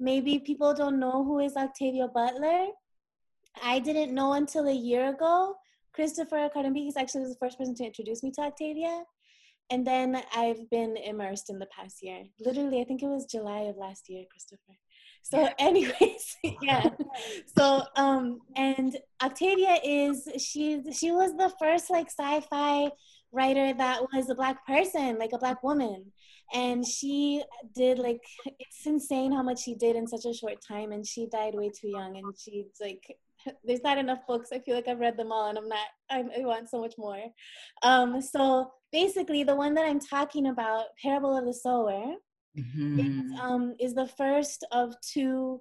maybe 0.00 0.38
people 0.38 0.72
don't 0.72 0.98
know 0.98 1.24
who 1.24 1.40
is 1.40 1.56
octavia 1.56 2.08
butler 2.08 2.68
I 3.62 3.78
didn't 3.78 4.14
know 4.14 4.34
until 4.34 4.68
a 4.68 4.72
year 4.72 5.08
ago. 5.08 5.56
Christopher 5.92 6.48
Karambikis 6.54 6.96
actually 6.96 7.22
was 7.22 7.30
the 7.30 7.38
first 7.40 7.58
person 7.58 7.74
to 7.76 7.84
introduce 7.84 8.22
me 8.22 8.30
to 8.32 8.42
Octavia. 8.42 9.02
And 9.70 9.86
then 9.86 10.22
I've 10.34 10.68
been 10.70 10.96
immersed 10.96 11.50
in 11.50 11.58
the 11.58 11.66
past 11.66 12.02
year. 12.02 12.24
Literally, 12.40 12.80
I 12.80 12.84
think 12.84 13.02
it 13.02 13.08
was 13.08 13.26
July 13.26 13.60
of 13.62 13.76
last 13.76 14.08
year, 14.08 14.24
Christopher. 14.30 14.78
So, 15.22 15.48
anyways, 15.58 16.36
yeah. 16.62 16.90
So, 17.56 17.82
um, 17.96 18.40
and 18.56 18.96
Octavia 19.22 19.78
is 19.84 20.28
she 20.38 20.82
she 20.92 21.10
was 21.12 21.32
the 21.36 21.52
first 21.58 21.90
like 21.90 22.08
sci-fi 22.10 22.90
writer 23.32 23.74
that 23.74 24.02
was 24.12 24.30
a 24.30 24.34
black 24.34 24.66
person, 24.66 25.18
like 25.18 25.32
a 25.32 25.38
black 25.38 25.62
woman. 25.62 26.12
And 26.54 26.86
she 26.86 27.42
did 27.74 27.98
like 27.98 28.22
it's 28.58 28.86
insane 28.86 29.32
how 29.32 29.42
much 29.42 29.60
she 29.62 29.74
did 29.74 29.96
in 29.96 30.06
such 30.06 30.24
a 30.24 30.32
short 30.32 30.62
time 30.66 30.92
and 30.92 31.06
she 31.06 31.26
died 31.26 31.54
way 31.54 31.68
too 31.68 31.88
young 31.88 32.16
and 32.16 32.34
she's 32.38 32.72
like 32.80 33.18
there's 33.64 33.82
not 33.82 33.98
enough 33.98 34.26
books. 34.26 34.50
I 34.52 34.58
feel 34.58 34.74
like 34.74 34.88
I've 34.88 35.00
read 35.00 35.16
them 35.16 35.32
all 35.32 35.48
and 35.48 35.58
I'm 35.58 35.68
not, 35.68 35.86
I, 36.10 36.24
I 36.38 36.44
want 36.44 36.68
so 36.68 36.80
much 36.80 36.94
more. 36.98 37.22
Um, 37.82 38.20
so 38.20 38.70
basically, 38.92 39.44
the 39.44 39.54
one 39.54 39.74
that 39.74 39.86
I'm 39.86 40.00
talking 40.00 40.48
about, 40.48 40.86
Parable 41.02 41.36
of 41.36 41.44
the 41.44 41.54
Sower, 41.54 42.14
mm-hmm. 42.56 43.00
is, 43.00 43.40
um, 43.40 43.74
is 43.80 43.94
the 43.94 44.06
first 44.06 44.64
of 44.72 44.94
two 45.00 45.60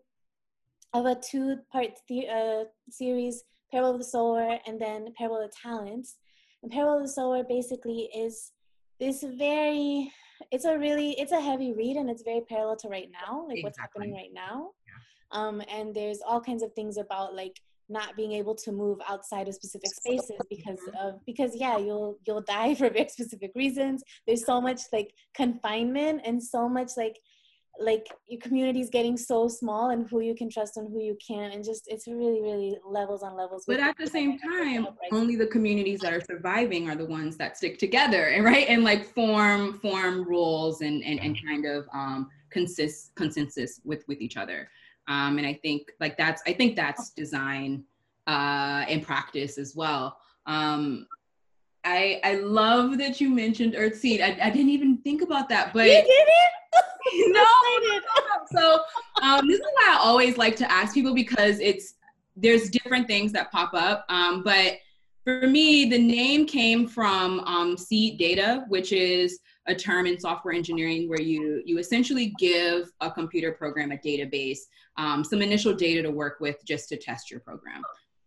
of 0.94 1.06
a 1.06 1.16
two 1.16 1.58
part 1.72 1.90
the- 2.08 2.28
uh, 2.28 2.64
series 2.90 3.44
Parable 3.72 3.92
of 3.92 3.98
the 3.98 4.06
Sower 4.06 4.60
and 4.66 4.80
then 4.80 5.14
Parable 5.18 5.42
of 5.42 5.50
the 5.50 5.56
Talents. 5.62 6.18
And 6.64 6.72
Parable 6.72 6.98
of 6.98 7.04
the 7.04 7.10
Sower 7.10 7.44
basically 7.44 8.10
is 8.16 8.52
this 9.00 9.24
very, 9.38 10.12
it's 10.52 10.66
a 10.66 10.78
really, 10.78 11.12
it's 11.20 11.32
a 11.32 11.42
heavy 11.42 11.74
read 11.74 11.98
and 11.98 12.10
it's 12.10 12.24
very 12.24 12.42
parallel 12.42 12.78
to 12.78 12.88
right 12.88 13.10
now, 13.12 13.46
like 13.48 13.58
exactly. 13.58 13.64
what's 13.64 13.80
happening 13.80 14.14
right 14.14 14.34
now. 14.34 14.72
Yeah. 14.88 15.40
Um, 15.40 15.62
and 15.70 15.94
there's 15.94 16.20
all 16.26 16.40
kinds 16.40 16.64
of 16.64 16.74
things 16.74 16.98
about 16.98 17.36
like 17.36 17.60
not 17.90 18.16
being 18.16 18.34
able 18.34 18.56
to 18.56 18.72
move 18.72 19.00
outside 19.08 19.48
of 19.48 19.56
specific 19.56 19.90
spaces 19.94 20.38
because 20.50 20.80
of 21.00 21.26
because 21.26 21.56
yeah 21.56 21.78
you'll 21.78 22.18
you'll 22.26 22.42
die 22.42 22.76
for 22.80 22.90
very 22.90 23.10
specific 23.10 23.52
reasons. 23.56 24.04
There's 24.26 24.46
so 24.46 24.60
much 24.62 24.82
like 24.92 25.14
confinement 25.34 26.22
and 26.26 26.42
so 26.42 26.68
much 26.68 26.92
like 26.98 27.18
like 27.80 28.08
your 28.28 28.40
community 28.40 28.82
is 28.82 28.90
getting 28.90 29.16
so 29.16 29.48
small 29.48 29.92
and 29.92 30.10
who 30.10 30.20
you 30.20 30.36
can 30.36 30.50
trust 30.50 30.78
and 30.78 30.92
who 30.92 31.02
you 31.02 31.16
can't 31.26 31.54
and 31.54 31.64
just 31.64 31.84
it's 31.88 32.08
really 32.08 32.42
really 32.42 32.76
levels 32.86 33.24
on 33.24 33.36
levels 33.36 33.66
but 33.68 33.80
at 33.80 33.96
the 33.98 34.08
same 34.08 34.40
time 34.40 34.88
only 35.12 35.36
the 35.36 35.46
communities 35.48 36.00
that 36.00 36.14
are 36.14 36.22
surviving 36.22 36.90
are 36.90 36.96
the 36.96 37.06
ones 37.06 37.38
that 37.38 37.58
stick 37.58 37.78
together 37.78 38.30
and 38.30 38.44
right 38.44 38.68
and 38.68 38.84
like 38.84 39.06
form 39.14 39.80
form 39.80 40.24
rules 40.24 40.82
and 40.82 41.04
and, 41.04 41.20
and 41.20 41.38
kind 41.46 41.66
of 41.66 41.88
um 41.94 42.30
consist 42.50 43.14
consensus 43.16 43.80
with 43.84 44.04
with 44.08 44.22
each 44.22 44.38
other 44.38 44.70
um 45.08 45.38
and 45.38 45.48
i 45.48 45.54
think 45.54 45.92
like 46.00 46.18
that's 46.18 46.42
i 46.48 46.54
think 46.54 46.76
that's 46.76 47.12
design 47.12 47.84
uh 48.28 48.86
and 48.88 49.04
practice 49.04 49.58
as 49.58 49.76
well 49.76 50.18
um 50.46 51.08
I, 51.84 52.20
I 52.22 52.36
love 52.36 52.98
that 52.98 53.22
you 53.22 53.30
mentioned 53.30 53.74
Earthseed. 53.74 54.22
I, 54.22 54.38
I 54.48 54.50
didn't 54.50 54.72
even 54.72 54.98
think 54.98 55.22
about 55.22 55.48
that, 55.48 55.72
but 55.74 55.86
you 55.86 55.94
did 55.94 56.06
it. 56.06 56.52
no, 57.28 57.46
so 58.52 58.82
um, 59.22 59.48
this 59.48 59.60
is 59.60 59.66
why 59.74 59.96
I 59.96 60.00
always 60.00 60.38
like 60.38 60.56
to 60.58 60.70
ask 60.70 60.94
people 60.94 61.14
because 61.14 61.60
it's 61.60 61.96
there's 62.36 62.70
different 62.70 63.08
things 63.08 63.32
that 63.32 63.52
pop 63.52 63.74
up. 63.74 64.06
Um, 64.10 64.44
but 64.44 64.74
for 65.24 65.48
me, 65.48 65.90
the 65.90 65.98
name 65.98 66.46
came 66.46 66.88
from 66.88 67.40
um, 67.42 67.78
seed 67.78 68.20
data, 68.20 68.66
which 68.68 68.92
is 68.92 69.40
a 69.68 69.76
term 69.76 70.06
in 70.06 70.20
software 70.20 70.54
engineering 70.54 71.10
where 71.10 71.22
you 71.22 71.62
you 71.66 71.78
essentially 71.78 72.34
give 72.40 72.92
a 73.02 73.12
computer 73.12 73.52
program 73.52 73.92
a 73.92 73.98
database, 73.98 74.60
um, 74.98 75.24
some 75.24 75.42
initial 75.42 75.74
data 75.74 76.02
to 76.02 76.12
work 76.12 76.40
with 76.40 76.64
just 76.66 76.90
to 76.90 76.98
test 76.98 77.30
your 77.30 77.40
program. 77.42 77.82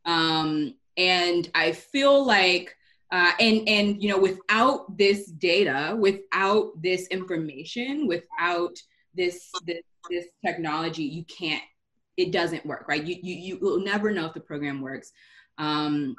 Um, 0.05 0.75
and 0.97 1.51
I 1.55 1.73
feel 1.73 2.25
like 2.25 2.77
uh, 3.13 3.33
and 3.41 3.69
and 3.69 4.03
you 4.03 4.09
know 4.09 4.19
without 4.19 4.97
this 4.97 5.27
data 5.27 5.97
without 5.99 6.71
this 6.81 7.07
information 7.09 8.07
without 8.07 8.77
this 9.15 9.51
this 9.67 9.83
this 10.09 10.27
technology 10.45 11.03
you 11.03 11.25
can't 11.25 11.63
it 12.17 12.31
doesn't 12.31 12.65
work 12.65 12.87
right 12.89 13.05
you 13.05 13.17
you 13.21 13.35
you 13.35 13.59
will 13.61 13.81
never 13.81 14.13
know 14.13 14.27
if 14.27 14.35
the 14.35 14.41
program 14.41 14.81
works 14.81 15.13
um, 15.59 16.15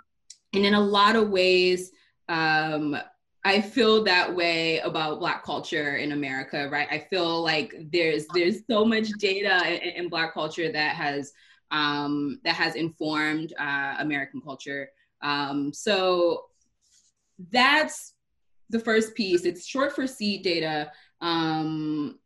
and 0.53 0.65
in 0.65 0.73
a 0.73 0.79
lot 0.79 1.15
of 1.15 1.29
ways 1.29 1.91
um, 2.27 2.97
i 3.43 3.60
feel 3.60 4.04
that 4.04 4.34
way 4.34 4.80
about 4.80 5.19
black 5.19 5.43
culture 5.43 5.97
in 5.97 6.12
america 6.12 6.67
right 6.71 6.88
i 6.91 6.99
feel 7.10 7.41
like 7.41 7.73
there's 7.91 8.25
there's 8.34 8.60
so 8.69 8.86
much 8.86 9.10
data 9.19 9.65
in, 9.67 10.04
in 10.04 10.10
black 10.10 10.34
culture 10.34 10.71
that 10.71 10.95
has 10.95 11.34
um, 11.71 12.41
that 12.43 12.56
has 12.56 12.75
informed 12.75 13.54
uh, 13.60 13.95
american 13.99 14.41
culture 14.41 14.89
um, 15.21 15.71
so 15.73 16.45
that's 17.51 18.13
the 18.69 18.80
first 18.80 19.15
piece. 19.15 19.45
It's 19.45 19.65
short 19.65 19.93
for 19.93 20.08
seed 20.08 20.43
data. 20.43 20.91
Um, 21.19 22.19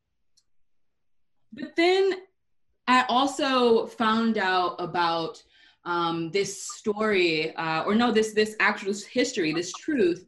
but 1.52 1.76
then 1.76 2.14
I 2.88 3.06
also 3.10 3.88
found 3.88 4.38
out 4.38 4.76
about 4.80 5.42
um, 5.84 6.32
this 6.32 6.64
story, 6.64 7.56
uh, 7.56 7.84
or 7.84 7.96
no, 7.96 8.12
this 8.12 8.34
this 8.34 8.56
actual 8.60 8.94
history, 9.12 9.54
this 9.54 9.72
truth 9.74 10.26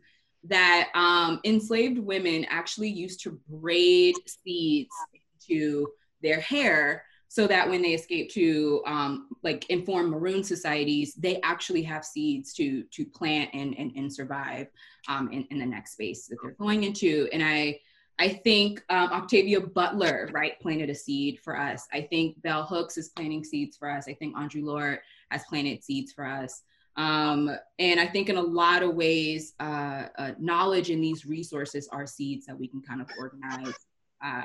that 0.50 0.90
um, 0.96 1.40
enslaved 1.46 2.00
women 2.00 2.46
actually 2.50 2.90
used 2.90 3.22
to 3.22 3.40
braid 3.50 4.16
seeds 4.26 4.90
into 5.50 5.88
their 6.22 6.40
hair 6.40 7.04
so 7.30 7.46
that 7.46 7.70
when 7.70 7.82
they 7.82 7.94
escape 7.94 8.32
to 8.32 8.82
um, 8.86 9.28
like 9.44 9.70
inform 9.70 10.10
maroon 10.10 10.44
societies, 10.44 11.14
they 11.16 11.42
actually 11.42 11.84
have 11.84 12.06
seeds 12.06 12.54
to 12.54 12.84
to 12.92 13.06
plant 13.06 13.50
and 13.54 13.78
and, 13.78 13.92
and 13.96 14.12
survive 14.12 14.68
um, 15.08 15.32
in, 15.32 15.46
in 15.52 15.60
the 15.60 15.66
next 15.66 15.94
space 15.94 16.28
that 16.28 16.38
they're 16.42 16.52
going 16.52 16.84
into. 16.84 17.28
And 17.34 17.44
I 17.44 17.80
I 18.20 18.30
think 18.30 18.84
um, 18.90 19.12
Octavia 19.12 19.62
Butler 19.62 20.30
right 20.34 20.60
planted 20.60 20.90
a 20.90 20.96
seed 20.96 21.40
for 21.44 21.60
us. 21.60 21.86
I 21.94 22.02
think 22.02 22.42
Bell 22.42 22.64
Hooks 22.64 22.98
is 22.98 23.10
planting 23.10 23.44
seeds 23.44 23.78
for 23.78 23.90
us. 23.90 24.08
I 24.08 24.14
think 24.14 24.36
Audre 24.36 24.64
Lorde 24.64 25.00
has 25.30 25.44
planted 25.48 25.84
seeds 25.84 26.14
for 26.14 26.26
us. 26.26 26.64
Um, 26.98 27.56
and 27.78 28.00
I 28.00 28.08
think 28.08 28.30
in 28.30 28.38
a 28.38 28.42
lot 28.42 28.82
of 28.82 28.96
ways, 28.96 29.54
uh, 29.60 30.08
uh, 30.18 30.32
knowledge 30.40 30.90
in 30.90 31.00
these 31.00 31.26
resources 31.26 31.88
are 31.92 32.08
seeds 32.08 32.46
that 32.48 32.58
we 32.58 32.68
can 32.68 32.82
kind 32.82 33.02
of 33.02 33.08
organize 33.20 33.76
uh, 34.26 34.42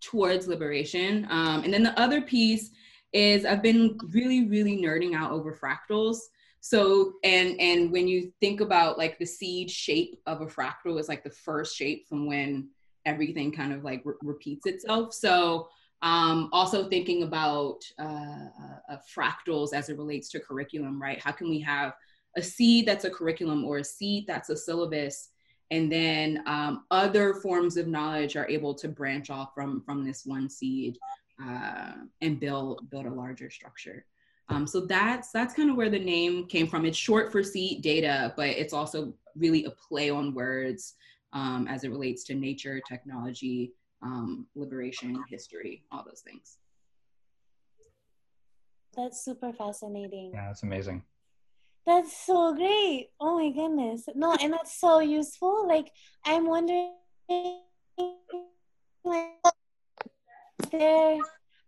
towards 0.00 0.46
liberation. 0.46 1.26
Um, 1.30 1.64
and 1.64 1.74
then 1.74 1.82
the 1.82 1.98
other 2.00 2.20
piece 2.22 2.70
is 3.12 3.44
I've 3.44 3.62
been 3.62 3.98
really, 4.12 4.46
really 4.46 4.76
nerding 4.78 5.14
out 5.14 5.32
over 5.32 5.52
fractals. 5.54 6.18
So, 6.60 7.14
and 7.24 7.60
and 7.60 7.90
when 7.90 8.06
you 8.06 8.32
think 8.40 8.60
about 8.60 8.96
like 8.96 9.18
the 9.18 9.26
seed 9.26 9.68
shape 9.68 10.20
of 10.26 10.42
a 10.42 10.46
fractal 10.46 10.98
is 11.00 11.08
like 11.08 11.24
the 11.24 11.30
first 11.30 11.76
shape 11.76 12.08
from 12.08 12.26
when 12.26 12.68
everything 13.04 13.50
kind 13.50 13.72
of 13.72 13.82
like 13.82 14.02
re- 14.04 14.14
repeats 14.22 14.66
itself. 14.66 15.12
So, 15.12 15.68
um, 16.02 16.48
also 16.52 16.88
thinking 16.88 17.22
about 17.22 17.78
uh, 17.98 18.02
uh, 18.02 18.92
uh, 18.92 18.96
fractals 19.16 19.72
as 19.72 19.88
it 19.88 19.96
relates 19.96 20.28
to 20.30 20.40
curriculum, 20.40 21.00
right? 21.00 21.20
How 21.20 21.32
can 21.32 21.48
we 21.48 21.60
have 21.60 21.94
a 22.36 22.42
seed 22.42 22.86
that's 22.86 23.04
a 23.04 23.10
curriculum 23.10 23.64
or 23.64 23.78
a 23.78 23.84
seed 23.84 24.24
that's 24.26 24.50
a 24.50 24.56
syllabus 24.56 25.28
and 25.72 25.90
then 25.90 26.42
um, 26.46 26.84
other 26.90 27.32
forms 27.32 27.78
of 27.78 27.88
knowledge 27.88 28.36
are 28.36 28.46
able 28.46 28.74
to 28.74 28.88
branch 28.88 29.30
off 29.30 29.54
from 29.54 29.80
from 29.80 30.04
this 30.04 30.26
one 30.26 30.50
seed 30.50 30.98
uh, 31.42 31.92
and 32.20 32.38
build 32.38 32.90
build 32.90 33.06
a 33.06 33.10
larger 33.10 33.48
structure. 33.48 34.04
Um, 34.50 34.66
so 34.66 34.80
that's 34.80 35.30
that's 35.32 35.54
kind 35.54 35.70
of 35.70 35.76
where 35.76 35.88
the 35.88 35.98
name 35.98 36.46
came 36.46 36.66
from. 36.66 36.84
It's 36.84 36.98
short 36.98 37.32
for 37.32 37.42
seed 37.42 37.80
data, 37.80 38.34
but 38.36 38.50
it's 38.50 38.74
also 38.74 39.14
really 39.34 39.64
a 39.64 39.70
play 39.70 40.10
on 40.10 40.34
words 40.34 40.92
um, 41.32 41.66
as 41.66 41.84
it 41.84 41.90
relates 41.90 42.22
to 42.24 42.34
nature, 42.34 42.78
technology, 42.86 43.72
um, 44.02 44.46
liberation, 44.54 45.24
history, 45.28 45.84
all 45.90 46.04
those 46.04 46.20
things. 46.20 46.58
That's 48.96 49.24
super 49.24 49.52
fascinating. 49.52 50.32
Yeah, 50.34 50.48
that's 50.48 50.62
amazing. 50.62 51.02
That's 51.86 52.26
so 52.26 52.54
great. 52.54 53.08
Oh 53.20 53.38
my 53.38 53.50
goodness. 53.50 54.04
No, 54.14 54.36
and 54.40 54.52
that's 54.52 54.78
so 54.78 55.00
useful. 55.00 55.66
Like 55.66 55.90
I'm 56.24 56.46
wondering 56.46 56.92
like 59.04 59.30
there 60.70 61.18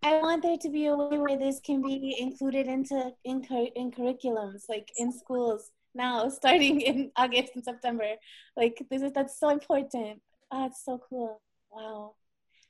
I 0.03 0.21
want 0.21 0.43
there 0.43 0.59
to 0.59 0.69
be 0.69 0.87
a 0.87 0.95
way 0.95 1.19
where 1.19 1.39
this 1.39 1.61
can 1.61 1.81
be 1.83 2.17
included 2.21 2.67
into 2.67 3.13
in, 3.25 3.43
in 3.75 3.91
curriculums, 3.91 4.69
like 4.69 4.93
in 4.99 5.11
schools 5.11 5.71
now, 5.95 6.29
starting 6.41 6.81
in 6.83 7.11
August 7.17 7.53
and 7.55 7.65
September. 7.65 8.11
Like 8.57 8.87
this 8.91 9.03
is 9.03 9.13
that's 9.13 9.41
so 9.41 9.49
important. 9.49 10.21
Oh, 10.53 10.63
that's 10.63 10.85
so 10.85 11.01
cool. 11.09 11.41
Wow. 11.73 12.15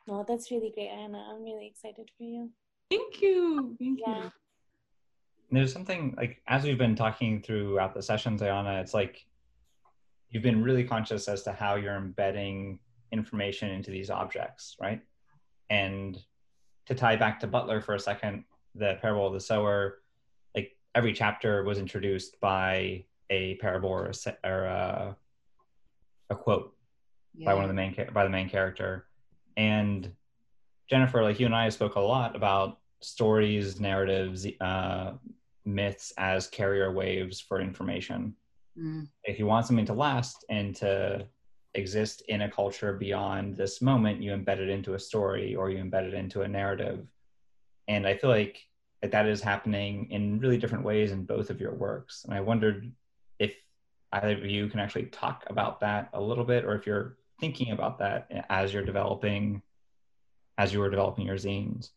No, 0.06 0.24
that's 0.26 0.50
really 0.50 0.70
great, 0.74 0.88
Anna. 0.88 1.18
I'm 1.30 1.42
really 1.42 1.66
excited 1.66 2.10
for 2.16 2.24
you. 2.24 2.50
Thank 2.90 3.22
you. 3.22 3.76
Thank 3.78 4.00
yeah. 4.06 4.24
you 4.24 4.30
there's 5.54 5.72
something 5.72 6.14
like 6.16 6.40
as 6.46 6.64
we've 6.64 6.78
been 6.78 6.96
talking 6.96 7.40
throughout 7.40 7.94
the 7.94 8.02
sessions, 8.02 8.40
Ayana, 8.40 8.80
it's 8.80 8.94
like 8.94 9.24
you've 10.30 10.42
been 10.42 10.62
really 10.62 10.84
conscious 10.84 11.28
as 11.28 11.42
to 11.42 11.52
how 11.52 11.76
you're 11.76 11.96
embedding 11.96 12.78
information 13.12 13.70
into 13.70 13.90
these 13.90 14.10
objects, 14.10 14.76
right? 14.80 15.00
And 15.70 16.18
to 16.86 16.94
tie 16.94 17.16
back 17.16 17.40
to 17.40 17.46
Butler 17.46 17.80
for 17.80 17.94
a 17.94 18.00
second, 18.00 18.44
the 18.74 18.98
parable 19.00 19.26
of 19.26 19.32
the 19.32 19.40
sower, 19.40 20.00
like 20.54 20.76
every 20.94 21.12
chapter 21.12 21.62
was 21.62 21.78
introduced 21.78 22.40
by 22.40 23.04
a 23.30 23.54
parable 23.56 23.90
or 23.90 24.10
a, 24.10 24.48
or 24.48 24.64
a, 24.64 25.16
a 26.30 26.36
quote 26.36 26.74
yeah. 27.36 27.46
by 27.46 27.54
one 27.54 27.64
of 27.64 27.68
the 27.68 27.74
main 27.74 27.94
by 28.12 28.24
the 28.24 28.30
main 28.30 28.48
character. 28.48 29.06
And 29.56 30.12
Jennifer, 30.88 31.22
like 31.22 31.40
you 31.40 31.46
and 31.46 31.54
I 31.54 31.68
spoke 31.68 31.94
a 31.94 32.00
lot 32.00 32.36
about 32.36 32.78
stories, 33.00 33.80
narratives, 33.80 34.46
uh, 34.60 35.12
myths 35.64 36.12
as 36.18 36.46
carrier 36.46 36.92
waves 36.92 37.40
for 37.40 37.60
information. 37.60 38.34
Mm. 38.78 39.08
If 39.24 39.38
you 39.38 39.46
want 39.46 39.66
something 39.66 39.86
to 39.86 39.94
last 39.94 40.44
and 40.48 40.74
to 40.76 41.26
exist 41.74 42.22
in 42.28 42.42
a 42.42 42.50
culture 42.50 42.92
beyond 42.92 43.56
this 43.56 43.80
moment, 43.80 44.22
you 44.22 44.32
embed 44.32 44.58
it 44.58 44.68
into 44.68 44.94
a 44.94 44.98
story 44.98 45.54
or 45.54 45.70
you 45.70 45.82
embed 45.82 46.06
it 46.08 46.14
into 46.14 46.42
a 46.42 46.48
narrative. 46.48 47.06
And 47.88 48.06
I 48.06 48.16
feel 48.16 48.30
like 48.30 48.60
that 49.02 49.26
is 49.26 49.42
happening 49.42 50.10
in 50.10 50.38
really 50.38 50.56
different 50.56 50.84
ways 50.84 51.12
in 51.12 51.24
both 51.24 51.50
of 51.50 51.60
your 51.60 51.74
works. 51.74 52.24
And 52.24 52.32
I 52.32 52.40
wondered 52.40 52.90
if 53.38 53.54
either 54.12 54.32
of 54.32 54.44
you 54.46 54.68
can 54.68 54.80
actually 54.80 55.06
talk 55.06 55.44
about 55.48 55.80
that 55.80 56.08
a 56.12 56.20
little 56.20 56.44
bit, 56.44 56.64
or 56.64 56.74
if 56.74 56.86
you're 56.86 57.16
thinking 57.44 57.72
about 57.72 57.98
that 57.98 58.46
as 58.48 58.72
you're 58.72 58.84
developing, 58.84 59.60
as 60.56 60.72
you 60.72 60.80
were 60.80 60.88
developing 60.88 61.26
your 61.26 61.36
zines. 61.36 61.90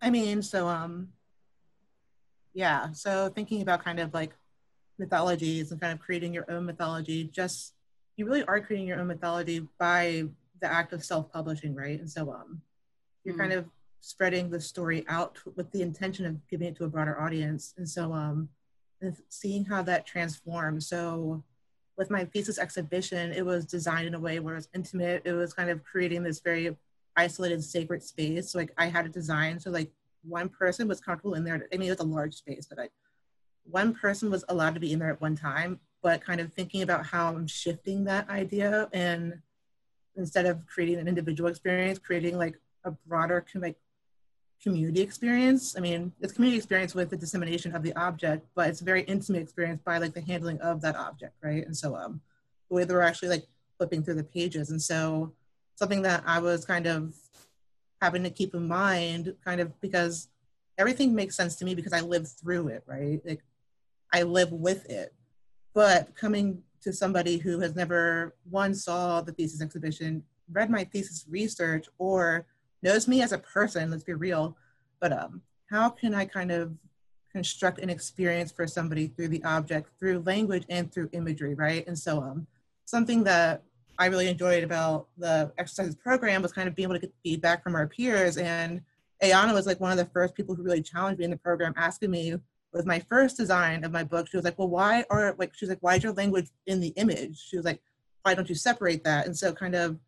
I 0.00 0.10
mean, 0.10 0.40
so 0.42 0.68
um, 0.68 1.08
yeah. 2.54 2.92
So 2.92 3.28
thinking 3.28 3.60
about 3.60 3.84
kind 3.84 3.98
of 3.98 4.14
like 4.14 4.32
mythologies 4.98 5.72
and 5.72 5.80
kind 5.80 5.92
of 5.92 5.98
creating 5.98 6.32
your 6.32 6.48
own 6.48 6.64
mythology, 6.64 7.24
just 7.24 7.74
you 8.16 8.24
really 8.24 8.44
are 8.44 8.60
creating 8.60 8.86
your 8.86 9.00
own 9.00 9.08
mythology 9.08 9.66
by 9.80 10.24
the 10.60 10.72
act 10.72 10.92
of 10.92 11.04
self-publishing, 11.04 11.74
right? 11.74 11.98
And 11.98 12.10
so 12.10 12.32
um, 12.32 12.62
you're 13.24 13.34
mm-hmm. 13.34 13.40
kind 13.40 13.52
of 13.52 13.64
spreading 14.00 14.48
the 14.48 14.60
story 14.60 15.04
out 15.08 15.38
with 15.56 15.72
the 15.72 15.82
intention 15.82 16.24
of 16.24 16.34
giving 16.48 16.68
it 16.68 16.76
to 16.76 16.84
a 16.84 16.88
broader 16.88 17.20
audience. 17.20 17.74
And 17.78 17.88
so 17.88 18.12
um, 18.12 18.48
and 19.02 19.16
seeing 19.28 19.64
how 19.64 19.82
that 19.82 20.06
transforms. 20.06 20.86
So 20.86 21.42
with 21.96 22.10
my 22.10 22.24
thesis 22.24 22.58
exhibition, 22.58 23.32
it 23.32 23.44
was 23.44 23.66
designed 23.66 24.06
in 24.06 24.14
a 24.14 24.20
way 24.20 24.38
where 24.38 24.54
it 24.54 24.58
was 24.58 24.68
intimate. 24.74 25.22
It 25.24 25.32
was 25.32 25.52
kind 25.52 25.70
of 25.70 25.84
creating 25.84 26.22
this 26.22 26.40
very 26.40 26.76
isolated, 27.16 27.62
sacred 27.62 28.02
space. 28.02 28.50
So 28.50 28.58
like 28.58 28.72
I 28.78 28.86
had 28.86 29.06
a 29.06 29.10
design 29.10 29.60
so 29.60 29.70
like 29.70 29.90
one 30.22 30.48
person 30.48 30.88
was 30.88 31.00
comfortable 31.00 31.34
in 31.34 31.44
there. 31.44 31.66
I 31.72 31.76
mean, 31.76 31.88
it 31.88 31.98
was 31.98 32.00
a 32.00 32.04
large 32.04 32.34
space, 32.34 32.66
but 32.68 32.78
like 32.78 32.92
one 33.64 33.94
person 33.94 34.30
was 34.30 34.44
allowed 34.48 34.74
to 34.74 34.80
be 34.80 34.92
in 34.92 34.98
there 34.98 35.10
at 35.10 35.20
one 35.20 35.36
time. 35.36 35.80
But 36.02 36.24
kind 36.24 36.40
of 36.40 36.52
thinking 36.52 36.82
about 36.82 37.06
how 37.06 37.28
I'm 37.28 37.46
shifting 37.46 38.04
that 38.04 38.28
idea 38.28 38.88
and 38.92 39.40
instead 40.16 40.46
of 40.46 40.66
creating 40.66 40.98
an 40.98 41.08
individual 41.08 41.48
experience, 41.48 41.98
creating 41.98 42.36
like 42.36 42.58
a 42.84 42.90
broader 42.90 43.44
like 43.54 43.76
community 44.62 45.00
experience. 45.00 45.76
I 45.76 45.80
mean, 45.80 46.12
it's 46.20 46.32
community 46.32 46.58
experience 46.58 46.94
with 46.94 47.10
the 47.10 47.16
dissemination 47.16 47.74
of 47.74 47.82
the 47.82 47.94
object, 47.94 48.46
but 48.54 48.68
it's 48.68 48.80
a 48.80 48.84
very 48.84 49.02
intimate 49.02 49.42
experience 49.42 49.80
by 49.84 49.98
like 49.98 50.14
the 50.14 50.20
handling 50.20 50.60
of 50.60 50.80
that 50.82 50.96
object, 50.96 51.34
right? 51.42 51.66
And 51.66 51.76
so 51.76 51.96
um, 51.96 52.20
the 52.68 52.76
way 52.76 52.84
that 52.84 52.92
we're 52.92 53.02
actually 53.02 53.28
like 53.28 53.46
flipping 53.76 54.02
through 54.02 54.14
the 54.14 54.24
pages. 54.24 54.70
And 54.70 54.80
so 54.80 55.32
something 55.74 56.02
that 56.02 56.22
I 56.26 56.38
was 56.38 56.64
kind 56.64 56.86
of 56.86 57.14
having 58.00 58.22
to 58.22 58.30
keep 58.30 58.54
in 58.54 58.68
mind, 58.68 59.34
kind 59.44 59.60
of 59.60 59.78
because 59.80 60.28
everything 60.78 61.14
makes 61.14 61.36
sense 61.36 61.56
to 61.56 61.64
me 61.64 61.74
because 61.74 61.92
I 61.92 62.00
live 62.00 62.28
through 62.28 62.68
it, 62.68 62.84
right? 62.86 63.20
Like 63.24 63.42
I 64.12 64.22
live 64.22 64.52
with 64.52 64.88
it. 64.88 65.12
But 65.74 66.14
coming 66.14 66.62
to 66.82 66.92
somebody 66.92 67.38
who 67.38 67.60
has 67.60 67.74
never 67.74 68.34
one 68.50 68.74
saw 68.74 69.20
the 69.20 69.32
thesis 69.32 69.62
exhibition, 69.62 70.22
read 70.52 70.70
my 70.70 70.84
thesis 70.84 71.24
research, 71.28 71.86
or 71.98 72.46
knows 72.82 73.08
me 73.08 73.22
as 73.22 73.32
a 73.32 73.38
person, 73.38 73.90
let's 73.90 74.04
be 74.04 74.14
real, 74.14 74.56
but 75.00 75.12
um, 75.12 75.42
how 75.70 75.88
can 75.88 76.14
I 76.14 76.24
kind 76.24 76.50
of 76.50 76.72
construct 77.32 77.78
an 77.78 77.88
experience 77.88 78.52
for 78.52 78.66
somebody 78.66 79.08
through 79.08 79.28
the 79.28 79.42
object, 79.44 79.88
through 79.98 80.20
language 80.20 80.64
and 80.68 80.92
through 80.92 81.08
imagery, 81.12 81.54
right? 81.54 81.86
And 81.86 81.98
so 81.98 82.20
um, 82.20 82.46
something 82.84 83.24
that 83.24 83.62
I 83.98 84.06
really 84.06 84.28
enjoyed 84.28 84.64
about 84.64 85.06
the 85.16 85.52
exercises 85.58 85.94
program 85.94 86.42
was 86.42 86.52
kind 86.52 86.68
of 86.68 86.74
being 86.74 86.86
able 86.86 86.96
to 86.96 87.00
get 87.00 87.14
feedback 87.22 87.62
from 87.62 87.74
our 87.74 87.86
peers. 87.86 88.36
And 88.36 88.82
Ayana 89.22 89.54
was 89.54 89.66
like 89.66 89.80
one 89.80 89.92
of 89.92 89.98
the 89.98 90.10
first 90.12 90.34
people 90.34 90.54
who 90.54 90.62
really 90.62 90.82
challenged 90.82 91.18
me 91.18 91.24
in 91.24 91.30
the 91.30 91.36
program, 91.36 91.72
asking 91.76 92.10
me 92.10 92.34
with 92.72 92.86
my 92.86 92.98
first 93.00 93.36
design 93.36 93.84
of 93.84 93.92
my 93.92 94.02
book, 94.02 94.28
she 94.28 94.36
was 94.36 94.44
like, 94.44 94.58
well, 94.58 94.68
why 94.68 95.04
are 95.10 95.34
like, 95.38 95.54
she 95.54 95.64
was 95.64 95.70
like, 95.70 95.82
why 95.82 95.96
is 95.96 96.02
your 96.02 96.12
language 96.12 96.48
in 96.66 96.80
the 96.80 96.88
image? 96.88 97.38
She 97.48 97.56
was 97.56 97.66
like, 97.66 97.80
why 98.22 98.34
don't 98.34 98.48
you 98.48 98.54
separate 98.54 99.04
that? 99.04 99.26
And 99.26 99.36
so 99.36 99.52
kind 99.52 99.74
of 99.74 99.98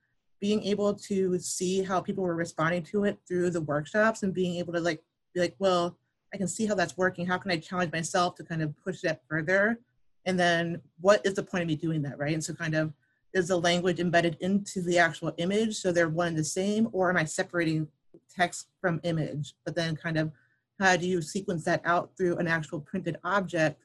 being 0.44 0.62
able 0.64 0.92
to 0.92 1.38
see 1.38 1.82
how 1.82 2.02
people 2.02 2.22
were 2.22 2.34
responding 2.34 2.82
to 2.82 3.04
it 3.04 3.18
through 3.26 3.48
the 3.48 3.62
workshops 3.62 4.22
and 4.22 4.34
being 4.34 4.56
able 4.56 4.74
to 4.74 4.78
like 4.78 5.02
be 5.32 5.40
like, 5.40 5.56
well, 5.58 5.96
I 6.34 6.36
can 6.36 6.46
see 6.46 6.66
how 6.66 6.74
that's 6.74 6.98
working. 6.98 7.24
How 7.24 7.38
can 7.38 7.50
I 7.50 7.56
challenge 7.56 7.90
myself 7.92 8.34
to 8.34 8.44
kind 8.44 8.60
of 8.60 8.74
push 8.76 9.00
that 9.00 9.22
further? 9.26 9.80
And 10.26 10.38
then 10.38 10.82
what 11.00 11.24
is 11.24 11.32
the 11.32 11.42
point 11.42 11.62
of 11.62 11.68
me 11.68 11.76
doing 11.76 12.02
that, 12.02 12.18
right? 12.18 12.34
And 12.34 12.44
so 12.44 12.52
kind 12.52 12.74
of 12.74 12.92
is 13.32 13.48
the 13.48 13.56
language 13.56 14.00
embedded 14.00 14.36
into 14.40 14.82
the 14.82 14.98
actual 14.98 15.32
image 15.38 15.76
so 15.76 15.90
they're 15.90 16.10
one 16.10 16.28
and 16.28 16.36
the 16.36 16.44
same, 16.44 16.90
or 16.92 17.08
am 17.08 17.16
I 17.16 17.24
separating 17.24 17.88
text 18.28 18.68
from 18.82 19.00
image? 19.02 19.54
But 19.64 19.74
then 19.74 19.96
kind 19.96 20.18
of 20.18 20.30
how 20.78 20.94
do 20.98 21.08
you 21.08 21.22
sequence 21.22 21.64
that 21.64 21.80
out 21.86 22.10
through 22.18 22.36
an 22.36 22.48
actual 22.48 22.80
printed 22.80 23.16
object 23.24 23.80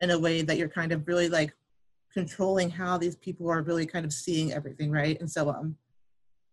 in 0.00 0.10
a 0.10 0.18
way 0.20 0.42
that 0.42 0.58
you're 0.58 0.68
kind 0.68 0.92
of 0.92 1.08
really 1.08 1.28
like 1.28 1.52
controlling 2.12 2.70
how 2.70 2.98
these 2.98 3.16
people 3.16 3.50
are 3.50 3.62
really 3.62 3.84
kind 3.84 4.04
of 4.04 4.12
seeing 4.12 4.52
everything, 4.52 4.92
right? 4.92 5.18
And 5.18 5.28
so 5.28 5.50
um 5.50 5.76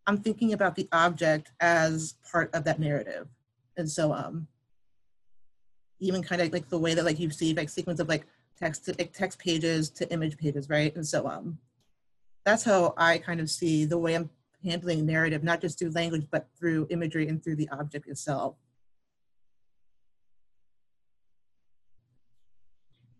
I'm 0.07 0.17
thinking 0.17 0.53
about 0.53 0.75
the 0.75 0.87
object 0.91 1.51
as 1.59 2.15
part 2.31 2.53
of 2.53 2.63
that 2.63 2.79
narrative. 2.79 3.27
And 3.77 3.89
so 3.89 4.13
um 4.13 4.47
even 5.99 6.23
kind 6.23 6.41
of 6.41 6.51
like 6.51 6.67
the 6.69 6.79
way 6.79 6.93
that 6.93 7.05
like 7.05 7.19
you 7.19 7.29
see 7.29 7.53
like 7.53 7.69
sequence 7.69 7.99
of 7.99 8.09
like 8.09 8.25
text 8.59 8.85
to 8.85 8.95
like 8.97 9.13
text 9.13 9.39
pages 9.39 9.89
to 9.91 10.11
image 10.11 10.37
pages, 10.37 10.69
right? 10.69 10.95
And 10.95 11.07
so 11.07 11.27
um 11.27 11.59
that's 12.45 12.63
how 12.63 12.93
I 12.97 13.19
kind 13.19 13.39
of 13.39 13.49
see 13.49 13.85
the 13.85 13.97
way 13.97 14.15
I'm 14.15 14.29
handling 14.63 15.05
narrative, 15.05 15.43
not 15.43 15.61
just 15.61 15.79
through 15.79 15.91
language, 15.91 16.27
but 16.31 16.47
through 16.57 16.87
imagery 16.89 17.27
and 17.27 17.43
through 17.43 17.55
the 17.55 17.69
object 17.69 18.07
itself. 18.07 18.55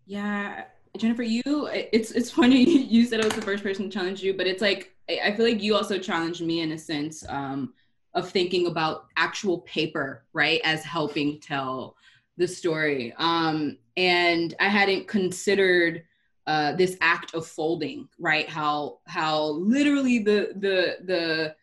Yeah, 0.05 0.65
Jennifer, 0.97 1.23
you 1.23 1.69
it's 1.71 2.11
it's 2.11 2.31
funny 2.31 2.63
you 2.63 3.05
said 3.05 3.21
I 3.21 3.25
was 3.25 3.35
the 3.35 3.41
first 3.41 3.63
person 3.63 3.85
to 3.85 3.91
challenge 3.91 4.21
you, 4.21 4.33
but 4.33 4.47
it's 4.47 4.61
like 4.61 4.93
I 5.19 5.33
feel 5.35 5.45
like 5.45 5.61
you 5.61 5.75
also 5.75 5.97
challenged 5.97 6.41
me 6.41 6.61
in 6.61 6.71
a 6.71 6.77
sense 6.77 7.23
um, 7.27 7.73
of 8.13 8.29
thinking 8.29 8.67
about 8.67 9.05
actual 9.17 9.59
paper, 9.59 10.25
right, 10.33 10.61
as 10.63 10.83
helping 10.83 11.39
tell 11.39 11.95
the 12.37 12.47
story. 12.47 13.13
Um, 13.17 13.77
and 13.97 14.53
I 14.59 14.67
hadn't 14.67 15.07
considered 15.07 16.03
uh, 16.47 16.73
this 16.73 16.97
act 17.01 17.33
of 17.33 17.45
folding, 17.45 18.07
right? 18.19 18.49
How 18.49 18.99
how 19.07 19.45
literally 19.49 20.19
the 20.19 20.51
the 20.55 20.97
the 21.05 21.55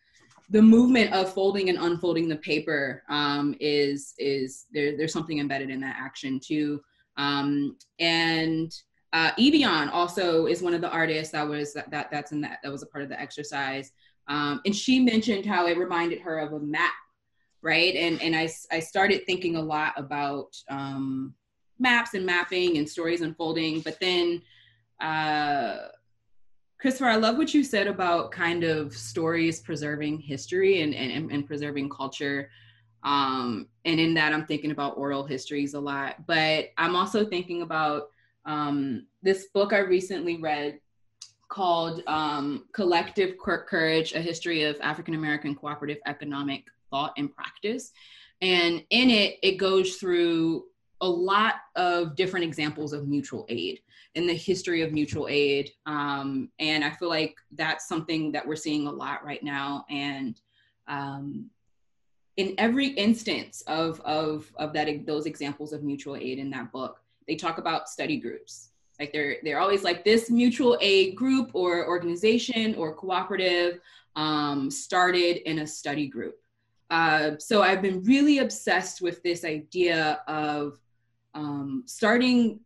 the 0.49 0.61
movement 0.61 1.13
of 1.13 1.33
folding 1.33 1.69
and 1.69 1.77
unfolding 1.77 2.27
the 2.27 2.37
paper 2.37 3.03
um, 3.09 3.55
is 3.59 4.15
is 4.17 4.65
there, 4.73 4.97
there's 4.97 5.13
something 5.13 5.39
embedded 5.39 5.69
in 5.69 5.79
that 5.81 5.97
action 5.99 6.39
too. 6.39 6.81
Um, 7.17 7.75
and 7.99 8.71
uh, 9.13 9.31
Evian 9.39 9.89
also 9.89 10.45
is 10.45 10.61
one 10.61 10.73
of 10.73 10.81
the 10.81 10.89
artists 10.89 11.31
that 11.31 11.47
was 11.47 11.73
that, 11.73 11.89
that 11.91 12.11
that's 12.11 12.31
in 12.31 12.41
that 12.41 12.59
that 12.63 12.71
was 12.71 12.83
a 12.83 12.87
part 12.87 13.03
of 13.03 13.09
the 13.09 13.19
exercise. 13.19 13.91
Um, 14.27 14.61
and 14.65 14.75
she 14.75 14.99
mentioned 14.99 15.45
how 15.45 15.65
it 15.67 15.77
reminded 15.77 16.19
her 16.21 16.37
of 16.39 16.53
a 16.53 16.59
map, 16.59 16.93
right? 17.61 17.95
And 17.95 18.21
and 18.21 18.35
I 18.35 18.49
I 18.71 18.79
started 18.79 19.25
thinking 19.25 19.55
a 19.55 19.61
lot 19.61 19.93
about 19.97 20.55
um, 20.69 21.33
maps 21.79 22.13
and 22.13 22.25
mapping 22.25 22.77
and 22.77 22.87
stories 22.87 23.21
unfolding, 23.21 23.81
but 23.81 23.99
then. 23.99 24.41
Uh, 24.99 25.87
Christopher, 26.79 27.09
I 27.09 27.17
love 27.17 27.37
what 27.37 27.53
you 27.53 27.61
said 27.61 27.87
about 27.87 28.31
kind 28.31 28.63
of 28.63 28.95
stories 28.95 29.59
preserving 29.59 30.19
history 30.19 30.81
and, 30.81 30.95
and, 30.95 31.29
and 31.29 31.45
preserving 31.45 31.89
culture. 31.89 32.49
Um, 33.03 33.67
and 33.83 33.99
in 33.99 34.13
that, 34.13 34.31
I'm 34.31 34.45
thinking 34.45 34.71
about 34.71 34.97
oral 34.97 35.25
histories 35.25 35.73
a 35.73 35.79
lot. 35.79 36.25
But 36.25 36.69
I'm 36.77 36.95
also 36.95 37.25
thinking 37.25 37.63
about 37.63 38.11
um, 38.49 39.05
this 39.21 39.47
book 39.53 39.73
I 39.73 39.79
recently 39.79 40.37
read 40.37 40.79
called 41.49 42.01
um, 42.07 42.65
Collective 42.73 43.35
Courage 43.37 44.13
A 44.13 44.21
History 44.21 44.63
of 44.63 44.75
African 44.81 45.13
American 45.13 45.53
Cooperative 45.53 45.99
Economic 46.07 46.65
Thought 46.89 47.13
and 47.17 47.33
Practice. 47.33 47.91
And 48.41 48.83
in 48.89 49.09
it, 49.11 49.37
it 49.43 49.57
goes 49.57 49.97
through 49.97 50.65
a 51.01 51.07
lot 51.07 51.55
of 51.75 52.15
different 52.15 52.43
examples 52.43 52.91
of 52.91 53.07
mutual 53.07 53.45
aid 53.49 53.81
in 54.15 54.25
the 54.25 54.33
history 54.33 54.81
of 54.81 54.91
mutual 54.91 55.27
aid. 55.29 55.71
Um, 55.85 56.49
and 56.59 56.83
I 56.83 56.89
feel 56.91 57.09
like 57.09 57.35
that's 57.51 57.87
something 57.87 58.31
that 58.31 58.45
we're 58.45 58.55
seeing 58.55 58.87
a 58.87 58.91
lot 58.91 59.23
right 59.23 59.43
now. 59.43 59.85
And 59.91 60.39
um, 60.87 61.49
in 62.37 62.55
every 62.57 62.87
instance 62.87 63.61
of, 63.67 64.01
of, 64.01 64.51
of 64.55 64.73
that, 64.73 65.05
those 65.05 65.27
examples 65.27 65.71
of 65.71 65.83
mutual 65.83 66.15
aid 66.15 66.39
in 66.39 66.49
that 66.51 66.71
book, 66.71 66.99
they 67.29 67.35
talk 67.35 67.59
about 67.59 67.87
study 67.87 68.17
groups. 68.17 68.71
Like 68.99 69.13
they're 69.13 69.37
they're 69.43 69.59
always 69.59 69.83
like 69.83 70.03
this 70.03 70.31
mutual 70.31 70.77
aid 70.81 71.15
group 71.15 71.51
or 71.53 71.87
organization 71.87 72.73
or 72.75 72.93
cooperative 72.93 73.79
um, 74.15 74.71
started 74.71 75.47
in 75.49 75.59
a 75.59 75.67
study 75.67 76.07
group. 76.07 76.37
Uh, 76.89 77.31
so 77.37 77.61
I've 77.61 77.83
been 77.83 78.01
really 78.03 78.39
obsessed 78.39 78.99
with 78.99 79.21
this 79.21 79.45
idea 79.45 80.21
of 80.27 80.79
um, 81.35 81.83
starting 81.85 82.59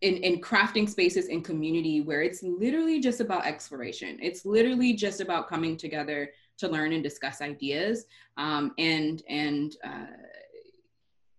in, 0.00 0.16
in 0.16 0.40
crafting 0.40 0.88
spaces 0.88 1.26
in 1.26 1.42
community 1.42 2.00
where 2.00 2.22
it's 2.22 2.42
literally 2.42 3.00
just 3.00 3.20
about 3.20 3.44
exploration. 3.44 4.18
It's 4.22 4.46
literally 4.46 4.94
just 4.94 5.20
about 5.20 5.46
coming 5.46 5.76
together 5.76 6.30
to 6.56 6.68
learn 6.68 6.94
and 6.94 7.02
discuss 7.02 7.42
ideas 7.42 8.06
um, 8.38 8.72
and 8.78 9.22
and 9.28 9.76
uh, 9.84 10.06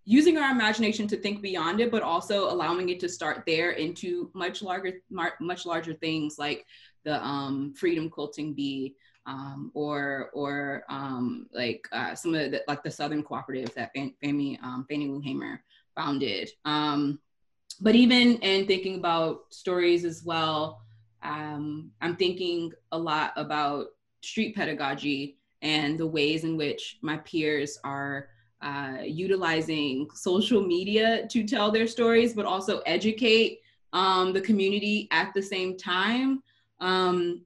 using 0.06 0.38
our 0.38 0.52
imagination 0.52 1.08
to 1.08 1.18
think 1.18 1.42
beyond 1.42 1.82
it, 1.82 1.92
but 1.92 2.04
also 2.04 2.50
allowing 2.50 2.90
it 2.90 3.00
to 3.00 3.10
start 3.10 3.44
there 3.46 3.72
into 3.72 4.30
much 4.34 4.62
larger, 4.62 5.02
much 5.10 5.66
larger 5.66 5.94
things 5.94 6.38
like 6.38 6.66
the 7.04 7.24
um, 7.26 7.74
freedom 7.74 8.10
quilting 8.10 8.54
bee, 8.54 8.96
um, 9.26 9.72
or 9.74 10.30
or 10.34 10.84
um, 10.90 11.48
like 11.52 11.88
uh, 11.92 12.14
some 12.14 12.36
of 12.36 12.52
the 12.52 12.64
like 12.68 12.84
the 12.84 12.92
Southern 12.92 13.24
cooperative 13.24 13.74
that 13.74 13.92
Fannie 13.94 14.60
um, 14.64 14.86
Fannie 14.88 15.08
Lou 15.08 15.20
Hamer 15.20 15.64
founded. 15.96 16.50
Um, 16.66 17.20
but 17.82 17.96
even 17.96 18.38
in 18.38 18.68
thinking 18.68 18.96
about 18.96 19.46
stories 19.50 20.06
as 20.06 20.24
well, 20.24 20.82
um, 21.24 21.92
I'm 22.02 22.16
thinking 22.16 22.72
a 22.92 22.98
lot 22.98 23.34
about 23.36 23.88
street 24.22 24.56
pedagogy 24.56 25.38
and 25.62 26.00
the 26.00 26.08
ways 26.08 26.44
in 26.44 26.58
which 26.58 27.00
my 27.02 27.18
peers 27.18 27.80
are 27.84 28.30
uh, 28.66 28.98
utilizing 29.04 30.10
social 30.16 30.62
media 30.62 31.28
to 31.28 31.44
tell 31.44 31.70
their 31.72 31.86
stories, 31.86 32.34
but 32.34 32.46
also 32.46 32.80
educate 32.80 33.62
um, 33.94 34.34
the 34.34 34.42
community 34.42 35.08
at 35.12 35.32
the 35.36 35.42
same 35.42 35.78
time. 35.78 36.42
Um, 36.82 37.46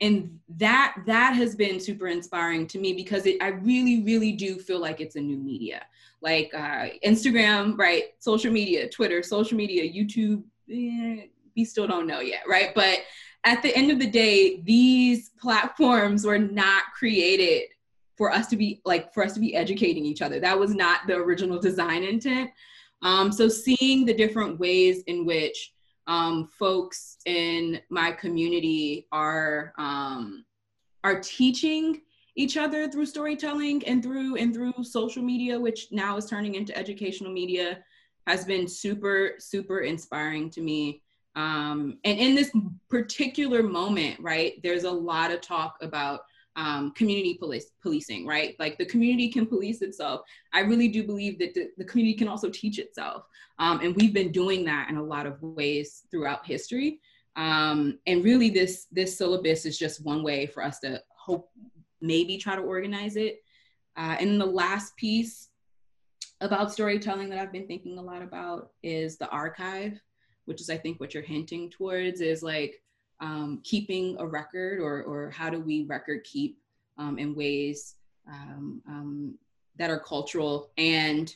and 0.00 0.38
that 0.56 0.96
that 1.06 1.34
has 1.34 1.54
been 1.54 1.78
super 1.78 2.08
inspiring 2.08 2.66
to 2.68 2.78
me 2.78 2.92
because 2.92 3.26
it, 3.26 3.42
I 3.42 3.48
really 3.48 4.02
really 4.02 4.32
do 4.32 4.58
feel 4.58 4.80
like 4.80 5.00
it's 5.00 5.16
a 5.16 5.20
new 5.20 5.36
media. 5.36 5.84
Like 6.20 6.52
uh, 6.54 6.88
Instagram 7.04 7.76
right? 7.76 8.04
Social 8.18 8.52
media 8.52 8.88
Twitter 8.88 9.22
social 9.22 9.56
media 9.56 9.82
YouTube 9.82 10.42
eh, 10.70 11.26
we 11.56 11.64
still 11.64 11.86
don't 11.86 12.06
know 12.06 12.20
yet 12.20 12.42
right? 12.48 12.72
But 12.74 13.00
at 13.44 13.62
the 13.62 13.74
end 13.76 13.90
of 13.90 13.98
the 13.98 14.10
day 14.10 14.60
these 14.62 15.30
platforms 15.40 16.24
were 16.24 16.38
not 16.38 16.84
created 16.96 17.68
for 18.16 18.32
us 18.32 18.46
to 18.46 18.56
be 18.56 18.80
like 18.84 19.12
for 19.12 19.24
us 19.24 19.32
to 19.34 19.40
be 19.40 19.54
educating 19.54 20.04
each 20.04 20.22
other 20.22 20.40
that 20.40 20.58
was 20.58 20.74
not 20.74 21.00
the 21.06 21.14
original 21.14 21.58
design 21.58 22.02
intent 22.02 22.50
um, 23.02 23.32
so 23.32 23.48
seeing 23.48 24.04
the 24.06 24.14
different 24.14 24.58
ways 24.60 25.02
in 25.06 25.26
which 25.26 25.72
um, 26.06 26.48
folks 26.58 27.18
in 27.26 27.80
my 27.90 28.12
community 28.12 29.06
are 29.12 29.72
um, 29.78 30.44
are 31.04 31.20
teaching 31.20 32.00
each 32.36 32.56
other 32.56 32.88
through 32.88 33.06
storytelling 33.06 33.84
and 33.86 34.02
through 34.02 34.36
and 34.36 34.54
through 34.54 34.72
social 34.82 35.22
media, 35.22 35.58
which 35.58 35.88
now 35.90 36.16
is 36.16 36.26
turning 36.26 36.54
into 36.54 36.76
educational 36.76 37.32
media, 37.32 37.78
has 38.26 38.44
been 38.44 38.66
super 38.66 39.32
super 39.38 39.80
inspiring 39.80 40.50
to 40.50 40.60
me. 40.60 41.02
Um, 41.34 41.98
and 42.04 42.18
in 42.18 42.34
this 42.34 42.50
particular 42.90 43.62
moment, 43.62 44.20
right, 44.20 44.60
there's 44.62 44.84
a 44.84 44.90
lot 44.90 45.30
of 45.30 45.40
talk 45.40 45.76
about 45.80 46.20
um, 46.56 46.92
community 46.92 47.34
police, 47.34 47.70
policing, 47.82 48.26
right? 48.26 48.54
Like 48.58 48.76
the 48.78 48.84
community 48.84 49.28
can 49.28 49.46
police 49.46 49.82
itself. 49.82 50.22
I 50.52 50.60
really 50.60 50.88
do 50.88 51.02
believe 51.02 51.38
that 51.38 51.54
the, 51.54 51.70
the 51.78 51.84
community 51.84 52.16
can 52.16 52.28
also 52.28 52.50
teach 52.50 52.78
itself. 52.78 53.24
Um, 53.58 53.80
and 53.80 53.96
we've 53.96 54.12
been 54.12 54.32
doing 54.32 54.64
that 54.66 54.90
in 54.90 54.96
a 54.96 55.02
lot 55.02 55.26
of 55.26 55.40
ways 55.42 56.04
throughout 56.10 56.46
history. 56.46 57.00
Um, 57.36 57.98
and 58.06 58.22
really 58.22 58.50
this, 58.50 58.86
this 58.92 59.16
syllabus 59.16 59.64
is 59.64 59.78
just 59.78 60.04
one 60.04 60.22
way 60.22 60.46
for 60.46 60.62
us 60.62 60.78
to 60.80 61.02
hope, 61.16 61.50
maybe 62.00 62.36
try 62.36 62.56
to 62.56 62.62
organize 62.62 63.16
it. 63.16 63.42
Uh, 63.96 64.16
and 64.20 64.40
the 64.40 64.46
last 64.46 64.96
piece 64.96 65.48
about 66.40 66.72
storytelling 66.72 67.30
that 67.30 67.38
I've 67.38 67.52
been 67.52 67.66
thinking 67.66 67.96
a 67.96 68.02
lot 68.02 68.20
about 68.20 68.72
is 68.82 69.16
the 69.16 69.28
archive, 69.28 69.98
which 70.44 70.60
is 70.60 70.68
I 70.68 70.76
think 70.76 71.00
what 71.00 71.14
you're 71.14 71.22
hinting 71.22 71.70
towards 71.70 72.20
is 72.20 72.42
like, 72.42 72.82
um, 73.22 73.60
keeping 73.64 74.16
a 74.18 74.26
record 74.26 74.80
or, 74.80 75.02
or 75.04 75.30
how 75.30 75.48
do 75.48 75.60
we 75.60 75.86
record 75.86 76.24
keep 76.24 76.58
um, 76.98 77.18
in 77.18 77.34
ways 77.34 77.94
um, 78.28 78.82
um, 78.86 79.38
that 79.78 79.90
are 79.90 80.00
cultural 80.00 80.70
and 80.76 81.34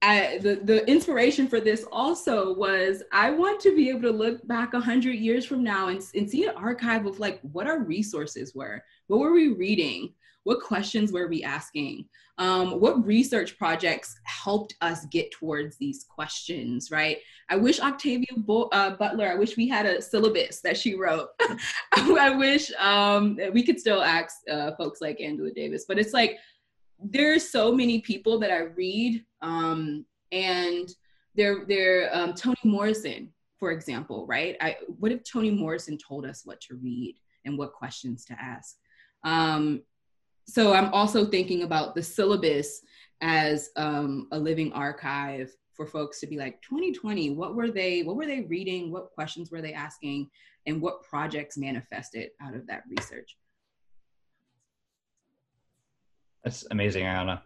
I, 0.00 0.38
the, 0.38 0.56
the 0.56 0.86
inspiration 0.86 1.48
for 1.48 1.60
this 1.60 1.86
also 1.90 2.52
was 2.54 3.02
I 3.10 3.30
want 3.30 3.58
to 3.62 3.74
be 3.74 3.88
able 3.88 4.02
to 4.02 4.10
look 4.10 4.46
back 4.46 4.74
a 4.74 4.80
hundred 4.80 5.14
years 5.14 5.46
from 5.46 5.64
now 5.64 5.88
and, 5.88 6.02
and 6.14 6.30
see 6.30 6.44
an 6.44 6.54
archive 6.56 7.06
of 7.06 7.18
like 7.20 7.40
what 7.40 7.66
our 7.66 7.78
resources 7.80 8.54
were. 8.54 8.84
What 9.06 9.20
were 9.20 9.32
we 9.32 9.48
reading? 9.48 10.12
What 10.44 10.60
questions 10.60 11.10
were 11.10 11.26
we 11.26 11.42
asking? 11.42 12.06
Um, 12.36 12.80
what 12.80 13.04
research 13.04 13.56
projects 13.58 14.18
helped 14.24 14.74
us 14.80 15.06
get 15.06 15.30
towards 15.30 15.76
these 15.78 16.04
questions, 16.04 16.90
right? 16.90 17.18
I 17.48 17.56
wish 17.56 17.80
Octavia 17.80 18.26
Bo- 18.36 18.68
uh, 18.72 18.96
Butler, 18.96 19.30
I 19.30 19.36
wish 19.36 19.56
we 19.56 19.68
had 19.68 19.86
a 19.86 20.02
syllabus 20.02 20.60
that 20.60 20.76
she 20.76 20.96
wrote. 20.96 21.28
I 21.92 22.30
wish 22.30 22.72
um, 22.78 23.38
we 23.52 23.62
could 23.62 23.78
still 23.80 24.02
ask 24.02 24.36
uh, 24.50 24.72
folks 24.76 25.00
like 25.00 25.20
Angela 25.20 25.50
Davis, 25.50 25.84
but 25.86 25.98
it's 25.98 26.12
like 26.12 26.38
there's 27.02 27.48
so 27.48 27.72
many 27.72 28.00
people 28.00 28.38
that 28.40 28.50
I 28.50 28.62
read, 28.62 29.24
um, 29.40 30.04
and 30.32 30.88
they're, 31.36 31.64
they're 31.66 32.14
um, 32.14 32.34
Toni 32.34 32.56
Morrison, 32.64 33.32
for 33.58 33.70
example, 33.70 34.26
right? 34.26 34.56
I, 34.60 34.76
what 34.98 35.12
if 35.12 35.22
Toni 35.24 35.50
Morrison 35.50 35.98
told 35.98 36.26
us 36.26 36.42
what 36.44 36.60
to 36.62 36.74
read 36.76 37.16
and 37.44 37.56
what 37.56 37.72
questions 37.72 38.24
to 38.26 38.36
ask? 38.40 38.76
Um, 39.22 39.82
so 40.46 40.74
I'm 40.74 40.92
also 40.92 41.24
thinking 41.24 41.62
about 41.62 41.94
the 41.94 42.02
syllabus 42.02 42.82
as 43.20 43.70
um, 43.76 44.28
a 44.32 44.38
living 44.38 44.72
archive 44.72 45.50
for 45.74 45.86
folks 45.86 46.20
to 46.20 46.26
be 46.26 46.36
like 46.36 46.60
2020 46.62 47.30
what 47.30 47.54
were 47.54 47.70
they 47.70 48.02
what 48.02 48.16
were 48.16 48.26
they 48.26 48.42
reading 48.42 48.92
what 48.92 49.10
questions 49.10 49.50
were 49.50 49.60
they 49.60 49.72
asking 49.72 50.28
and 50.66 50.80
what 50.80 51.02
projects 51.02 51.56
manifested 51.58 52.30
out 52.40 52.54
of 52.54 52.66
that 52.66 52.84
research 52.88 53.36
that's 56.44 56.64
amazing 56.70 57.04
Ayana. 57.04 57.40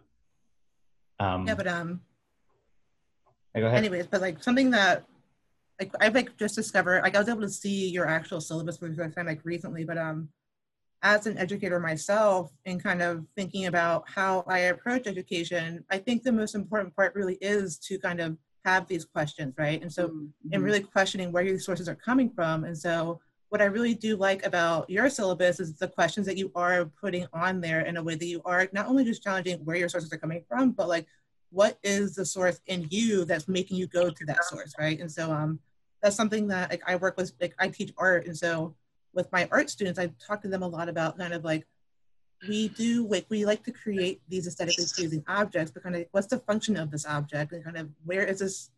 Um, 1.19 1.47
yeah 1.47 1.55
but 1.55 1.67
um 1.67 2.01
go 3.55 3.65
ahead. 3.65 3.79
anyways 3.79 4.05
but 4.05 4.21
like 4.21 4.43
something 4.43 4.69
that 4.69 5.05
like 5.79 5.91
i've 5.99 6.13
like 6.13 6.37
just 6.37 6.55
discovered 6.55 7.01
like 7.01 7.15
i 7.15 7.19
was 7.19 7.29
able 7.29 7.41
to 7.41 7.49
see 7.49 7.89
your 7.89 8.07
actual 8.07 8.39
syllabus 8.39 8.77
for 8.77 8.89
the 8.89 8.95
first 8.95 9.15
time 9.15 9.25
like 9.25 9.43
recently 9.43 9.83
but 9.83 9.97
um 9.97 10.29
as 11.01 11.27
an 11.27 11.37
educator 11.37 11.79
myself 11.79 12.51
and 12.65 12.83
kind 12.83 13.01
of 13.01 13.25
thinking 13.35 13.67
about 13.67 14.03
how 14.09 14.43
I 14.47 14.59
approach 14.59 15.07
education, 15.07 15.83
I 15.89 15.97
think 15.97 16.23
the 16.23 16.31
most 16.31 16.55
important 16.55 16.95
part 16.95 17.15
really 17.15 17.37
is 17.41 17.77
to 17.79 17.97
kind 17.99 18.19
of 18.19 18.37
have 18.65 18.87
these 18.87 19.05
questions, 19.05 19.53
right? 19.57 19.81
And 19.81 19.91
so, 19.91 20.09
mm-hmm. 20.09 20.25
and 20.51 20.63
really 20.63 20.81
questioning 20.81 21.31
where 21.31 21.43
your 21.43 21.59
sources 21.59 21.87
are 21.87 21.95
coming 21.95 22.29
from. 22.29 22.65
And 22.65 22.77
so, 22.77 23.19
what 23.49 23.61
I 23.61 23.65
really 23.65 23.95
do 23.95 24.15
like 24.15 24.45
about 24.45 24.87
your 24.89 25.09
syllabus 25.09 25.59
is 25.59 25.73
the 25.73 25.87
questions 25.87 26.27
that 26.27 26.37
you 26.37 26.51
are 26.53 26.85
putting 27.01 27.25
on 27.33 27.61
there 27.61 27.81
in 27.81 27.97
a 27.97 28.03
way 28.03 28.13
that 28.13 28.25
you 28.25 28.41
are 28.45 28.67
not 28.73 28.87
only 28.87 29.03
just 29.03 29.23
challenging 29.23 29.57
where 29.65 29.75
your 29.75 29.89
sources 29.89 30.13
are 30.13 30.17
coming 30.17 30.43
from, 30.47 30.71
but 30.71 30.87
like 30.87 31.07
what 31.51 31.79
is 31.81 32.13
the 32.13 32.25
source 32.25 32.61
in 32.67 32.85
you 32.91 33.25
that's 33.25 33.47
making 33.47 33.75
you 33.75 33.87
go 33.87 34.11
to 34.11 34.25
that 34.25 34.43
source, 34.43 34.73
right? 34.77 34.99
And 34.99 35.11
so, 35.11 35.31
um, 35.31 35.59
that's 36.01 36.15
something 36.15 36.47
that 36.47 36.69
like 36.69 36.83
I 36.85 36.95
work 36.97 37.17
with, 37.17 37.33
like 37.41 37.55
I 37.59 37.69
teach 37.69 37.93
art, 37.97 38.25
and 38.27 38.37
so 38.37 38.75
with 39.13 39.31
my 39.31 39.47
art 39.51 39.69
students, 39.69 39.99
I 39.99 40.11
talk 40.25 40.41
to 40.43 40.47
them 40.47 40.63
a 40.63 40.67
lot 40.67 40.89
about 40.89 41.17
kind 41.17 41.33
of 41.33 41.43
like 41.43 41.65
we 42.47 42.69
do 42.69 43.05
like 43.07 43.25
we 43.29 43.45
like 43.45 43.63
to 43.63 43.71
create 43.71 44.21
these 44.29 44.47
aesthetically 44.47 44.85
pleasing 44.95 45.23
objects, 45.27 45.71
but 45.71 45.83
kind 45.83 45.95
of 45.95 46.05
what's 46.11 46.27
the 46.27 46.39
function 46.39 46.77
of 46.77 46.91
this 46.91 47.05
object 47.05 47.51
and 47.51 47.63
kind 47.63 47.77
of 47.77 47.89
where 48.05 48.23
is 48.23 48.39
this 48.39 48.71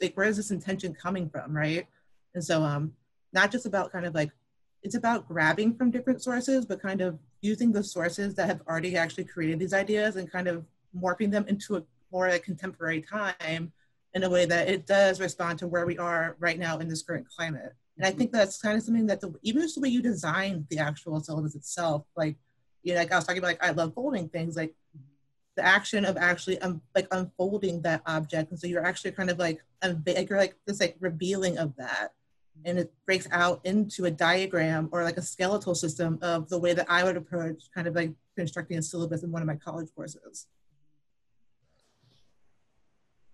like 0.00 0.16
where 0.16 0.26
is 0.26 0.36
this 0.36 0.50
intention 0.50 0.94
coming 0.94 1.28
from, 1.28 1.56
right? 1.56 1.86
And 2.34 2.42
so 2.42 2.62
um 2.62 2.92
not 3.32 3.50
just 3.50 3.66
about 3.66 3.92
kind 3.92 4.06
of 4.06 4.14
like 4.14 4.30
it's 4.82 4.94
about 4.94 5.26
grabbing 5.28 5.74
from 5.74 5.90
different 5.90 6.22
sources, 6.22 6.66
but 6.66 6.82
kind 6.82 7.00
of 7.00 7.18
using 7.40 7.72
the 7.72 7.82
sources 7.82 8.34
that 8.34 8.46
have 8.46 8.60
already 8.68 8.96
actually 8.96 9.24
created 9.24 9.58
these 9.58 9.74
ideas 9.74 10.16
and 10.16 10.30
kind 10.30 10.48
of 10.48 10.64
morphing 10.98 11.30
them 11.30 11.46
into 11.48 11.76
a 11.76 11.82
more 12.12 12.30
contemporary 12.38 13.00
time 13.00 13.72
in 14.14 14.22
a 14.22 14.30
way 14.30 14.44
that 14.44 14.68
it 14.68 14.86
does 14.86 15.20
respond 15.20 15.58
to 15.58 15.66
where 15.66 15.86
we 15.86 15.98
are 15.98 16.36
right 16.38 16.58
now 16.58 16.78
in 16.78 16.88
this 16.88 17.02
current 17.02 17.26
climate. 17.28 17.74
And 17.96 18.06
I 18.06 18.10
think 18.10 18.32
that's 18.32 18.60
kind 18.60 18.76
of 18.76 18.82
something 18.82 19.06
that 19.06 19.20
the, 19.20 19.32
even 19.42 19.62
just 19.62 19.76
the 19.76 19.80
way 19.80 19.88
you 19.88 20.02
design 20.02 20.66
the 20.68 20.78
actual 20.78 21.20
syllabus 21.20 21.54
itself, 21.54 22.04
like, 22.16 22.36
you 22.82 22.92
know, 22.92 23.00
like 23.00 23.12
I 23.12 23.16
was 23.16 23.24
talking 23.24 23.38
about, 23.38 23.48
like 23.48 23.64
I 23.64 23.70
love 23.70 23.94
folding 23.94 24.28
things, 24.28 24.56
like 24.56 24.74
the 25.56 25.64
action 25.64 26.04
of 26.04 26.16
actually 26.16 26.58
um, 26.60 26.80
like 26.94 27.06
unfolding 27.12 27.82
that 27.82 28.02
object, 28.06 28.50
and 28.50 28.58
so 28.58 28.66
you're 28.66 28.84
actually 28.84 29.12
kind 29.12 29.30
of 29.30 29.38
like 29.38 29.62
like 29.82 30.28
you're 30.28 30.38
like 30.38 30.56
this 30.66 30.80
like 30.80 30.96
revealing 31.00 31.58
of 31.58 31.74
that, 31.76 32.12
and 32.64 32.78
it 32.78 32.92
breaks 33.06 33.28
out 33.30 33.60
into 33.64 34.04
a 34.06 34.10
diagram 34.10 34.88
or 34.92 35.04
like 35.04 35.16
a 35.16 35.22
skeletal 35.22 35.74
system 35.74 36.18
of 36.22 36.48
the 36.48 36.58
way 36.58 36.74
that 36.74 36.86
I 36.88 37.04
would 37.04 37.16
approach 37.16 37.64
kind 37.74 37.86
of 37.86 37.94
like 37.94 38.12
constructing 38.36 38.78
a 38.78 38.82
syllabus 38.82 39.22
in 39.22 39.30
one 39.30 39.42
of 39.42 39.46
my 39.46 39.56
college 39.56 39.88
courses. 39.94 40.46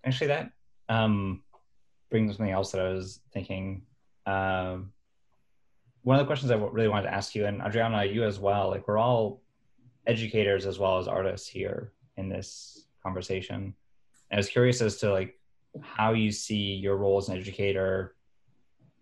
Actually, 0.03 0.27
that 0.27 0.51
um, 0.89 1.43
brings 2.09 2.35
something 2.35 2.53
else 2.53 2.71
that 2.71 2.81
I 2.81 2.89
was 2.89 3.19
thinking 3.33 3.83
um, 4.25 4.91
one 6.03 6.17
of 6.17 6.21
the 6.21 6.27
questions 6.27 6.51
I 6.51 6.55
really 6.55 6.87
wanted 6.87 7.07
to 7.07 7.13
ask 7.13 7.35
you, 7.35 7.45
and 7.45 7.61
Adriana, 7.61 8.05
you 8.05 8.23
as 8.23 8.39
well, 8.39 8.69
like 8.69 8.87
we're 8.87 8.97
all 8.97 9.41
educators 10.07 10.65
as 10.65 10.79
well 10.79 10.97
as 10.97 11.07
artists 11.07 11.47
here 11.47 11.91
in 12.17 12.27
this 12.27 12.85
conversation. 13.03 13.55
And 13.55 13.73
I 14.31 14.37
was 14.37 14.49
curious 14.49 14.81
as 14.81 14.97
to 14.97 15.11
like 15.11 15.39
how 15.81 16.13
you 16.13 16.31
see 16.31 16.73
your 16.73 16.97
role 16.97 17.17
as 17.17 17.29
an 17.29 17.37
educator 17.37 18.15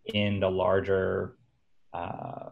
in 0.06 0.40
the 0.40 0.50
larger 0.50 1.36
uh, 1.94 2.50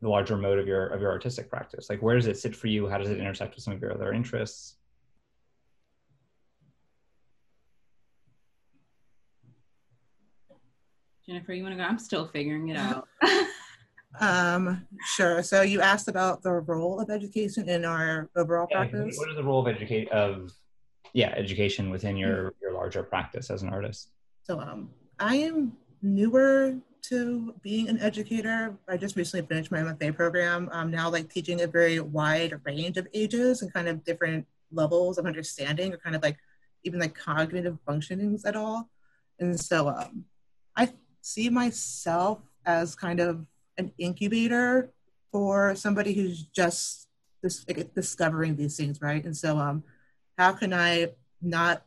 the 0.00 0.08
larger 0.08 0.36
mode 0.36 0.58
of 0.58 0.66
your 0.66 0.86
of 0.88 1.00
your 1.00 1.10
artistic 1.10 1.50
practice. 1.50 1.90
Like 1.90 2.00
where 2.00 2.16
does 2.16 2.26
it 2.26 2.38
sit 2.38 2.54
for 2.54 2.68
you? 2.68 2.88
How 2.88 2.98
does 2.98 3.10
it 3.10 3.18
intersect 3.18 3.54
with 3.54 3.64
some 3.64 3.74
of 3.74 3.80
your 3.80 3.92
other 3.92 4.12
interests? 4.12 4.77
Jennifer, 11.28 11.52
you 11.52 11.62
want 11.62 11.74
to 11.74 11.76
go? 11.76 11.86
I'm 11.86 11.98
still 11.98 12.26
figuring 12.26 12.70
it 12.70 12.78
out. 12.78 13.06
um, 14.20 14.86
sure. 15.14 15.42
So 15.42 15.60
you 15.60 15.82
asked 15.82 16.08
about 16.08 16.42
the 16.42 16.52
role 16.52 17.00
of 17.00 17.10
education 17.10 17.68
in 17.68 17.84
our 17.84 18.30
overall 18.34 18.66
yeah, 18.70 18.78
practice. 18.78 19.18
What 19.18 19.28
is 19.28 19.36
the 19.36 19.44
role 19.44 19.60
of 19.60 19.68
educate 19.68 20.10
of 20.10 20.50
yeah 21.12 21.34
education 21.36 21.90
within 21.90 22.16
your 22.16 22.54
your 22.62 22.72
larger 22.72 23.02
practice 23.02 23.50
as 23.50 23.62
an 23.62 23.68
artist? 23.68 24.08
So 24.42 24.58
um, 24.58 24.88
I 25.18 25.36
am 25.36 25.72
newer 26.00 26.78
to 27.02 27.54
being 27.62 27.90
an 27.90 28.00
educator. 28.00 28.74
I 28.88 28.96
just 28.96 29.14
recently 29.14 29.46
finished 29.46 29.70
my 29.70 29.80
MFA 29.80 30.16
program. 30.16 30.70
I'm 30.72 30.90
now 30.90 31.10
like 31.10 31.30
teaching 31.30 31.60
a 31.60 31.66
very 31.66 32.00
wide 32.00 32.58
range 32.64 32.96
of 32.96 33.06
ages 33.12 33.60
and 33.60 33.70
kind 33.70 33.86
of 33.86 34.02
different 34.02 34.46
levels 34.72 35.18
of 35.18 35.26
understanding 35.26 35.92
or 35.92 35.98
kind 35.98 36.16
of 36.16 36.22
like 36.22 36.38
even 36.84 36.98
like 36.98 37.14
cognitive 37.14 37.76
functionings 37.86 38.46
at 38.46 38.56
all. 38.56 38.88
And 39.40 39.58
so 39.60 39.88
um, 39.88 40.24
I 40.74 40.88
see 41.20 41.48
myself 41.48 42.40
as 42.64 42.94
kind 42.94 43.20
of 43.20 43.46
an 43.76 43.92
incubator 43.98 44.90
for 45.32 45.74
somebody 45.74 46.12
who's 46.12 46.42
just 46.44 47.08
discovering 47.94 48.56
these 48.56 48.76
things, 48.76 49.00
right? 49.00 49.24
And 49.24 49.36
so, 49.36 49.58
um, 49.58 49.84
how 50.36 50.52
can 50.52 50.72
I 50.72 51.12
not 51.42 51.84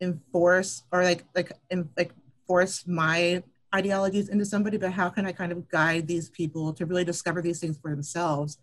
enforce 0.00 0.82
or 0.92 1.02
like 1.02 1.24
like 1.34 1.52
in, 1.70 1.88
like 1.96 2.12
force 2.46 2.86
my 2.86 3.42
ideologies 3.74 4.28
into 4.28 4.44
somebody, 4.44 4.76
but 4.76 4.92
how 4.92 5.08
can 5.08 5.26
I 5.26 5.32
kind 5.32 5.52
of 5.52 5.68
guide 5.68 6.06
these 6.06 6.30
people 6.30 6.72
to 6.74 6.86
really 6.86 7.04
discover 7.04 7.42
these 7.42 7.60
things 7.60 7.78
for 7.78 7.90
themselves 7.90 8.58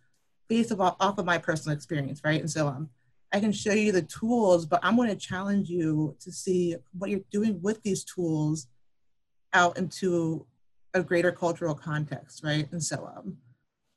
based 0.48 0.72
off 0.72 1.18
of 1.18 1.26
my 1.26 1.38
personal 1.38 1.76
experience, 1.76 2.22
right? 2.24 2.40
And 2.40 2.50
so 2.50 2.68
um, 2.68 2.90
I 3.32 3.40
can 3.40 3.52
show 3.52 3.74
you 3.74 3.92
the 3.92 4.02
tools, 4.02 4.66
but 4.66 4.80
I'm 4.84 4.96
going 4.96 5.10
to 5.10 5.16
challenge 5.16 5.70
you 5.70 6.16
to 6.22 6.32
see 6.32 6.76
what 6.98 7.10
you're 7.10 7.22
doing 7.32 7.62
with 7.62 7.82
these 7.84 8.04
tools 8.04 8.68
out 9.54 9.78
into 9.78 10.46
a 10.94 11.04
greater 11.04 11.32
cultural 11.32 11.76
context, 11.76 12.44
right? 12.44 12.72
And 12.72 12.84
so 12.84 13.12
um, 13.18 13.38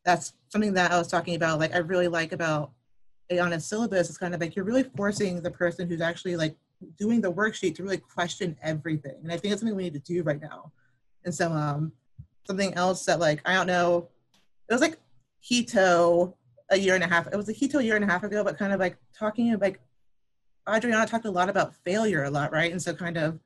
that's 0.04 0.34
something 0.48 0.72
that 0.74 0.92
I 0.92 0.98
was 0.98 1.08
talking 1.08 1.34
about. 1.34 1.58
Like 1.58 1.74
I 1.74 1.78
really 1.78 2.08
like 2.08 2.32
about 2.32 2.72
Ayana 3.30 3.60
syllabus. 3.60 4.08
It's 4.08 4.18
kind 4.18 4.34
of 4.34 4.40
like 4.40 4.56
you're 4.56 4.64
really 4.64 4.84
forcing 4.96 5.42
the 5.42 5.50
person 5.50 5.88
who's 5.88 6.00
actually 6.00 6.36
like 6.36 6.56
doing 6.98 7.20
the 7.20 7.32
worksheet 7.32 7.74
to 7.76 7.82
really 7.82 7.98
question 7.98 8.56
everything, 8.62 9.16
and 9.22 9.32
I 9.32 9.36
think 9.36 9.50
that's 9.50 9.60
something 9.60 9.76
we 9.76 9.84
need 9.84 9.94
to 9.94 9.98
do 9.98 10.22
right 10.22 10.40
now. 10.40 10.72
And 11.24 11.34
so 11.34 11.50
um, 11.50 11.92
something 12.46 12.72
else 12.74 13.04
that 13.06 13.18
like 13.18 13.40
I 13.44 13.54
don't 13.54 13.66
know, 13.66 14.08
it 14.68 14.72
was 14.72 14.80
like 14.80 14.98
Hito 15.40 16.36
a 16.70 16.78
year 16.78 16.94
and 16.94 17.04
a 17.04 17.08
half. 17.08 17.26
It 17.26 17.36
was 17.36 17.48
a 17.48 17.52
Hito 17.52 17.78
a 17.78 17.82
year 17.82 17.96
and 17.96 18.04
a 18.04 18.08
half 18.08 18.22
ago, 18.22 18.44
but 18.44 18.58
kind 18.58 18.72
of 18.72 18.80
like 18.80 18.96
talking 19.16 19.52
about 19.52 19.62
like 19.62 19.80
Adriana 20.68 21.06
talked 21.06 21.26
a 21.26 21.30
lot 21.30 21.48
about 21.48 21.74
failure 21.74 22.24
a 22.24 22.30
lot, 22.30 22.52
right? 22.52 22.72
And 22.72 22.80
so 22.80 22.92
kind 22.92 23.16
of 23.16 23.38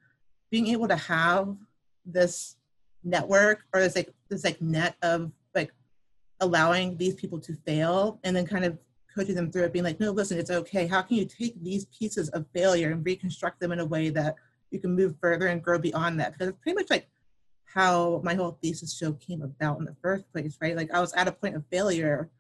being 0.50 0.68
able 0.68 0.88
to 0.88 0.96
have 0.96 1.56
this 2.12 2.56
network 3.04 3.64
or 3.72 3.80
this 3.80 3.96
like 3.96 4.12
this 4.28 4.44
like 4.44 4.60
net 4.60 4.96
of 5.02 5.32
like 5.54 5.72
allowing 6.40 6.96
these 6.96 7.14
people 7.14 7.38
to 7.40 7.54
fail 7.66 8.18
and 8.24 8.36
then 8.36 8.46
kind 8.46 8.64
of 8.64 8.78
coaching 9.14 9.34
them 9.34 9.50
through 9.50 9.64
it 9.64 9.72
being 9.72 9.84
like 9.84 10.00
no 10.00 10.10
listen 10.10 10.38
it's 10.38 10.50
okay. 10.50 10.86
How 10.86 11.02
can 11.02 11.16
you 11.16 11.24
take 11.24 11.60
these 11.62 11.86
pieces 11.86 12.28
of 12.30 12.46
failure 12.54 12.90
and 12.90 13.04
reconstruct 13.04 13.60
them 13.60 13.72
in 13.72 13.80
a 13.80 13.84
way 13.84 14.10
that 14.10 14.36
you 14.70 14.78
can 14.78 14.94
move 14.94 15.16
further 15.20 15.48
and 15.48 15.62
grow 15.62 15.78
beyond 15.78 16.20
that? 16.20 16.32
Because 16.32 16.48
it's 16.48 16.58
pretty 16.62 16.76
much 16.76 16.90
like 16.90 17.08
how 17.64 18.20
my 18.24 18.34
whole 18.34 18.58
thesis 18.62 18.96
show 18.96 19.12
came 19.14 19.42
about 19.42 19.78
in 19.78 19.84
the 19.84 19.96
first 20.02 20.30
place 20.32 20.56
right? 20.60 20.76
Like 20.76 20.92
i 20.92 21.00
was 21.00 21.12
at 21.14 21.28
a 21.28 21.32
point 21.32 21.56
of 21.56 21.64
failure 21.70 22.30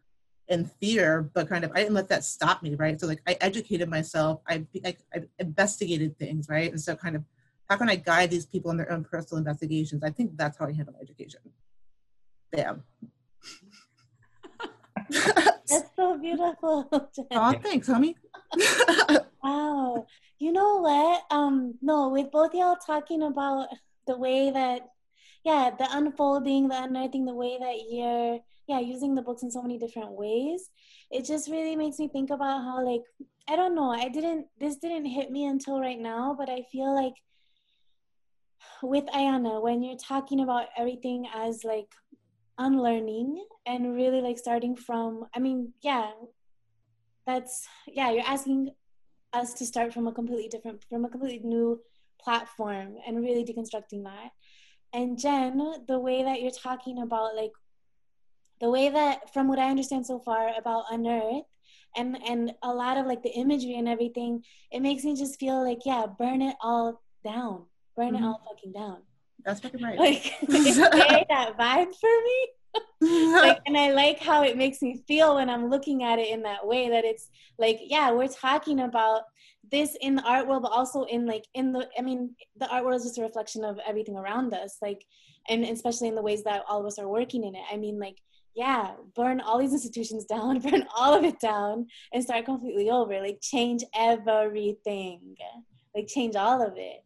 and 0.48 0.70
fear 0.80 1.30
but 1.32 1.48
kind 1.48 1.64
of 1.64 1.70
i 1.72 1.76
didn't 1.76 1.94
let 1.94 2.08
that 2.08 2.24
stop 2.24 2.62
me 2.62 2.74
right? 2.74 3.00
So 3.00 3.06
like 3.06 3.22
i 3.26 3.36
educated 3.40 3.88
myself. 3.88 4.40
I, 4.48 4.66
I, 4.84 4.96
I 5.14 5.22
investigated 5.38 6.18
things 6.18 6.48
right? 6.48 6.70
And 6.70 6.80
so 6.80 6.94
kind 6.96 7.16
of 7.16 7.24
how 7.70 7.76
can 7.76 7.88
I 7.88 7.94
guide 7.94 8.30
these 8.32 8.46
people 8.46 8.72
in 8.72 8.76
their 8.76 8.90
own 8.90 9.04
personal 9.04 9.38
investigations? 9.38 10.02
I 10.02 10.10
think 10.10 10.36
that's 10.36 10.58
how 10.58 10.66
I 10.66 10.72
handle 10.72 10.96
education. 11.00 11.40
Bam. 12.50 12.82
that's 15.08 15.84
so 15.94 16.18
beautiful. 16.18 16.88
oh, 17.30 17.54
thanks, 17.62 17.88
homie. 17.88 18.16
wow. 19.44 20.04
You 20.40 20.52
know 20.52 20.80
what? 20.80 21.22
Um, 21.30 21.74
no, 21.80 22.08
with 22.08 22.32
both 22.32 22.54
y'all 22.54 22.76
talking 22.84 23.22
about 23.22 23.68
the 24.08 24.16
way 24.16 24.50
that, 24.50 24.88
yeah, 25.44 25.70
the 25.78 25.86
unfolding, 25.92 26.66
the 26.66 26.82
unearthing, 26.82 27.24
the 27.24 27.34
way 27.34 27.56
that 27.60 27.76
you're, 27.88 28.40
yeah, 28.66 28.80
using 28.80 29.14
the 29.14 29.22
books 29.22 29.44
in 29.44 29.50
so 29.52 29.62
many 29.62 29.78
different 29.78 30.10
ways. 30.10 30.70
It 31.12 31.24
just 31.24 31.48
really 31.48 31.76
makes 31.76 32.00
me 32.00 32.08
think 32.08 32.30
about 32.30 32.64
how, 32.64 32.84
like, 32.84 33.02
I 33.48 33.54
don't 33.54 33.76
know, 33.76 33.92
I 33.92 34.08
didn't, 34.08 34.46
this 34.58 34.76
didn't 34.76 35.06
hit 35.06 35.30
me 35.30 35.46
until 35.46 35.78
right 35.78 36.00
now, 36.00 36.34
but 36.36 36.50
I 36.50 36.64
feel 36.72 36.92
like 36.92 37.14
with 38.82 39.06
Ayana, 39.06 39.62
when 39.62 39.82
you're 39.82 39.96
talking 39.96 40.40
about 40.40 40.66
everything 40.76 41.26
as 41.34 41.64
like 41.64 41.92
unlearning 42.58 43.44
and 43.66 43.94
really 43.94 44.20
like 44.20 44.38
starting 44.38 44.76
from, 44.76 45.26
I 45.34 45.38
mean, 45.38 45.72
yeah, 45.82 46.10
that's, 47.26 47.66
yeah, 47.86 48.10
you're 48.10 48.24
asking 48.26 48.70
us 49.32 49.54
to 49.54 49.66
start 49.66 49.92
from 49.94 50.06
a 50.06 50.12
completely 50.12 50.48
different, 50.48 50.84
from 50.88 51.04
a 51.04 51.08
completely 51.08 51.46
new 51.48 51.80
platform 52.20 52.96
and 53.06 53.22
really 53.22 53.44
deconstructing 53.44 54.04
that. 54.04 54.30
And 54.92 55.18
Jen, 55.18 55.84
the 55.86 55.98
way 55.98 56.22
that 56.22 56.42
you're 56.42 56.50
talking 56.50 57.02
about 57.02 57.36
like, 57.36 57.52
the 58.60 58.68
way 58.68 58.90
that, 58.90 59.32
from 59.32 59.48
what 59.48 59.58
I 59.58 59.70
understand 59.70 60.06
so 60.06 60.18
far 60.18 60.52
about 60.58 60.84
Unearth, 60.90 61.44
and 61.96 62.18
and 62.28 62.52
a 62.62 62.72
lot 62.72 62.98
of 62.98 63.06
like 63.06 63.22
the 63.22 63.30
imagery 63.30 63.76
and 63.76 63.88
everything, 63.88 64.44
it 64.70 64.80
makes 64.80 65.02
me 65.02 65.16
just 65.16 65.40
feel 65.40 65.64
like 65.64 65.78
yeah, 65.86 66.06
burn 66.06 66.42
it 66.42 66.56
all 66.60 67.00
down 67.24 67.64
burn 67.96 68.14
mm-hmm. 68.14 68.24
it 68.24 68.26
all 68.26 68.42
fucking 68.48 68.72
down. 68.72 68.98
That's 69.44 69.60
fucking 69.60 69.82
right. 69.82 69.98
Like, 69.98 70.34
like 70.48 71.28
that 71.28 71.56
vibe 71.58 71.94
for 71.94 72.22
me. 72.24 72.48
like, 73.32 73.58
and 73.66 73.76
I 73.76 73.92
like 73.92 74.20
how 74.20 74.44
it 74.44 74.56
makes 74.56 74.80
me 74.82 75.02
feel 75.08 75.36
when 75.36 75.50
I'm 75.50 75.70
looking 75.70 76.04
at 76.04 76.18
it 76.18 76.28
in 76.28 76.42
that 76.42 76.66
way. 76.66 76.88
That 76.88 77.04
it's 77.04 77.28
like, 77.58 77.80
yeah, 77.82 78.12
we're 78.12 78.28
talking 78.28 78.80
about 78.80 79.22
this 79.70 79.96
in 80.00 80.16
the 80.16 80.22
art 80.22 80.46
world, 80.46 80.62
but 80.62 80.72
also 80.72 81.04
in 81.04 81.26
like 81.26 81.44
in 81.54 81.72
the. 81.72 81.88
I 81.98 82.02
mean, 82.02 82.34
the 82.58 82.68
art 82.68 82.84
world 82.84 83.00
is 83.00 83.06
just 83.06 83.18
a 83.18 83.22
reflection 83.22 83.64
of 83.64 83.78
everything 83.86 84.16
around 84.16 84.54
us. 84.54 84.76
Like, 84.80 85.04
and 85.48 85.64
especially 85.64 86.08
in 86.08 86.14
the 86.14 86.22
ways 86.22 86.44
that 86.44 86.62
all 86.68 86.80
of 86.80 86.86
us 86.86 86.98
are 86.98 87.08
working 87.08 87.44
in 87.44 87.54
it. 87.54 87.62
I 87.72 87.76
mean, 87.76 87.98
like, 87.98 88.18
yeah, 88.54 88.92
burn 89.16 89.40
all 89.40 89.58
these 89.58 89.72
institutions 89.72 90.24
down, 90.26 90.60
burn 90.60 90.86
all 90.94 91.14
of 91.14 91.24
it 91.24 91.40
down, 91.40 91.86
and 92.12 92.22
start 92.22 92.44
completely 92.44 92.90
over. 92.90 93.20
Like, 93.20 93.40
change 93.40 93.82
everything. 93.96 95.36
Like, 95.94 96.06
change 96.06 96.36
all 96.36 96.64
of 96.64 96.74
it 96.76 97.02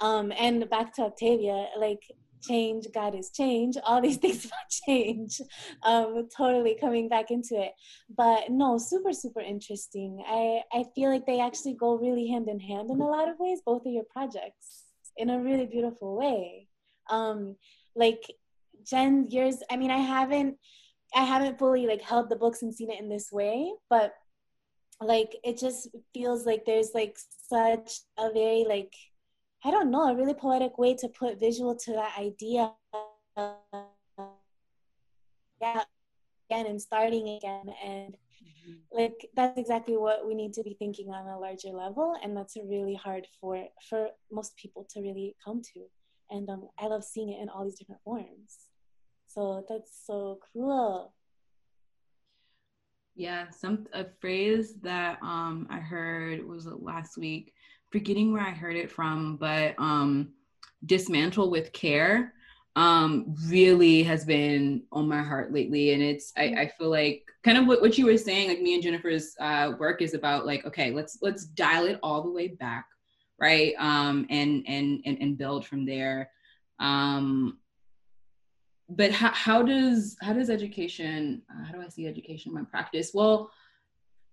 um, 0.00 0.32
and 0.38 0.68
back 0.70 0.94
to 0.94 1.02
Octavia, 1.02 1.68
like 1.78 2.02
change, 2.46 2.86
God 2.94 3.14
is 3.14 3.30
change, 3.30 3.76
all 3.84 4.00
these 4.00 4.16
things 4.16 4.44
about 4.44 4.70
change, 4.86 5.40
um, 5.82 6.28
totally 6.36 6.76
coming 6.80 7.08
back 7.08 7.30
into 7.30 7.60
it. 7.60 7.72
But 8.14 8.50
no, 8.50 8.78
super, 8.78 9.12
super 9.12 9.40
interesting. 9.40 10.22
I, 10.26 10.62
I 10.72 10.84
feel 10.94 11.10
like 11.10 11.26
they 11.26 11.40
actually 11.40 11.74
go 11.74 11.96
really 11.96 12.28
hand 12.28 12.48
in 12.48 12.60
hand 12.60 12.90
in 12.90 13.00
a 13.00 13.06
lot 13.06 13.28
of 13.28 13.38
ways, 13.38 13.60
both 13.64 13.86
of 13.86 13.92
your 13.92 14.04
projects 14.04 14.84
in 15.16 15.30
a 15.30 15.40
really 15.40 15.66
beautiful 15.66 16.16
way. 16.16 16.68
Um, 17.10 17.56
like 17.96 18.22
Jen, 18.86 19.26
yours, 19.30 19.62
I 19.70 19.76
mean, 19.76 19.90
I 19.90 19.98
haven't, 19.98 20.56
I 21.14 21.24
haven't 21.24 21.58
fully 21.58 21.86
like 21.86 22.02
held 22.02 22.28
the 22.28 22.36
books 22.36 22.62
and 22.62 22.74
seen 22.74 22.90
it 22.90 23.00
in 23.00 23.08
this 23.08 23.32
way, 23.32 23.72
but 23.88 24.12
like 25.00 25.36
it 25.44 25.58
just 25.58 25.88
feels 26.12 26.44
like 26.44 26.64
there's 26.64 26.90
like 26.94 27.16
such 27.48 28.00
a 28.18 28.32
very 28.32 28.64
like 28.68 28.92
I 29.64 29.70
don't 29.70 29.90
know, 29.90 30.08
a 30.08 30.14
really 30.14 30.34
poetic 30.34 30.78
way 30.78 30.94
to 30.96 31.08
put 31.08 31.40
visual 31.40 31.74
to 31.74 31.92
that 31.92 32.18
idea. 32.18 32.72
Yeah, 35.60 35.82
again 36.48 36.66
and 36.66 36.80
starting 36.80 37.28
again. 37.28 37.72
And 37.84 38.14
mm-hmm. 38.14 38.72
like 38.92 39.28
that's 39.34 39.58
exactly 39.58 39.96
what 39.96 40.26
we 40.26 40.34
need 40.34 40.52
to 40.54 40.62
be 40.62 40.76
thinking 40.78 41.10
on 41.10 41.26
a 41.26 41.38
larger 41.38 41.70
level. 41.70 42.16
And 42.22 42.36
that's 42.36 42.56
really 42.56 42.94
hard 42.94 43.26
for 43.40 43.64
for 43.88 44.08
most 44.30 44.56
people 44.56 44.86
to 44.90 45.00
really 45.00 45.34
come 45.44 45.62
to. 45.74 45.80
And 46.30 46.48
um, 46.48 46.68
I 46.78 46.86
love 46.86 47.04
seeing 47.04 47.30
it 47.30 47.40
in 47.40 47.48
all 47.48 47.64
these 47.64 47.78
different 47.78 48.02
forms. 48.02 48.58
So 49.26 49.64
that's 49.68 49.92
so 50.06 50.38
cool. 50.52 51.12
Yeah, 53.14 53.50
some 53.50 53.86
a 53.92 54.06
phrase 54.20 54.74
that 54.82 55.18
um 55.22 55.66
I 55.70 55.78
heard 55.80 56.46
was 56.46 56.66
last 56.66 57.18
week 57.18 57.52
forgetting 57.90 58.32
where 58.32 58.42
I 58.42 58.50
heard 58.50 58.76
it 58.76 58.90
from, 58.90 59.36
but 59.36 59.74
um, 59.78 60.32
dismantle 60.84 61.50
with 61.50 61.72
care 61.72 62.34
um, 62.76 63.34
really 63.46 64.02
has 64.04 64.24
been 64.24 64.84
on 64.92 65.08
my 65.08 65.22
heart 65.22 65.52
lately. 65.52 65.92
And 65.92 66.02
it's, 66.02 66.32
I, 66.36 66.42
I 66.44 66.72
feel 66.78 66.90
like 66.90 67.24
kind 67.42 67.58
of 67.58 67.66
what, 67.66 67.80
what 67.80 67.98
you 67.98 68.06
were 68.06 68.16
saying, 68.16 68.48
like 68.48 68.60
me 68.60 68.74
and 68.74 68.82
Jennifer's 68.82 69.34
uh, 69.40 69.72
work 69.78 70.02
is 70.02 70.14
about 70.14 70.46
like, 70.46 70.64
okay, 70.64 70.92
let's, 70.92 71.18
let's 71.22 71.44
dial 71.44 71.86
it 71.86 71.98
all 72.02 72.22
the 72.22 72.30
way 72.30 72.48
back. 72.48 72.86
Right. 73.40 73.74
Um, 73.78 74.26
and, 74.30 74.64
and, 74.66 75.00
and, 75.06 75.18
and 75.20 75.38
build 75.38 75.64
from 75.64 75.86
there. 75.86 76.30
Um, 76.80 77.58
but 78.88 79.12
how, 79.12 79.32
how 79.32 79.62
does, 79.62 80.16
how 80.20 80.32
does 80.32 80.50
education, 80.50 81.42
uh, 81.50 81.64
how 81.64 81.72
do 81.72 81.82
I 81.82 81.88
see 81.88 82.06
education 82.06 82.50
in 82.50 82.54
my 82.54 82.64
practice? 82.64 83.12
Well, 83.14 83.50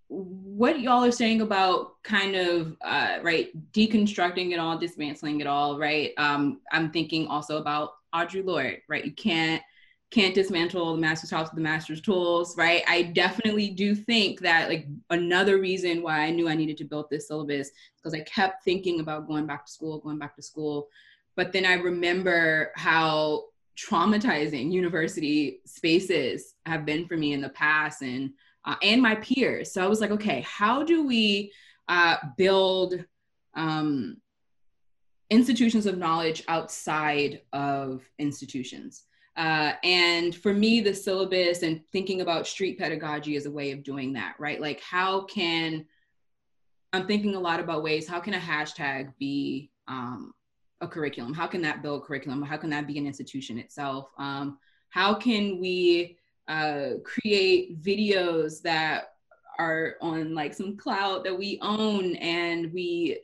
what 0.07 0.79
y'all 0.79 1.03
are 1.03 1.11
saying 1.11 1.41
about 1.41 2.01
kind 2.03 2.35
of 2.35 2.75
uh, 2.81 3.17
right 3.23 3.49
deconstructing 3.71 4.51
it 4.51 4.59
all 4.59 4.77
dismantling 4.77 5.41
it 5.41 5.47
all 5.47 5.79
right? 5.79 6.11
Um, 6.17 6.61
i'm 6.71 6.91
thinking 6.91 7.27
also 7.27 7.57
about 7.57 7.91
audre 8.13 8.45
lorde 8.45 8.81
right? 8.87 9.05
You 9.05 9.13
can't 9.13 9.61
can't 10.11 10.35
dismantle 10.35 10.95
the 10.95 11.01
master's 11.01 11.31
house 11.31 11.49
with 11.49 11.55
the 11.55 11.61
master's 11.61 12.01
tools 12.01 12.55
right? 12.57 12.83
I 12.87 13.03
definitely 13.03 13.69
do 13.69 13.95
think 13.95 14.41
that 14.41 14.69
like 14.69 14.87
another 15.09 15.59
reason 15.59 16.03
why 16.03 16.19
i 16.19 16.29
knew 16.29 16.47
i 16.47 16.55
needed 16.55 16.77
to 16.77 16.85
build 16.85 17.09
this 17.09 17.27
syllabus 17.27 17.71
because 17.97 18.13
i 18.13 18.19
kept 18.21 18.63
thinking 18.63 18.99
about 18.99 19.27
going 19.27 19.45
back 19.45 19.65
to 19.65 19.71
school 19.71 19.99
going 19.99 20.19
back 20.19 20.35
to 20.35 20.41
school. 20.41 20.87
But 21.35 21.51
then 21.51 21.65
i 21.65 21.73
remember 21.73 22.71
how 22.75 23.45
traumatizing 23.75 24.71
university 24.71 25.59
spaces 25.65 26.53
have 26.65 26.85
been 26.85 27.07
for 27.07 27.17
me 27.17 27.33
in 27.33 27.41
the 27.41 27.49
past 27.49 28.01
and 28.01 28.31
uh, 28.65 28.75
and 28.81 29.01
my 29.01 29.15
peers. 29.15 29.71
So 29.71 29.83
I 29.83 29.87
was 29.87 30.01
like, 30.01 30.11
okay, 30.11 30.41
how 30.41 30.83
do 30.83 31.05
we 31.05 31.51
uh, 31.87 32.17
build 32.37 33.03
um, 33.53 34.17
institutions 35.29 35.85
of 35.85 35.97
knowledge 35.97 36.43
outside 36.47 37.41
of 37.53 38.03
institutions? 38.19 39.03
Uh, 39.37 39.73
and 39.83 40.33
for 40.33 40.53
me, 40.53 40.79
the 40.79 40.93
syllabus 40.93 41.61
and 41.61 41.85
thinking 41.91 42.21
about 42.21 42.47
street 42.47 42.79
pedagogy 42.79 43.35
is 43.35 43.45
a 43.45 43.51
way 43.51 43.71
of 43.71 43.83
doing 43.83 44.13
that, 44.13 44.35
right? 44.39 44.61
Like, 44.61 44.79
how 44.81 45.25
can 45.25 45.85
I'm 46.93 47.07
thinking 47.07 47.35
a 47.35 47.39
lot 47.39 47.59
about 47.59 47.83
ways 47.83 48.07
how 48.07 48.21
can 48.21 48.33
a 48.33 48.39
hashtag 48.39 49.11
be 49.19 49.69
um, 49.89 50.33
a 50.79 50.87
curriculum? 50.87 51.33
How 51.33 51.45
can 51.45 51.61
that 51.63 51.81
build 51.81 52.05
curriculum? 52.05 52.41
How 52.41 52.55
can 52.55 52.69
that 52.69 52.87
be 52.87 52.97
an 52.97 53.05
institution 53.05 53.59
itself? 53.59 54.09
Um, 54.17 54.57
how 54.89 55.13
can 55.13 55.59
we 55.59 56.17
uh, 56.47 56.89
create 57.03 57.81
videos 57.81 58.61
that 58.61 59.15
are 59.57 59.95
on 60.01 60.35
like 60.35 60.53
some 60.53 60.75
cloud 60.75 61.23
that 61.23 61.37
we 61.37 61.57
own 61.61 62.15
and 62.17 62.71
we 62.73 63.19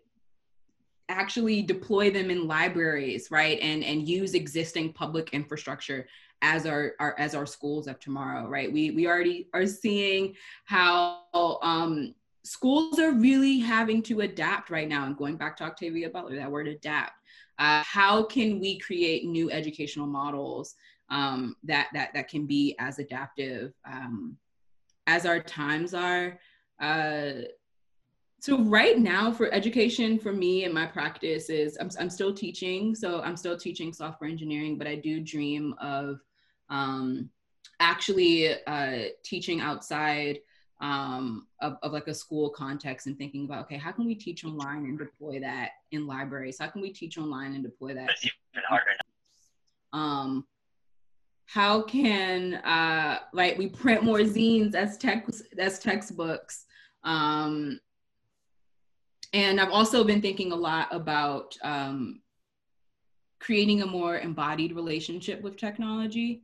actually 1.09 1.61
deploy 1.61 2.09
them 2.09 2.31
in 2.31 2.47
libraries 2.47 3.29
right 3.29 3.59
and 3.59 3.83
and 3.83 4.07
use 4.07 4.33
existing 4.33 4.93
public 4.93 5.33
infrastructure 5.33 6.07
as 6.41 6.65
our, 6.65 6.93
our 6.99 7.15
as 7.19 7.35
our 7.35 7.45
schools 7.45 7.87
of 7.87 7.99
tomorrow 7.99 8.47
right? 8.47 8.71
We 8.71 8.91
we 8.91 9.07
already 9.07 9.47
are 9.53 9.67
seeing 9.67 10.35
how 10.65 11.19
um 11.61 12.15
schools 12.43 12.97
are 12.97 13.11
really 13.11 13.59
having 13.59 14.01
to 14.01 14.21
adapt 14.21 14.69
right 14.69 14.87
now 14.87 15.05
and 15.05 15.17
going 15.17 15.37
back 15.37 15.55
to 15.57 15.63
octavia 15.63 16.09
butler 16.09 16.35
that 16.35 16.51
word 16.51 16.67
adapt. 16.67 17.13
Uh, 17.59 17.83
how 17.85 18.23
can 18.23 18.59
we 18.59 18.79
create 18.79 19.25
new 19.25 19.51
educational 19.51 20.07
models 20.07 20.75
um, 21.11 21.55
that 21.63 21.89
that 21.93 22.13
that 22.13 22.29
can 22.29 22.47
be 22.47 22.75
as 22.79 22.97
adaptive 22.97 23.73
um, 23.85 24.37
as 25.05 25.25
our 25.25 25.39
times 25.39 25.93
are. 25.93 26.39
Uh, 26.79 27.43
so 28.39 28.63
right 28.63 28.97
now 28.97 29.31
for 29.31 29.53
education 29.53 30.17
for 30.17 30.33
me 30.33 30.63
and 30.63 30.73
my 30.73 30.87
practice 30.87 31.51
is 31.51 31.77
I'm, 31.79 31.91
I'm 31.99 32.09
still 32.09 32.33
teaching. 32.33 32.95
So 32.95 33.21
i'm 33.21 33.37
still 33.37 33.57
teaching 33.57 33.93
software 33.93 34.29
engineering 34.29 34.79
but 34.79 34.87
i 34.87 34.95
do 34.95 35.19
dream 35.19 35.75
of 35.79 36.19
um, 36.69 37.29
actually 37.79 38.55
uh, 38.65 39.09
teaching 39.23 39.59
outside 39.59 40.39
um, 40.79 41.45
of, 41.61 41.77
of 41.83 41.91
like 41.91 42.07
a 42.07 42.13
school 42.13 42.49
context 42.49 43.05
and 43.05 43.15
thinking 43.17 43.45
about 43.45 43.65
okay 43.65 43.77
how 43.77 43.91
can 43.91 44.05
we 44.05 44.15
teach 44.15 44.43
online 44.43 44.85
and 44.85 44.97
deploy 44.97 45.39
that 45.41 45.71
in 45.91 46.07
libraries? 46.07 46.57
How 46.59 46.67
can 46.67 46.81
we 46.81 46.91
teach 46.91 47.17
online 47.19 47.53
and 47.53 47.63
deploy 47.63 47.93
that? 47.93 48.09
Even 48.23 48.63
harder 48.67 48.91
um, 49.93 50.45
how 51.45 51.81
can 51.81 52.55
uh, 52.55 53.19
like 53.33 53.57
we 53.57 53.67
print 53.67 54.03
more 54.03 54.19
zines 54.19 54.75
as 54.75 54.97
text 54.97 55.43
as 55.57 55.79
textbooks 55.79 56.65
um, 57.03 57.79
and 59.33 59.61
I've 59.61 59.71
also 59.71 60.03
been 60.03 60.21
thinking 60.21 60.51
a 60.51 60.55
lot 60.55 60.87
about 60.91 61.55
um, 61.63 62.21
creating 63.39 63.81
a 63.81 63.85
more 63.85 64.19
embodied 64.19 64.73
relationship 64.73 65.41
with 65.41 65.57
technology. 65.57 66.43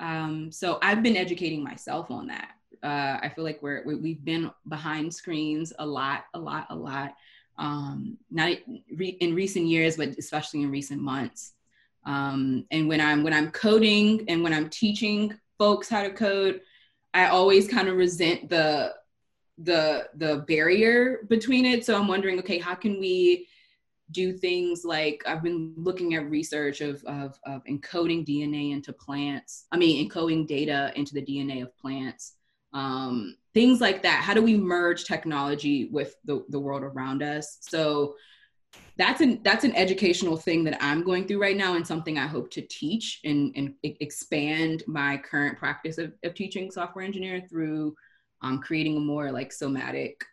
Um, 0.00 0.52
so 0.52 0.78
I've 0.82 1.02
been 1.02 1.16
educating 1.16 1.62
myself 1.62 2.10
on 2.10 2.28
that. 2.28 2.52
Uh, 2.82 3.18
I 3.20 3.32
feel 3.34 3.42
like 3.42 3.60
we're 3.60 3.82
we, 3.84 4.12
have 4.12 4.24
been 4.24 4.50
behind 4.68 5.12
screens 5.12 5.72
a 5.80 5.86
lot, 5.86 6.24
a 6.34 6.38
lot, 6.38 6.66
a 6.70 6.76
lot. 6.76 7.14
Um, 7.58 8.16
not 8.30 8.56
re- 8.96 9.18
in 9.20 9.34
recent 9.34 9.66
years, 9.66 9.96
but 9.96 10.10
especially 10.10 10.62
in 10.62 10.70
recent 10.70 11.02
months. 11.02 11.54
Um, 12.08 12.64
and 12.70 12.88
when 12.88 13.00
I'm 13.00 13.22
when 13.22 13.32
I'm 13.32 13.50
coding 13.50 14.24
and 14.28 14.42
when 14.42 14.54
I'm 14.54 14.68
teaching 14.70 15.38
folks 15.58 15.88
how 15.88 16.02
to 16.02 16.10
code, 16.10 16.62
I 17.14 17.26
always 17.26 17.68
kind 17.68 17.88
of 17.88 17.96
resent 17.96 18.48
the 18.48 18.94
the 19.58 20.08
the 20.14 20.44
barrier 20.48 21.20
between 21.28 21.64
it. 21.64 21.84
So 21.84 21.98
i'm 21.98 22.06
wondering 22.06 22.38
okay 22.38 22.58
how 22.58 22.76
can 22.76 23.00
we 23.00 23.48
do 24.12 24.32
things 24.32 24.84
like 24.84 25.22
i've 25.26 25.42
been 25.42 25.74
looking 25.76 26.14
at 26.14 26.30
research 26.30 26.80
of, 26.80 27.02
of, 27.04 27.38
of 27.44 27.62
encoding 27.64 28.24
dna 28.24 28.72
into 28.72 28.92
plants 28.92 29.66
i 29.72 29.76
mean 29.76 30.08
encoding 30.08 30.46
data 30.46 30.92
into 30.94 31.12
the 31.12 31.20
dna 31.20 31.62
of 31.62 31.76
plants 31.76 32.36
um, 32.72 33.36
things 33.54 33.80
like 33.80 34.02
that. 34.02 34.22
How 34.22 34.34
do 34.34 34.42
we 34.42 34.56
merge 34.56 35.04
technology 35.04 35.86
with 35.86 36.14
the, 36.24 36.44
the 36.48 36.60
world 36.60 36.82
around 36.82 37.22
us? 37.22 37.58
So 37.60 38.14
that's 38.96 39.20
an 39.20 39.40
that's 39.42 39.64
an 39.64 39.74
educational 39.76 40.36
thing 40.36 40.64
that 40.64 40.76
i'm 40.82 41.02
going 41.02 41.26
through 41.26 41.40
right 41.40 41.56
now 41.56 41.74
and 41.74 41.86
something 41.86 42.18
i 42.18 42.26
hope 42.26 42.50
to 42.50 42.62
teach 42.62 43.20
and, 43.24 43.52
and 43.56 43.74
expand 43.82 44.82
my 44.86 45.16
current 45.16 45.56
practice 45.56 45.98
of, 45.98 46.12
of 46.24 46.34
teaching 46.34 46.70
software 46.70 47.04
engineer 47.04 47.40
through 47.48 47.94
um, 48.42 48.60
creating 48.60 48.96
a 48.96 49.00
more 49.00 49.32
like 49.32 49.52
somatic 49.52 50.24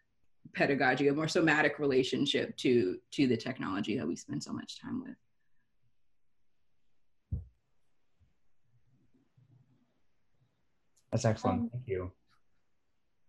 pedagogy, 0.53 1.07
a 1.07 1.13
more 1.13 1.27
somatic 1.27 1.79
relationship 1.79 2.55
to 2.57 2.97
to 3.11 3.27
the 3.27 3.37
technology 3.37 3.97
that 3.97 4.07
we 4.07 4.15
spend 4.15 4.43
so 4.43 4.53
much 4.53 4.79
time 4.79 5.01
with. 5.01 5.15
That's 11.11 11.25
excellent. 11.25 11.61
Um, 11.61 11.69
Thank 11.71 11.87
you. 11.87 12.11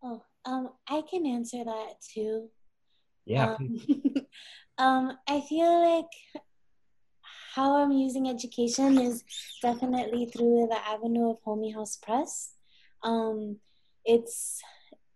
Oh, 0.02 0.22
um, 0.44 0.70
I 0.88 1.02
can 1.08 1.26
answer 1.26 1.64
that 1.64 1.94
too. 2.00 2.48
Yeah. 3.26 3.56
Um, 3.58 3.80
um, 4.78 5.18
I 5.28 5.40
feel 5.42 5.98
like 5.98 6.40
how 7.54 7.76
I'm 7.76 7.92
using 7.92 8.28
education 8.28 8.98
is 8.98 9.24
definitely 9.60 10.26
through 10.26 10.68
the 10.70 10.78
avenue 10.86 11.30
of 11.30 11.42
Homie 11.44 11.74
House 11.74 11.96
Press. 11.96 12.52
Um, 13.02 13.58
it's 14.04 14.62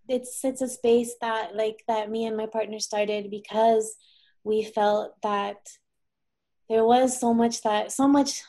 it's 0.09 0.45
it's 0.45 0.61
a 0.61 0.69
space 0.69 1.15
that 1.21 1.55
like 1.55 1.85
that 1.87 2.11
me 2.11 2.27
and 2.27 2.37
my 2.37 2.47
partner 2.47 2.81
started 2.81 3.31
because 3.31 3.95
we 4.43 4.65
felt 4.65 5.15
that 5.23 5.69
there 6.69 6.85
was 6.85 7.19
so 7.21 7.33
much 7.33 7.63
that 7.63 7.93
so 7.93 8.09
much 8.09 8.43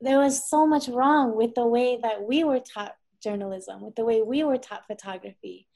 there 0.00 0.18
was 0.18 0.48
so 0.48 0.66
much 0.66 0.88
wrong 0.88 1.34
with 1.34 1.54
the 1.54 1.66
way 1.66 1.98
that 2.02 2.22
we 2.22 2.44
were 2.44 2.60
taught 2.60 2.94
journalism 3.22 3.82
with 3.82 3.94
the 3.96 4.04
way 4.04 4.20
we 4.22 4.44
were 4.44 4.58
taught 4.58 4.86
photography 4.86 5.66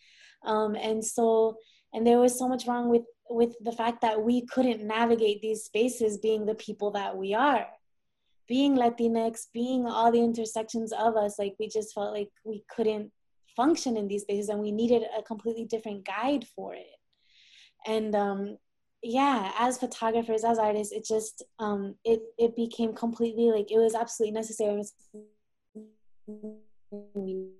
um, 0.44 0.74
and 0.74 1.04
so 1.04 1.56
and 1.92 2.06
there 2.06 2.18
was 2.18 2.38
so 2.38 2.48
much 2.48 2.66
wrong 2.66 2.88
with 2.88 3.02
with 3.28 3.54
the 3.60 3.72
fact 3.72 4.00
that 4.02 4.22
we 4.22 4.44
couldn't 4.46 4.82
navigate 4.82 5.40
these 5.40 5.64
spaces 5.64 6.18
being 6.18 6.44
the 6.44 6.54
people 6.54 6.90
that 6.90 7.16
we 7.16 7.34
are. 7.34 7.66
Being 8.48 8.76
latinx 8.76 9.46
being 9.52 9.86
all 9.86 10.10
the 10.12 10.22
intersections 10.22 10.92
of 10.92 11.16
us 11.16 11.38
like 11.38 11.54
we 11.58 11.68
just 11.68 11.94
felt 11.94 12.12
like 12.12 12.28
we 12.44 12.64
couldn't 12.74 13.10
function 13.56 13.96
in 13.96 14.08
these 14.08 14.22
spaces 14.22 14.48
and 14.48 14.60
we 14.60 14.72
needed 14.72 15.02
a 15.16 15.22
completely 15.22 15.64
different 15.64 16.04
guide 16.04 16.46
for 16.54 16.74
it. 16.74 16.96
And 17.86 18.14
um 18.14 18.58
yeah 19.02 19.52
as 19.58 19.78
photographers 19.78 20.44
as 20.44 20.58
artists 20.58 20.92
it 20.92 21.04
just 21.04 21.42
um 21.58 21.96
it 22.04 22.20
it 22.38 22.54
became 22.54 22.94
completely 22.94 23.50
like 23.50 23.70
it 23.70 23.78
was 23.78 23.94
absolutely 23.94 24.32
necessary. 24.32 24.82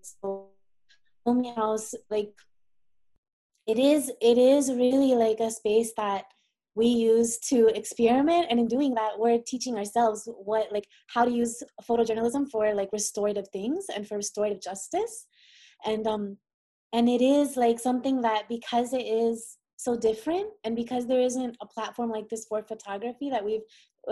So 0.03 0.49
House 1.55 1.95
like 2.11 2.35
it 3.66 3.78
is 3.78 4.10
it 4.20 4.38
is 4.38 4.72
really 4.72 5.14
like 5.14 5.40
a 5.40 5.50
space 5.50 5.92
that 5.96 6.24
we 6.74 6.86
use 6.86 7.38
to 7.38 7.68
experiment. 7.68 8.46
And 8.50 8.58
in 8.58 8.66
doing 8.66 8.94
that 8.94 9.18
we're 9.18 9.38
teaching 9.46 9.76
ourselves 9.76 10.28
what 10.44 10.72
like 10.72 10.86
how 11.08 11.24
to 11.24 11.30
use 11.30 11.62
photojournalism 11.88 12.50
for 12.50 12.74
like 12.74 12.90
restorative 12.92 13.48
things 13.52 13.86
and 13.94 14.06
for 14.06 14.16
restorative 14.16 14.60
justice. 14.60 15.26
And 15.84 16.06
um 16.06 16.38
and 16.92 17.08
it 17.08 17.22
is 17.22 17.56
like 17.56 17.78
something 17.78 18.20
that 18.22 18.48
because 18.48 18.92
it 18.92 19.06
is 19.06 19.58
so 19.76 19.96
different 19.96 20.48
and 20.64 20.76
because 20.76 21.06
there 21.06 21.20
isn't 21.20 21.56
a 21.60 21.66
platform 21.66 22.10
like 22.10 22.28
this 22.28 22.46
for 22.48 22.62
photography 22.62 23.28
that 23.30 23.44
we've 23.44 23.62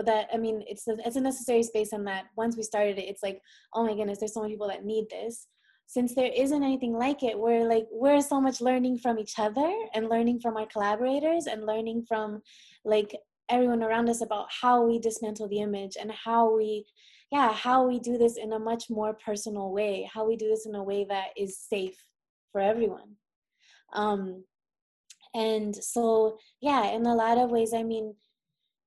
that 0.05 0.27
i 0.33 0.37
mean 0.37 0.65
it's 0.67 0.89
a, 0.89 0.97
it's 1.05 1.15
a 1.15 1.21
necessary 1.21 1.63
space 1.63 1.93
and 1.93 2.05
that 2.07 2.25
once 2.37 2.57
we 2.57 2.63
started 2.63 2.99
it 2.99 3.09
it's 3.09 3.23
like 3.23 3.41
oh 3.75 3.85
my 3.85 3.95
goodness 3.95 4.19
there's 4.19 4.35
so 4.35 4.41
many 4.43 4.55
people 4.55 4.67
that 4.67 4.85
need 4.85 5.05
this 5.11 5.47
since 5.91 6.15
there 6.15 6.31
isn't 6.37 6.63
anything 6.63 6.93
like 6.93 7.25
it 7.25 7.37
we're 7.37 7.65
like 7.65 7.87
we're 7.91 8.21
so 8.21 8.41
much 8.41 8.61
learning 8.61 8.97
from 8.97 9.19
each 9.19 9.41
other 9.41 9.69
and 9.93 10.09
learning 10.09 10.39
from 10.39 10.57
our 10.57 10.67
collaborators 10.67 11.47
and 11.47 11.67
learning 11.67 12.05
from 12.07 12.41
like 12.85 13.17
everyone 13.49 13.83
around 13.83 14.09
us 14.09 14.23
about 14.23 14.47
how 14.63 14.85
we 14.87 15.01
dismantle 15.01 15.49
the 15.49 15.59
image 15.59 15.97
and 16.01 16.13
how 16.13 16.57
we 16.57 16.85
yeah 17.33 17.53
how 17.53 17.85
we 17.85 17.99
do 17.99 18.17
this 18.17 18.37
in 18.37 18.53
a 18.53 18.59
much 18.59 18.85
more 18.89 19.15
personal 19.15 19.73
way 19.73 20.09
how 20.15 20.25
we 20.25 20.37
do 20.37 20.49
this 20.49 20.65
in 20.65 20.77
a 20.77 20.83
way 20.83 21.05
that 21.09 21.31
is 21.37 21.59
safe 21.59 21.99
for 22.53 22.61
everyone. 22.61 23.17
Um 23.93 24.45
and 25.35 25.75
so 25.75 26.39
yeah 26.61 26.87
in 26.91 27.05
a 27.07 27.15
lot 27.15 27.39
of 27.39 27.51
ways 27.51 27.73
i 27.73 27.85
mean 27.85 28.15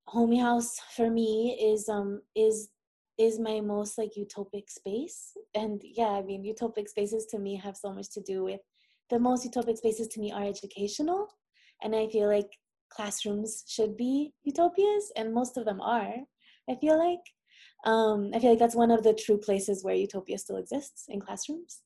homie 0.09 0.41
house 0.41 0.77
for 0.95 1.09
me 1.09 1.57
is 1.71 1.87
um 1.87 2.21
is 2.35 2.69
is 3.17 3.39
my 3.39 3.61
most 3.61 3.97
like 3.97 4.11
utopic 4.17 4.69
space. 4.69 5.37
And 5.55 5.81
yeah 5.83 6.09
i 6.09 6.21
mean 6.21 6.43
utopic 6.43 6.87
spaces 6.89 7.25
to 7.31 7.39
me 7.39 7.55
have 7.57 7.77
so 7.77 7.93
much 7.93 8.09
to 8.13 8.21
do 8.21 8.43
with 8.43 8.61
the 9.09 9.19
most 9.19 9.49
utopic 9.49 9.77
spaces 9.77 10.07
to 10.09 10.19
me 10.19 10.31
are 10.31 10.45
educational. 10.45 11.27
And 11.81 11.95
i 11.95 12.07
feel 12.07 12.27
like 12.27 12.51
classrooms 12.89 13.63
should 13.67 13.97
be 13.97 14.33
utopias 14.43 15.11
and 15.15 15.33
most 15.33 15.57
of 15.57 15.65
them 15.65 15.81
are 15.81 16.13
i 16.69 16.75
feel 16.75 16.97
like. 16.97 17.25
Um, 17.85 18.31
I 18.33 18.39
feel 18.39 18.51
like 18.51 18.59
that's 18.59 18.77
one 18.77 18.91
of 18.91 19.03
the 19.03 19.13
true 19.13 19.37
places 19.37 19.83
where 19.83 19.93
utopia 19.93 20.37
still 20.37 20.55
exists 20.55 21.03
in 21.09 21.19
classrooms. 21.19 21.81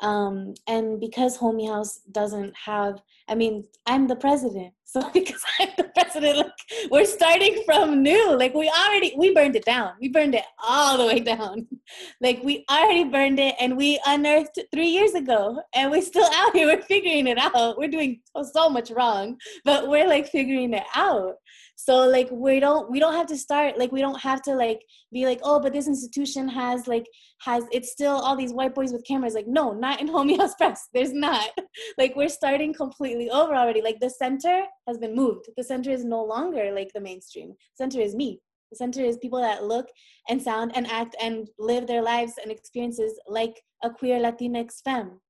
Um, 0.00 0.54
and 0.66 0.98
because 0.98 1.38
Homie 1.38 1.68
House 1.68 2.00
doesn't 2.10 2.54
have, 2.56 3.02
I 3.28 3.34
mean, 3.34 3.64
I'm 3.86 4.06
the 4.06 4.16
president. 4.16 4.74
So 4.90 5.08
because 5.14 5.40
I'm 5.60 5.68
the 5.76 5.84
president, 5.84 6.38
like, 6.38 6.90
we're 6.90 7.04
starting 7.04 7.62
from 7.64 8.02
new. 8.02 8.36
Like 8.36 8.54
we 8.54 8.68
already, 8.68 9.14
we 9.16 9.32
burned 9.32 9.54
it 9.54 9.64
down. 9.64 9.92
We 10.00 10.08
burned 10.08 10.34
it 10.34 10.42
all 10.60 10.98
the 10.98 11.06
way 11.06 11.20
down. 11.20 11.68
Like 12.20 12.40
we 12.42 12.64
already 12.68 13.04
burned 13.04 13.38
it 13.38 13.54
and 13.60 13.76
we 13.76 14.00
unearthed 14.04 14.58
three 14.72 14.88
years 14.88 15.14
ago 15.14 15.60
and 15.76 15.92
we're 15.92 16.02
still 16.02 16.28
out 16.34 16.56
here. 16.56 16.66
We're 16.66 16.82
figuring 16.82 17.28
it 17.28 17.38
out. 17.38 17.78
We're 17.78 17.86
doing 17.88 18.20
so 18.42 18.68
much 18.68 18.90
wrong, 18.90 19.38
but 19.64 19.86
we're 19.86 20.08
like 20.08 20.26
figuring 20.26 20.74
it 20.74 20.84
out 20.96 21.36
so 21.82 22.06
like 22.06 22.28
we 22.30 22.60
don't 22.60 22.90
we 22.90 23.00
don't 23.00 23.14
have 23.14 23.26
to 23.26 23.38
start 23.38 23.78
like 23.78 23.90
we 23.90 24.02
don't 24.02 24.20
have 24.20 24.42
to 24.42 24.54
like 24.54 24.82
be 25.14 25.24
like 25.24 25.40
oh 25.42 25.58
but 25.58 25.72
this 25.72 25.88
institution 25.88 26.46
has 26.46 26.86
like 26.86 27.06
has 27.40 27.64
it's 27.72 27.90
still 27.90 28.12
all 28.12 28.36
these 28.36 28.52
white 28.52 28.74
boys 28.74 28.92
with 28.92 29.06
cameras. 29.06 29.32
Like 29.32 29.46
no 29.46 29.72
not 29.72 29.98
in 29.98 30.06
homie 30.06 30.36
house 30.38 30.54
press 30.56 30.88
there's 30.92 31.12
not. 31.12 31.48
Like 31.96 32.14
we're 32.16 32.28
starting 32.28 32.74
completely 32.74 33.30
over 33.30 33.54
already. 33.54 33.80
Like 33.80 33.98
the 34.00 34.10
center 34.10 34.64
has 34.86 34.98
been 34.98 35.14
moved. 35.14 35.48
The 35.56 35.64
center 35.64 35.90
is 35.90 36.04
no 36.04 36.22
longer 36.22 36.70
like 36.72 36.90
the 36.94 37.00
mainstream. 37.00 37.54
Center 37.74 38.00
is 38.00 38.14
me. 38.14 38.40
The 38.70 38.76
center 38.76 39.02
is 39.02 39.16
people 39.16 39.40
that 39.40 39.64
look 39.64 39.86
and 40.28 40.42
sound 40.42 40.72
and 40.74 40.86
act 40.86 41.16
and 41.22 41.48
live 41.58 41.86
their 41.86 42.02
lives 42.02 42.34
and 42.42 42.52
experiences 42.52 43.18
like 43.26 43.62
a 43.82 43.88
queer 43.88 44.18
latinx 44.20 44.82
femme. 44.84 45.20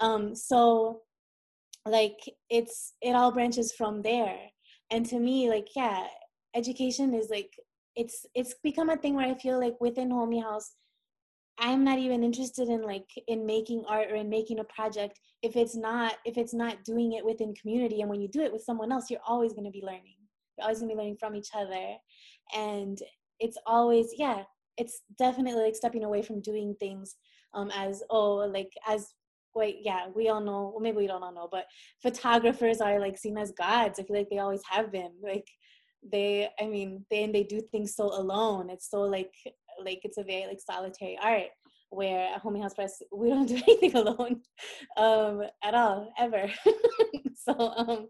Um 0.00 0.34
so 0.34 1.02
like 1.86 2.18
it's 2.48 2.94
it 3.02 3.14
all 3.14 3.32
branches 3.32 3.72
from 3.72 4.00
there 4.00 4.38
and 4.90 5.06
to 5.06 5.18
me 5.18 5.48
like 5.48 5.68
yeah 5.76 6.06
education 6.54 7.14
is 7.14 7.28
like 7.30 7.50
it's 7.96 8.26
it's 8.34 8.54
become 8.62 8.90
a 8.90 8.96
thing 8.96 9.14
where 9.14 9.26
i 9.26 9.34
feel 9.34 9.60
like 9.60 9.74
within 9.80 10.10
homie 10.10 10.42
house 10.42 10.74
i'm 11.58 11.84
not 11.84 11.98
even 11.98 12.24
interested 12.24 12.68
in 12.68 12.82
like 12.82 13.08
in 13.28 13.46
making 13.46 13.84
art 13.88 14.10
or 14.10 14.16
in 14.16 14.28
making 14.28 14.58
a 14.58 14.64
project 14.64 15.18
if 15.44 15.56
it's 15.56 15.76
not 15.76 16.14
if 16.24 16.38
it's 16.38 16.54
not 16.54 16.82
doing 16.84 17.12
it 17.12 17.24
within 17.24 17.54
community. 17.54 18.00
And 18.00 18.08
when 18.08 18.22
you 18.22 18.28
do 18.28 18.40
it 18.40 18.52
with 18.52 18.62
someone 18.62 18.90
else 18.90 19.10
you're 19.10 19.20
always 19.28 19.52
going 19.52 19.66
to 19.66 19.70
be 19.70 19.84
learning. 19.84 20.16
You're 20.56 20.64
always 20.64 20.78
going 20.78 20.88
to 20.88 20.94
be 20.94 20.98
learning 20.98 21.18
from 21.20 21.36
each 21.36 21.50
other. 21.54 21.96
And 22.54 22.98
it's 23.40 23.58
always 23.66 24.08
yeah 24.16 24.42
it's 24.78 25.02
definitely 25.18 25.62
like 25.62 25.76
stepping 25.76 26.04
away 26.04 26.22
from 26.22 26.40
doing 26.40 26.74
things 26.80 27.16
um 27.52 27.70
as 27.76 28.02
oh 28.10 28.36
like 28.36 28.72
as 28.88 29.12
wait, 29.54 29.78
yeah, 29.82 30.08
we 30.14 30.28
all 30.28 30.40
know, 30.40 30.70
well, 30.72 30.80
maybe 30.80 30.98
we 30.98 31.06
don't 31.06 31.22
all 31.22 31.34
know, 31.34 31.48
but 31.50 31.66
photographers 32.02 32.80
are 32.80 33.00
like 33.00 33.18
seen 33.18 33.38
as 33.38 33.52
gods. 33.52 33.98
I 33.98 34.02
feel 34.02 34.16
like 34.16 34.30
they 34.30 34.38
always 34.38 34.62
have 34.70 34.92
been. 34.92 35.12
Like 35.22 35.48
they, 36.10 36.48
I 36.60 36.66
mean, 36.66 37.04
and 37.10 37.34
they 37.34 37.44
do 37.44 37.60
things 37.60 37.94
so 37.94 38.06
alone. 38.06 38.70
It's 38.70 38.90
so 38.90 39.02
like, 39.02 39.32
like 39.84 40.00
it's 40.02 40.18
a 40.18 40.24
very 40.24 40.46
like 40.46 40.60
solitary 40.60 41.18
art. 41.22 41.48
Where 41.90 42.34
at 42.34 42.42
Homie 42.42 42.60
House 42.60 42.74
Press, 42.74 43.00
we 43.12 43.28
don't 43.28 43.46
do 43.48 43.54
anything 43.68 43.94
alone, 43.94 44.40
um, 44.96 45.44
at 45.62 45.74
all, 45.74 46.12
ever. 46.18 46.50
so, 47.36 47.56
um, 47.56 48.08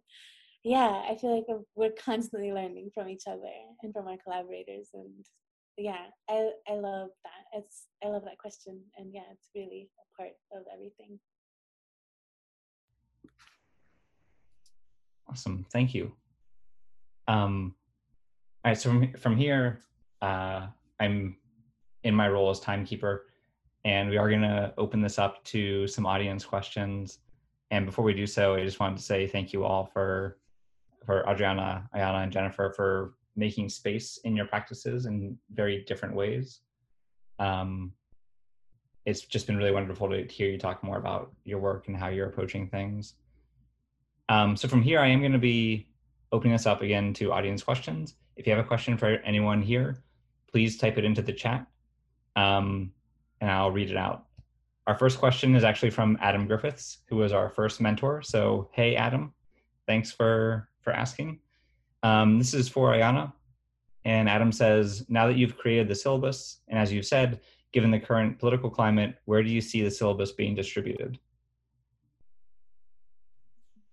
yeah, 0.64 1.02
I 1.06 1.16
feel 1.20 1.34
like 1.34 1.44
we're 1.76 1.92
constantly 2.02 2.50
learning 2.50 2.90
from 2.94 3.10
each 3.10 3.24
other 3.26 3.52
and 3.82 3.92
from 3.92 4.08
our 4.08 4.16
collaborators, 4.24 4.88
and 4.94 5.26
yeah, 5.76 6.06
I 6.30 6.50
I 6.66 6.74
love 6.74 7.10
that. 7.24 7.58
It's 7.58 7.88
I 8.02 8.08
love 8.08 8.24
that 8.24 8.38
question, 8.38 8.80
and 8.96 9.12
yeah, 9.12 9.28
it's 9.30 9.50
really 9.54 9.90
a 10.00 10.22
part 10.22 10.32
of 10.52 10.62
everything. 10.72 11.20
Awesome, 15.28 15.66
thank 15.72 15.94
you. 15.94 16.12
Um, 17.26 17.74
all 18.64 18.70
right, 18.70 18.78
so 18.78 18.90
from, 18.90 19.12
from 19.14 19.36
here, 19.36 19.80
uh, 20.22 20.66
I'm 21.00 21.36
in 22.02 22.14
my 22.14 22.28
role 22.28 22.50
as 22.50 22.60
timekeeper, 22.60 23.26
and 23.84 24.08
we 24.08 24.16
are 24.16 24.28
going 24.28 24.42
to 24.42 24.72
open 24.78 25.00
this 25.00 25.18
up 25.18 25.42
to 25.44 25.86
some 25.86 26.06
audience 26.06 26.44
questions. 26.44 27.18
And 27.70 27.86
before 27.86 28.04
we 28.04 28.14
do 28.14 28.26
so, 28.26 28.54
I 28.54 28.64
just 28.64 28.80
wanted 28.80 28.98
to 28.98 29.02
say 29.02 29.26
thank 29.26 29.52
you 29.52 29.64
all 29.64 29.84
for 29.86 30.38
for 31.04 31.28
Adriana, 31.28 31.88
Ayana, 31.94 32.22
and 32.22 32.32
Jennifer 32.32 32.72
for 32.74 33.14
making 33.36 33.68
space 33.68 34.18
in 34.24 34.34
your 34.34 34.46
practices 34.46 35.06
in 35.06 35.36
very 35.52 35.84
different 35.84 36.14
ways. 36.14 36.60
Um, 37.38 37.92
it's 39.06 39.20
just 39.22 39.46
been 39.46 39.56
really 39.56 39.70
wonderful 39.70 40.08
to 40.10 40.24
hear 40.24 40.50
you 40.50 40.58
talk 40.58 40.82
more 40.82 40.96
about 40.96 41.32
your 41.44 41.58
work 41.58 41.88
and 41.88 41.96
how 41.96 42.08
you're 42.08 42.28
approaching 42.28 42.68
things. 42.68 43.14
Um, 44.28 44.56
so 44.56 44.68
from 44.68 44.82
here, 44.82 45.00
I 45.00 45.08
am 45.08 45.20
going 45.20 45.32
to 45.32 45.38
be 45.38 45.88
opening 46.32 46.52
this 46.52 46.66
up 46.66 46.82
again 46.82 47.12
to 47.14 47.32
audience 47.32 47.62
questions. 47.62 48.14
If 48.36 48.46
you 48.46 48.54
have 48.54 48.64
a 48.64 48.66
question 48.66 48.96
for 48.96 49.06
anyone 49.24 49.62
here, 49.62 50.02
please 50.50 50.78
type 50.78 50.98
it 50.98 51.04
into 51.04 51.22
the 51.22 51.32
chat 51.32 51.66
um, 52.36 52.92
and 53.40 53.50
I'll 53.50 53.70
read 53.70 53.90
it 53.90 53.96
out. 53.96 54.24
Our 54.86 54.94
first 54.94 55.18
question 55.18 55.54
is 55.54 55.64
actually 55.64 55.90
from 55.90 56.18
Adam 56.20 56.46
Griffiths, 56.46 56.98
who 57.08 57.16
was 57.16 57.32
our 57.32 57.48
first 57.48 57.80
mentor. 57.80 58.22
So, 58.22 58.68
hey, 58.72 58.96
Adam, 58.96 59.32
thanks 59.86 60.12
for, 60.12 60.68
for 60.80 60.92
asking. 60.92 61.38
Um, 62.02 62.38
this 62.38 62.52
is 62.52 62.68
for 62.68 62.92
Ayana. 62.92 63.32
And 64.04 64.28
Adam 64.28 64.52
says, 64.52 65.06
now 65.08 65.26
that 65.26 65.36
you've 65.36 65.56
created 65.56 65.88
the 65.88 65.94
syllabus, 65.94 66.60
and 66.68 66.78
as 66.78 66.92
you've 66.92 67.06
said, 67.06 67.40
given 67.74 67.90
the 67.90 67.98
current 67.98 68.38
political 68.38 68.70
climate, 68.70 69.16
where 69.24 69.42
do 69.42 69.50
you 69.50 69.60
see 69.60 69.82
the 69.82 69.90
syllabus 69.90 70.30
being 70.30 70.54
distributed? 70.54 71.18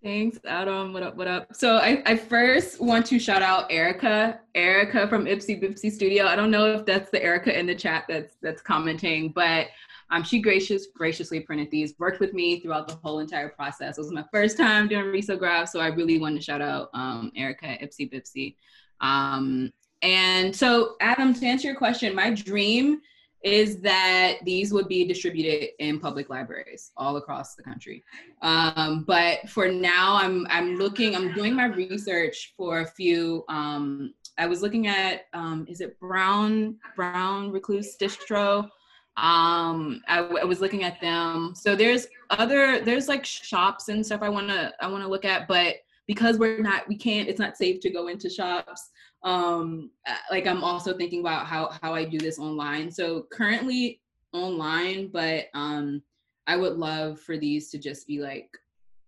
Thanks, 0.03 0.37
Adam. 0.45 0.93
What 0.93 1.03
up? 1.03 1.15
What 1.15 1.27
up? 1.27 1.55
So 1.55 1.77
I, 1.77 2.01
I 2.05 2.15
first 2.15 2.79
want 2.79 3.07
to 3.07 3.19
shout 3.19 3.41
out 3.41 3.71
Erica, 3.71 4.39
Erica 4.55 5.07
from 5.07 5.25
Ipsy 5.25 5.61
Bipsy 5.61 5.91
Studio. 5.91 6.25
I 6.25 6.35
don't 6.35 6.51
know 6.51 6.73
if 6.73 6.85
that's 6.85 7.09
the 7.09 7.21
Erica 7.21 7.57
in 7.57 7.65
the 7.65 7.75
chat 7.75 8.05
that's 8.07 8.35
that's 8.41 8.61
commenting, 8.61 9.29
but 9.29 9.67
um, 10.11 10.23
she 10.23 10.41
gracious 10.41 10.87
graciously 10.95 11.39
printed 11.39 11.69
these, 11.71 11.93
worked 11.97 12.19
with 12.19 12.33
me 12.33 12.59
throughout 12.59 12.87
the 12.87 12.95
whole 12.95 13.19
entire 13.19 13.49
process. 13.49 13.97
It 13.97 14.01
was 14.01 14.11
my 14.11 14.25
first 14.31 14.57
time 14.57 14.87
doing 14.87 15.05
risograph, 15.05 15.69
so 15.69 15.79
I 15.79 15.87
really 15.87 16.19
want 16.19 16.35
to 16.35 16.41
shout 16.41 16.61
out 16.61 16.89
um, 16.93 17.31
Erica 17.35 17.77
Ipsy 17.81 18.11
Bipsy. 18.11 18.55
Um, 19.01 19.71
and 20.03 20.55
so, 20.55 20.95
Adam, 20.99 21.33
to 21.33 21.45
answer 21.45 21.67
your 21.67 21.77
question, 21.77 22.15
my 22.15 22.31
dream 22.31 23.01
is 23.43 23.79
that 23.81 24.37
these 24.43 24.71
would 24.71 24.87
be 24.87 25.05
distributed 25.05 25.69
in 25.79 25.99
public 25.99 26.29
libraries 26.29 26.91
all 26.95 27.17
across 27.17 27.55
the 27.55 27.63
country. 27.63 28.03
Um, 28.41 29.03
but 29.07 29.49
for 29.49 29.67
now, 29.67 30.15
I'm 30.15 30.45
I'm 30.49 30.75
looking, 30.75 31.15
I'm 31.15 31.33
doing 31.33 31.55
my 31.55 31.65
research 31.65 32.53
for 32.55 32.81
a 32.81 32.87
few. 32.87 33.43
Um, 33.49 34.13
I 34.37 34.45
was 34.45 34.61
looking 34.61 34.87
at 34.87 35.23
um, 35.33 35.65
is 35.67 35.81
it 35.81 35.99
Brown 35.99 36.77
Brown 36.95 37.51
Recluse 37.51 37.97
Distro? 37.97 38.69
Um, 39.17 40.01
I, 40.07 40.19
I 40.19 40.45
was 40.45 40.61
looking 40.61 40.83
at 40.83 41.01
them. 41.01 41.53
So 41.55 41.75
there's 41.75 42.07
other 42.29 42.81
there's 42.83 43.07
like 43.07 43.25
shops 43.25 43.89
and 43.89 44.05
stuff 44.05 44.21
I 44.21 44.29
wanna 44.29 44.73
I 44.79 44.87
wanna 44.87 45.07
look 45.07 45.25
at, 45.25 45.47
but 45.47 45.77
because 46.07 46.37
we're 46.37 46.61
not 46.61 46.87
we 46.87 46.95
can't 46.95 47.29
it's 47.29 47.39
not 47.39 47.57
safe 47.57 47.79
to 47.79 47.89
go 47.89 48.07
into 48.07 48.29
shops 48.29 48.89
um 49.23 49.91
uh, 50.07 50.15
like 50.31 50.47
i'm 50.47 50.63
also 50.63 50.97
thinking 50.97 51.19
about 51.19 51.45
how 51.45 51.69
how 51.81 51.93
i 51.93 52.03
do 52.03 52.17
this 52.17 52.39
online. 52.39 52.89
So 52.91 53.27
currently 53.31 54.01
online 54.33 55.09
but 55.11 55.47
um 55.53 56.01
i 56.47 56.55
would 56.55 56.77
love 56.77 57.19
for 57.19 57.37
these 57.37 57.69
to 57.69 57.77
just 57.77 58.07
be 58.07 58.19
like 58.19 58.49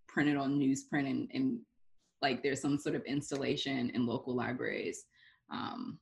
printed 0.08 0.36
on 0.36 0.60
newsprint 0.60 1.10
and, 1.10 1.30
and 1.34 1.60
like 2.22 2.44
there's 2.44 2.62
some 2.62 2.78
sort 2.78 2.96
of 2.96 3.04
installation 3.06 3.90
in 3.92 4.06
local 4.06 4.36
libraries 4.36 5.06
um 5.52 5.98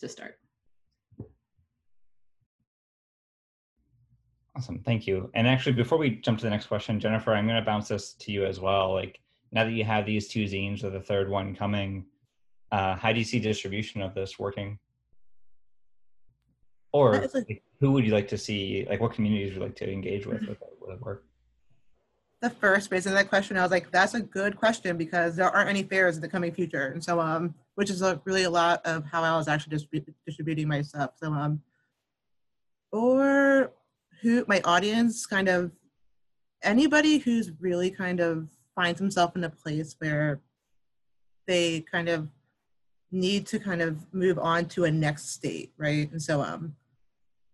to 0.00 0.08
start. 0.08 0.38
Awesome. 4.56 4.80
Thank 4.80 5.06
you. 5.06 5.30
And 5.34 5.46
actually 5.46 5.72
before 5.72 5.98
we 5.98 6.16
jump 6.16 6.38
to 6.38 6.44
the 6.44 6.50
next 6.50 6.66
question 6.66 6.98
jennifer 6.98 7.32
i'm 7.32 7.46
going 7.46 7.60
to 7.60 7.64
bounce 7.64 7.88
this 7.88 8.14
to 8.14 8.32
you 8.32 8.44
as 8.44 8.58
well. 8.58 8.92
Like 8.92 9.20
now 9.52 9.64
that 9.64 9.72
you 9.72 9.84
have 9.84 10.04
these 10.04 10.28
two 10.28 10.44
zines 10.44 10.82
or 10.82 10.90
the 10.90 11.00
third 11.00 11.28
one 11.28 11.54
coming 11.54 12.06
uh, 12.72 12.96
how 12.96 13.12
do 13.12 13.18
you 13.18 13.24
see 13.24 13.38
distribution 13.38 14.02
of 14.02 14.14
this 14.14 14.38
working? 14.38 14.78
Or 16.92 17.28
like, 17.34 17.62
who 17.80 17.92
would 17.92 18.04
you 18.04 18.12
like 18.12 18.28
to 18.28 18.38
see, 18.38 18.86
like 18.88 19.00
what 19.00 19.12
communities 19.12 19.50
would 19.50 19.56
you 19.56 19.62
like 19.62 19.76
to 19.76 19.90
engage 19.90 20.26
with 20.26 20.40
with, 20.46 20.58
with 20.80 21.00
work? 21.00 21.24
The 22.40 22.50
first 22.50 22.90
raising 22.90 23.14
that 23.14 23.28
question, 23.28 23.56
I 23.56 23.62
was 23.62 23.70
like, 23.70 23.90
that's 23.92 24.14
a 24.14 24.20
good 24.20 24.56
question 24.56 24.96
because 24.96 25.36
there 25.36 25.48
aren't 25.48 25.70
any 25.70 25.84
fairs 25.84 26.16
in 26.16 26.22
the 26.22 26.28
coming 26.28 26.52
future. 26.52 26.88
And 26.88 27.02
so, 27.02 27.20
um, 27.20 27.54
which 27.76 27.88
is 27.88 28.02
a, 28.02 28.20
really 28.24 28.42
a 28.42 28.50
lot 28.50 28.84
of 28.84 29.04
how 29.04 29.22
I 29.22 29.36
was 29.36 29.46
actually 29.46 29.76
distrib- 29.76 30.12
distributing 30.26 30.66
my 30.66 30.82
stuff. 30.82 31.12
So, 31.22 31.32
um, 31.32 31.62
or 32.90 33.72
who, 34.20 34.44
my 34.48 34.60
audience 34.64 35.24
kind 35.24 35.48
of, 35.48 35.70
anybody 36.62 37.18
who's 37.18 37.52
really 37.60 37.90
kind 37.90 38.20
of 38.20 38.48
finds 38.74 38.98
himself 38.98 39.36
in 39.36 39.44
a 39.44 39.50
place 39.50 39.94
where 40.00 40.40
they 41.46 41.80
kind 41.80 42.08
of 42.08 42.28
need 43.12 43.46
to 43.46 43.58
kind 43.58 43.82
of 43.82 44.12
move 44.12 44.38
on 44.38 44.64
to 44.64 44.84
a 44.84 44.90
next 44.90 45.30
state, 45.30 45.70
right? 45.76 46.10
And 46.10 46.20
so 46.20 46.40
um, 46.40 46.74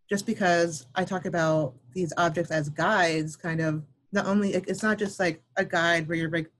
just 0.09 0.24
because 0.24 0.86
I 0.94 1.04
talk 1.04 1.26
about 1.26 1.74
these 1.92 2.12
objects 2.16 2.50
as 2.50 2.68
guides, 2.68 3.36
kind 3.36 3.61
of 3.61 3.82
not 4.12 4.26
only 4.26 4.54
it's 4.54 4.82
not 4.82 4.98
just 4.98 5.20
like 5.20 5.42
a 5.56 5.64
guide 5.64 6.09
where 6.09 6.16
you're 6.16 6.30
like 6.30 6.50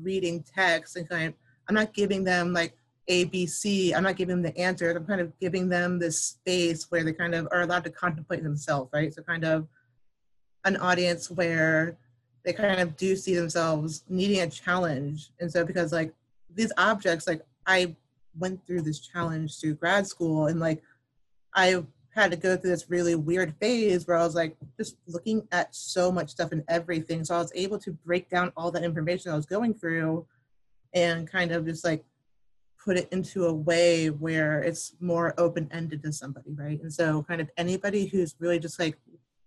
reading 0.00 0.42
text 0.42 0.96
and 0.96 1.08
kind 1.08 1.28
of 1.28 1.34
I'm 1.68 1.74
not 1.74 1.92
giving 1.92 2.24
them 2.24 2.52
like 2.52 2.74
A, 3.08 3.24
B, 3.24 3.46
C. 3.46 3.92
I'm 3.92 4.02
not 4.02 4.16
giving 4.16 4.40
them 4.40 4.42
the 4.42 4.58
answers. 4.58 4.96
I'm 4.96 5.06
kind 5.06 5.20
of 5.20 5.38
giving 5.38 5.68
them 5.68 5.98
this 5.98 6.20
space 6.20 6.90
where 6.90 7.04
they 7.04 7.12
kind 7.12 7.34
of 7.34 7.48
are 7.50 7.62
allowed 7.62 7.84
to 7.84 7.90
contemplate 7.90 8.42
themselves, 8.42 8.90
right? 8.92 9.12
So 9.12 9.22
kind 9.22 9.44
of 9.44 9.66
an 10.64 10.76
audience 10.76 11.30
where 11.30 11.98
they 12.44 12.52
kind 12.52 12.80
of 12.80 12.96
do 12.96 13.16
see 13.16 13.34
themselves 13.34 14.04
needing 14.08 14.40
a 14.40 14.48
challenge. 14.48 15.30
And 15.40 15.50
so 15.50 15.64
because 15.64 15.92
like 15.92 16.12
these 16.54 16.72
objects, 16.76 17.26
like 17.26 17.42
I 17.66 17.96
went 18.38 18.66
through 18.66 18.82
this 18.82 19.00
challenge 19.00 19.60
through 19.60 19.74
grad 19.74 20.06
school 20.06 20.46
and 20.46 20.60
like 20.60 20.82
I 21.54 21.84
had 22.14 22.30
to 22.30 22.36
go 22.36 22.56
through 22.56 22.70
this 22.70 22.88
really 22.88 23.14
weird 23.14 23.54
phase 23.60 24.06
where 24.06 24.16
I 24.16 24.24
was 24.24 24.34
like 24.34 24.56
just 24.76 24.96
looking 25.06 25.46
at 25.50 25.74
so 25.74 26.12
much 26.12 26.30
stuff 26.30 26.52
and 26.52 26.62
everything. 26.68 27.24
So 27.24 27.34
I 27.34 27.38
was 27.38 27.52
able 27.54 27.78
to 27.80 27.92
break 27.92 28.30
down 28.30 28.52
all 28.56 28.70
that 28.70 28.84
information 28.84 29.32
I 29.32 29.36
was 29.36 29.46
going 29.46 29.74
through 29.74 30.26
and 30.94 31.30
kind 31.30 31.50
of 31.50 31.66
just 31.66 31.84
like 31.84 32.04
put 32.84 32.96
it 32.96 33.08
into 33.10 33.46
a 33.46 33.52
way 33.52 34.10
where 34.10 34.62
it's 34.62 34.94
more 35.00 35.34
open 35.38 35.68
ended 35.72 36.02
to 36.02 36.12
somebody, 36.12 36.52
right? 36.54 36.80
And 36.80 36.92
so, 36.92 37.22
kind 37.22 37.40
of 37.40 37.50
anybody 37.56 38.06
who's 38.06 38.34
really 38.38 38.58
just 38.58 38.78
like 38.78 38.96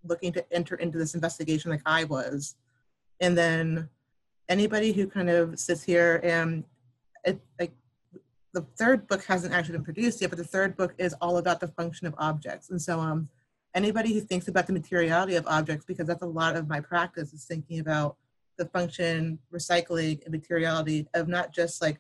looking 0.04 0.34
to 0.34 0.54
enter 0.54 0.76
into 0.76 0.98
this 0.98 1.14
investigation, 1.14 1.72
like 1.72 1.82
I 1.86 2.04
was, 2.06 2.56
and 3.22 3.38
then 3.38 3.90
anybody 4.50 4.92
who 4.92 5.08
kind 5.08 5.30
of 5.30 5.60
sits 5.60 5.84
here 5.84 6.20
and 6.24 6.64
it, 7.24 7.40
like 7.60 7.72
the 8.54 8.62
third 8.78 9.08
book 9.08 9.24
hasn't 9.26 9.54
actually 9.54 9.74
been 9.74 9.84
produced 9.84 10.22
yet, 10.22 10.30
but 10.30 10.38
the 10.38 10.46
third 10.46 10.76
book 10.78 10.94
is 10.98 11.14
all 11.22 11.38
about 11.38 11.60
the 11.60 11.68
function 11.68 12.08
of 12.08 12.16
objects. 12.18 12.70
And 12.70 12.82
so, 12.82 13.00
um, 13.00 13.30
anybody 13.76 14.14
who 14.14 14.22
thinks 14.22 14.48
about 14.48 14.68
the 14.68 14.74
materiality 14.74 15.36
of 15.36 15.46
objects, 15.48 15.86
because 15.86 16.08
that's 16.08 16.24
a 16.24 16.28
lot 16.28 16.56
of 16.56 16.68
my 16.68 16.80
practice, 16.80 17.34
is 17.34 17.46
thinking 17.46 17.80
about 17.80 18.18
the 18.58 18.66
function, 18.66 19.40
recycling, 19.54 20.24
and 20.24 20.32
materiality 20.32 21.08
of 21.14 21.28
not 21.28 21.54
just 21.54 21.82
like 21.82 22.00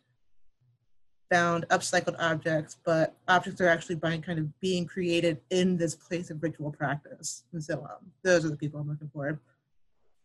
found 1.29 1.65
upcycled 1.69 2.15
objects, 2.19 2.77
but 2.83 3.15
objects 3.27 3.61
are 3.61 3.67
actually 3.67 3.95
by 3.95 4.17
kind 4.17 4.39
of 4.39 4.59
being 4.59 4.85
created 4.85 5.39
in 5.49 5.77
this 5.77 5.93
place 5.93 6.29
of 6.31 6.41
ritual 6.41 6.71
practice. 6.71 7.43
And 7.53 7.63
so 7.63 7.81
um, 7.81 8.11
those 8.23 8.45
are 8.45 8.49
the 8.49 8.57
people 8.57 8.79
I'm 8.79 8.89
looking 8.89 9.09
for. 9.13 9.39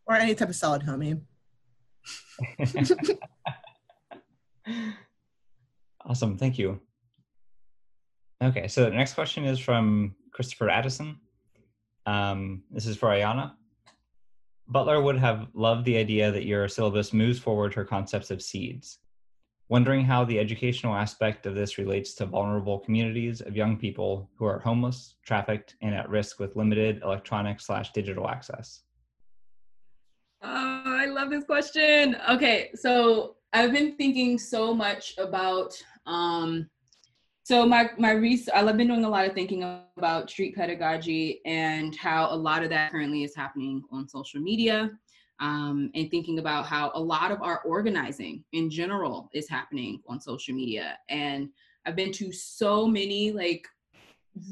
Or 0.07 0.15
any 0.15 0.35
type 0.35 0.49
of 0.49 0.57
solid 0.57 0.83
homie. 0.83 1.21
awesome, 6.13 6.37
thank 6.37 6.59
you. 6.59 6.79
Okay, 8.45 8.69
so 8.69 8.85
the 8.85 8.91
next 8.91 9.15
question 9.15 9.47
is 9.47 9.59
from 9.59 10.15
Christopher 10.31 10.69
Addison. 10.69 11.17
Um, 12.05 12.65
this 12.71 12.87
is 12.87 12.99
for 12.99 13.09
Ayana. 13.09 13.53
Butler 14.69 15.01
would 15.01 15.19
have 15.19 15.49
loved 15.55 15.87
the 15.87 15.97
idea 15.97 16.31
that 16.31 16.45
your 16.45 16.69
syllabus 16.69 17.15
moves 17.15 17.39
forward 17.39 17.73
her 17.73 17.85
concepts 17.87 18.31
of 18.31 18.43
seeds 18.43 18.99
wondering 19.73 20.05
how 20.05 20.23
the 20.23 20.39
educational 20.39 20.95
aspect 20.95 21.47
of 21.47 21.55
this 21.55 21.79
relates 21.79 22.13
to 22.13 22.27
vulnerable 22.27 22.79
communities 22.79 23.41
of 23.41 23.57
young 23.57 23.75
people 23.75 24.29
who 24.37 24.45
are 24.45 24.59
homeless, 24.59 25.17
trafficked, 25.25 25.77
and 25.81 25.95
at 25.95 26.11
risk 26.11 26.39
with 26.39 26.55
limited 26.57 27.01
electronic 27.03 27.59
slash 27.59 27.91
digital 27.93 28.29
access. 28.29 28.83
Oh, 30.43 30.83
I 30.85 31.07
love 31.07 31.31
this 31.31 31.45
question. 31.45 32.19
Okay, 32.29 32.69
so 32.75 33.37
I've 33.55 33.73
been 33.73 33.97
thinking 33.97 34.39
so 34.39 34.75
much 34.75 35.15
about 35.19 35.73
um, 36.07 36.69
so 37.45 37.67
my 37.67 37.91
my 37.99 38.13
research 38.13 38.55
i've 38.55 38.77
been 38.77 38.89
doing 38.89 39.05
a 39.05 39.09
lot 39.09 39.27
of 39.27 39.35
thinking 39.35 39.65
about 39.97 40.31
street 40.31 40.55
pedagogy 40.55 41.41
and 41.45 41.97
how 41.97 42.29
a 42.31 42.37
lot 42.37 42.63
of 42.63 42.71
that 42.71 42.91
currently 42.93 43.25
is 43.25 43.35
happening 43.35 43.83
on 43.91 44.09
social 44.09 44.41
media 44.41 44.91
um, 45.43 45.91
and 45.97 46.09
thinking 46.09 46.39
about 46.39 46.67
how 46.67 46.93
a 46.95 47.01
lot 47.01 47.33
of 47.33 47.43
our 47.43 47.61
organizing 47.63 48.45
in 48.53 48.71
general 48.71 49.29
is 49.35 49.49
happening 49.49 50.01
on 50.07 50.21
social 50.21 50.55
media. 50.55 50.97
And 51.09 51.49
I've 51.85 51.97
been 51.97 52.13
to 52.13 52.31
so 52.31 52.87
many 52.87 53.33
like 53.33 53.67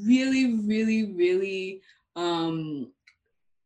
really, 0.03 0.55
really, 0.55 1.13
really 1.13 1.81
um, 2.17 2.91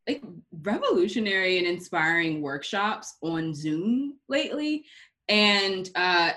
like 0.06 0.22
revolutionary 0.62 1.58
and 1.58 1.66
inspiring 1.66 2.42
workshops 2.42 3.16
on 3.22 3.52
Zoom 3.52 4.18
lately. 4.28 4.84
And 5.28 5.90
uh, 5.96 6.30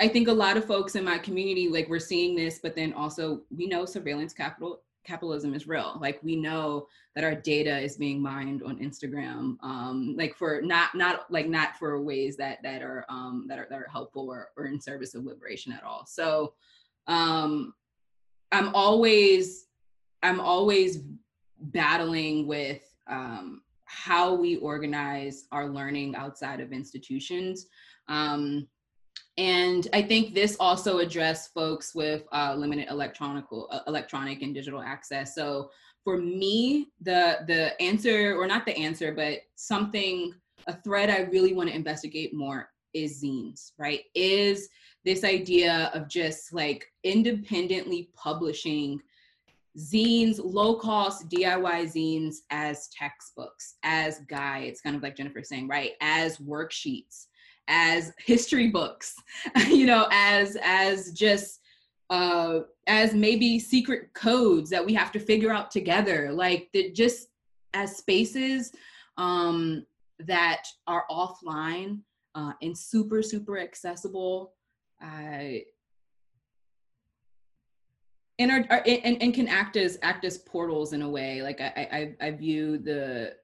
I 0.00 0.08
think 0.08 0.28
a 0.28 0.32
lot 0.32 0.56
of 0.56 0.64
folks 0.64 0.96
in 0.96 1.04
my 1.04 1.18
community, 1.18 1.68
like 1.68 1.88
we're 1.88 2.00
seeing 2.00 2.34
this, 2.34 2.58
but 2.58 2.74
then 2.74 2.92
also 2.92 3.42
we 3.56 3.66
know 3.66 3.84
surveillance 3.84 4.32
capital 4.32 4.80
capitalism 5.04 5.54
is 5.54 5.68
real. 5.68 5.98
Like 6.00 6.18
we 6.22 6.34
know 6.34 6.88
that 7.14 7.24
our 7.24 7.34
data 7.34 7.78
is 7.78 7.96
being 7.96 8.20
mined 8.20 8.62
on 8.62 8.78
Instagram, 8.78 9.56
um, 9.62 10.14
like 10.16 10.34
for 10.34 10.60
not 10.62 10.94
not 10.94 11.30
like 11.30 11.46
not 11.46 11.76
for 11.78 12.02
ways 12.02 12.36
that 12.38 12.62
that 12.62 12.82
are 12.82 13.04
um, 13.08 13.46
that 13.48 13.58
are 13.58 13.66
that 13.70 13.78
are 13.78 13.88
helpful 13.90 14.28
or, 14.28 14.48
or 14.56 14.66
in 14.66 14.80
service 14.80 15.14
of 15.14 15.24
liberation 15.24 15.72
at 15.72 15.84
all. 15.84 16.06
So 16.06 16.54
um, 17.06 17.74
I'm 18.50 18.74
always 18.74 19.66
I'm 20.22 20.40
always 20.40 21.02
battling 21.60 22.46
with 22.46 22.82
um, 23.06 23.62
how 23.84 24.34
we 24.34 24.56
organize 24.56 25.44
our 25.52 25.68
learning 25.68 26.16
outside 26.16 26.60
of 26.60 26.72
institutions. 26.72 27.66
Um, 28.08 28.66
and 29.36 29.88
I 29.92 30.02
think 30.02 30.34
this 30.34 30.56
also 30.60 30.98
addressed 30.98 31.52
folks 31.52 31.94
with 31.94 32.22
uh, 32.32 32.54
limited 32.56 32.88
electronic, 32.88 33.44
uh, 33.52 33.80
electronic 33.86 34.42
and 34.42 34.54
digital 34.54 34.80
access. 34.80 35.34
So 35.34 35.70
for 36.04 36.18
me, 36.18 36.88
the 37.00 37.38
the 37.46 37.80
answer, 37.82 38.36
or 38.36 38.46
not 38.46 38.64
the 38.64 38.76
answer, 38.76 39.12
but 39.12 39.38
something, 39.56 40.34
a 40.66 40.76
thread 40.82 41.10
I 41.10 41.22
really 41.30 41.52
want 41.52 41.68
to 41.68 41.74
investigate 41.74 42.32
more 42.32 42.68
is 42.92 43.22
zines, 43.24 43.72
right? 43.76 44.02
Is 44.14 44.68
this 45.04 45.24
idea 45.24 45.90
of 45.92 46.08
just 46.08 46.52
like 46.52 46.86
independently 47.02 48.10
publishing 48.14 49.00
zines, 49.76 50.38
low 50.42 50.76
cost 50.76 51.28
DIY 51.28 51.92
zines 51.92 52.36
as 52.50 52.88
textbooks, 52.96 53.74
as 53.82 54.20
guides, 54.28 54.80
kind 54.80 54.94
of 54.94 55.02
like 55.02 55.16
Jennifer 55.16 55.42
saying, 55.42 55.66
right? 55.66 55.92
As 56.00 56.38
worksheets 56.38 57.26
as 57.68 58.12
history 58.18 58.68
books 58.68 59.14
you 59.68 59.86
know 59.86 60.06
as 60.10 60.56
as 60.62 61.12
just 61.12 61.60
uh 62.10 62.60
as 62.86 63.14
maybe 63.14 63.58
secret 63.58 64.12
codes 64.14 64.68
that 64.68 64.84
we 64.84 64.92
have 64.92 65.10
to 65.10 65.18
figure 65.18 65.50
out 65.50 65.70
together 65.70 66.30
like 66.32 66.68
that 66.74 66.94
just 66.94 67.28
as 67.72 67.96
spaces 67.96 68.72
um 69.16 69.84
that 70.18 70.64
are 70.86 71.04
offline 71.10 72.00
uh, 72.34 72.52
and 72.62 72.76
super 72.76 73.22
super 73.22 73.58
accessible 73.58 74.52
uh, 75.02 75.58
and 78.38 78.50
are, 78.50 78.64
are 78.70 78.82
and, 78.86 79.22
and 79.22 79.34
can 79.34 79.48
act 79.48 79.76
as 79.76 79.98
act 80.02 80.24
as 80.24 80.38
portals 80.38 80.92
in 80.92 81.02
a 81.02 81.08
way. 81.08 81.42
Like 81.42 81.60
I, 81.60 82.14
I 82.20 82.26
i 82.26 82.30
view 82.30 82.78
the 82.78 83.34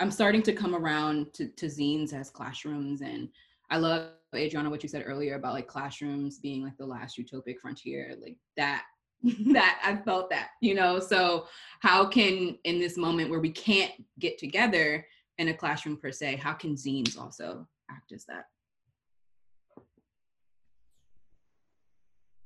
i'm 0.00 0.10
starting 0.10 0.42
to 0.42 0.52
come 0.52 0.74
around 0.74 1.32
to, 1.34 1.48
to 1.48 1.66
zines 1.66 2.12
as 2.12 2.30
classrooms 2.30 3.02
and 3.02 3.28
I 3.70 3.78
love 3.78 4.10
Adriana 4.34 4.70
what 4.70 4.82
you 4.82 4.88
said 4.88 5.04
earlier 5.06 5.34
about 5.34 5.54
like 5.54 5.66
classrooms 5.66 6.38
being 6.38 6.62
like 6.62 6.76
the 6.76 6.86
last 6.86 7.18
utopic 7.18 7.58
frontier, 7.60 8.16
like 8.20 8.36
that 8.56 8.84
that 9.52 9.80
I 9.84 9.96
felt 9.96 10.30
that, 10.30 10.50
you 10.60 10.74
know. 10.74 10.98
So 10.98 11.46
how 11.80 12.06
can 12.06 12.58
in 12.64 12.78
this 12.78 12.96
moment 12.96 13.30
where 13.30 13.40
we 13.40 13.50
can't 13.50 13.92
get 14.18 14.38
together 14.38 15.06
in 15.38 15.48
a 15.48 15.54
classroom 15.54 15.96
per 15.96 16.12
se, 16.12 16.36
how 16.36 16.52
can 16.52 16.74
zines 16.74 17.18
also 17.18 17.66
act 17.90 18.12
as 18.12 18.24
that? 18.26 18.44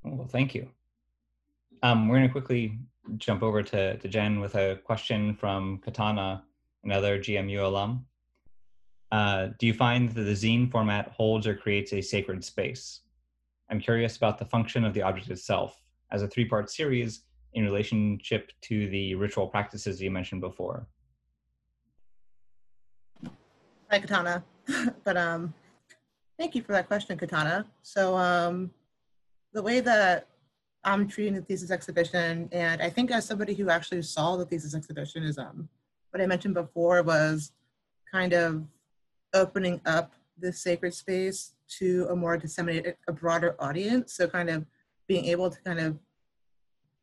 Well, 0.05 0.29
thank 0.29 0.55
you. 0.55 0.69
Um, 1.83 2.09
we're 2.09 2.17
going 2.17 2.29
to 2.29 2.33
quickly 2.33 2.79
jump 3.17 3.43
over 3.43 3.63
to, 3.63 3.97
to 3.97 4.09
Jen 4.09 4.41
with 4.41 4.55
a 4.55 4.81
question 4.85 5.35
from 5.35 5.79
Katana, 5.79 6.45
another 6.85 7.19
GMU 7.19 7.65
alum. 7.65 8.07
Uh, 9.15 9.51
do 9.61 9.67
you 9.69 9.73
find 9.73 10.11
that 10.11 10.23
the 10.23 10.33
zine 10.33 10.69
format 10.69 11.07
holds 11.17 11.47
or 11.47 11.55
creates 11.55 11.93
a 11.93 12.01
sacred 12.01 12.43
space? 12.43 13.03
I'm 13.71 13.79
curious 13.79 14.17
about 14.17 14.39
the 14.39 14.45
function 14.45 14.85
of 14.85 14.93
the 14.93 15.03
object 15.03 15.31
itself 15.31 15.81
as 16.11 16.23
a 16.23 16.27
three 16.27 16.45
part 16.45 16.69
series 16.69 17.21
in 17.53 17.63
relationship 17.63 18.51
to 18.63 18.89
the 18.89 19.15
ritual 19.15 19.47
practices 19.47 20.03
you 20.03 20.11
mentioned 20.11 20.41
before. 20.41 20.89
Hi, 23.89 24.01
Katana. 24.01 24.43
but 25.05 25.17
um, 25.17 25.55
thank 26.37 26.57
you 26.57 26.63
for 26.63 26.73
that 26.73 26.89
question, 26.89 27.17
Katana. 27.17 27.67
So 27.83 28.17
um, 28.17 28.73
the 29.53 29.63
way 29.63 29.79
that 29.79 30.27
I'm 30.83 31.07
treating 31.07 31.35
the 31.35 31.43
thesis 31.43 31.71
exhibition, 31.71 32.49
and 32.51 32.83
I 32.83 32.91
think 32.91 33.13
as 33.13 33.25
somebody 33.25 33.55
who 33.55 33.71
actually 33.71 34.03
saw 34.03 34.35
the 34.35 34.45
thesis 34.45 34.75
exhibition 34.75 35.23
is 35.23 35.39
um, 35.39 35.69
what 36.11 36.21
I 36.21 36.27
mentioned 36.27 36.55
before 36.55 37.01
was 37.05 37.53
kind 38.11 38.33
of 38.33 38.65
opening 39.35 39.81
up 39.85 40.13
this 40.39 40.61
sacred 40.61 40.95
space 40.95 41.53
to 41.79 42.07
a 42.11 42.17
more 42.17 42.37
disseminated, 42.37 42.97
a 43.09 43.13
broader 43.13 43.57
audience. 43.59 44.15
So 44.15 44.29
kind 44.29 44.51
of 44.51 44.65
being 45.07 45.27
able 45.27 45.51
to 45.51 45.61
kind 45.63 45.81
of 45.81 45.99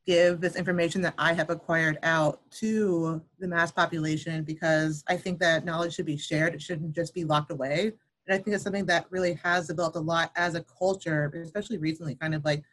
give 0.06 0.42
this 0.42 0.56
information 0.56 1.02
that 1.02 1.14
I 1.18 1.34
have 1.34 1.50
acquired 1.50 2.00
out 2.04 2.42
to 2.52 3.22
the 3.40 3.48
mass 3.48 3.72
population 3.72 4.44
because 4.44 5.04
I 5.08 5.16
think 5.16 5.40
that 5.40 5.66
knowledge 5.66 5.94
should 5.94 6.08
be 6.08 6.18
shared. 6.18 6.56
It 6.56 6.62
shouldn't 6.62 6.96
just 6.96 7.14
be 7.14 7.24
locked 7.24 7.52
away. 7.52 7.94
And 8.28 8.34
I 8.34 8.38
think 8.38 8.56
it's 8.56 8.64
something 8.64 8.86
that 8.88 9.06
really 9.10 9.34
has 9.44 9.68
developed 9.68 9.96
a 9.96 10.00
lot 10.00 10.32
as 10.36 10.56
a 10.56 10.64
culture, 10.64 11.32
especially 11.44 11.78
recently, 11.78 12.16
kind 12.16 12.34
of 12.34 12.44
like, 12.46 12.64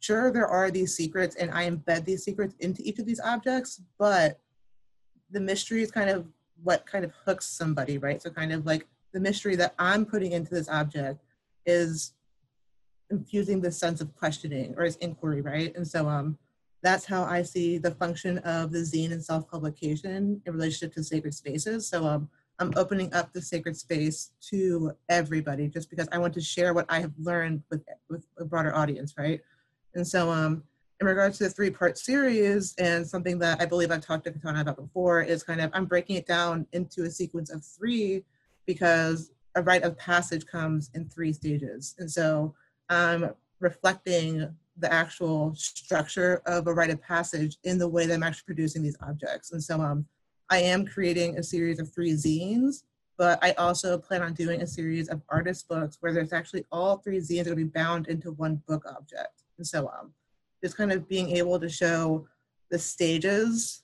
sure, 0.00 0.30
there 0.30 0.46
are 0.46 0.70
these 0.70 0.96
secrets 0.96 1.36
and 1.36 1.50
I 1.50 1.68
embed 1.68 2.04
these 2.04 2.24
secrets 2.24 2.54
into 2.60 2.82
each 2.82 2.98
of 2.98 3.06
these 3.06 3.20
objects, 3.20 3.80
but 3.98 4.38
the 5.30 5.40
mystery 5.40 5.82
is 5.82 5.90
kind 5.90 6.10
of 6.10 6.26
what 6.62 6.86
kind 6.86 7.04
of 7.04 7.12
hooks 7.24 7.46
somebody, 7.46 7.98
right? 7.98 8.22
So 8.22 8.30
kind 8.30 8.52
of 8.52 8.66
like 8.66 8.86
the 9.12 9.20
mystery 9.20 9.56
that 9.56 9.74
I'm 9.78 10.04
putting 10.06 10.32
into 10.32 10.54
this 10.54 10.68
object 10.68 11.22
is 11.66 12.14
infusing 13.10 13.60
this 13.60 13.78
sense 13.78 14.00
of 14.00 14.14
questioning 14.16 14.74
or 14.76 14.84
as 14.84 14.96
inquiry, 14.96 15.42
right? 15.42 15.74
And 15.76 15.86
so 15.86 16.08
um, 16.08 16.38
that's 16.82 17.04
how 17.04 17.24
I 17.24 17.42
see 17.42 17.78
the 17.78 17.90
function 17.92 18.38
of 18.38 18.72
the 18.72 18.78
zine 18.78 19.12
and 19.12 19.22
self-publication 19.22 20.42
in 20.44 20.52
relationship 20.52 20.94
to 20.94 21.04
sacred 21.04 21.34
spaces. 21.34 21.86
So 21.86 22.06
um, 22.06 22.28
I'm 22.58 22.72
opening 22.76 23.12
up 23.14 23.32
the 23.32 23.42
sacred 23.42 23.76
space 23.76 24.32
to 24.50 24.92
everybody 25.08 25.68
just 25.68 25.90
because 25.90 26.08
I 26.10 26.18
want 26.18 26.34
to 26.34 26.40
share 26.40 26.74
what 26.74 26.86
I 26.88 27.00
have 27.00 27.12
learned 27.18 27.62
with, 27.70 27.84
with 28.08 28.26
a 28.38 28.44
broader 28.44 28.74
audience, 28.74 29.14
right? 29.18 29.40
And 29.94 30.06
so 30.06 30.30
um, 30.30 30.64
in 31.02 31.06
regards 31.08 31.36
to 31.36 31.44
the 31.44 31.50
three-part 31.50 31.98
series 31.98 32.76
and 32.78 33.04
something 33.04 33.36
that 33.36 33.60
I 33.60 33.66
believe 33.66 33.90
I've 33.90 34.06
talked 34.06 34.22
to 34.26 34.30
Katana 34.30 34.60
about 34.60 34.76
before 34.76 35.20
is 35.20 35.42
kind 35.42 35.60
of, 35.60 35.68
I'm 35.74 35.84
breaking 35.84 36.14
it 36.14 36.28
down 36.28 36.64
into 36.70 37.02
a 37.02 37.10
sequence 37.10 37.50
of 37.50 37.64
three 37.64 38.22
because 38.66 39.32
a 39.56 39.62
rite 39.62 39.82
of 39.82 39.98
passage 39.98 40.46
comes 40.46 40.90
in 40.94 41.08
three 41.08 41.32
stages. 41.32 41.96
And 41.98 42.08
so 42.08 42.54
I'm 42.88 43.30
reflecting 43.58 44.48
the 44.76 44.92
actual 44.92 45.52
structure 45.56 46.40
of 46.46 46.68
a 46.68 46.72
rite 46.72 46.90
of 46.90 47.02
passage 47.02 47.56
in 47.64 47.78
the 47.78 47.88
way 47.88 48.06
that 48.06 48.14
I'm 48.14 48.22
actually 48.22 48.46
producing 48.46 48.84
these 48.84 48.96
objects. 49.02 49.50
And 49.50 49.62
so 49.62 49.80
um, 49.80 50.06
I 50.50 50.58
am 50.58 50.86
creating 50.86 51.36
a 51.36 51.42
series 51.42 51.80
of 51.80 51.92
three 51.92 52.12
zines, 52.12 52.84
but 53.18 53.40
I 53.42 53.54
also 53.54 53.98
plan 53.98 54.22
on 54.22 54.34
doing 54.34 54.62
a 54.62 54.68
series 54.68 55.08
of 55.08 55.20
artist 55.28 55.68
books 55.68 55.96
where 55.98 56.12
there's 56.12 56.32
actually 56.32 56.64
all 56.70 56.98
three 56.98 57.18
zines 57.18 57.40
are 57.40 57.56
going 57.56 57.58
to 57.58 57.64
be 57.64 57.64
bound 57.64 58.06
into 58.06 58.30
one 58.30 58.62
book 58.68 58.84
object. 58.88 59.42
And 59.58 59.66
so 59.66 59.90
um, 59.98 60.12
just 60.62 60.76
kind 60.76 60.92
of 60.92 61.08
being 61.08 61.30
able 61.36 61.58
to 61.58 61.68
show 61.68 62.26
the 62.70 62.78
stages 62.78 63.82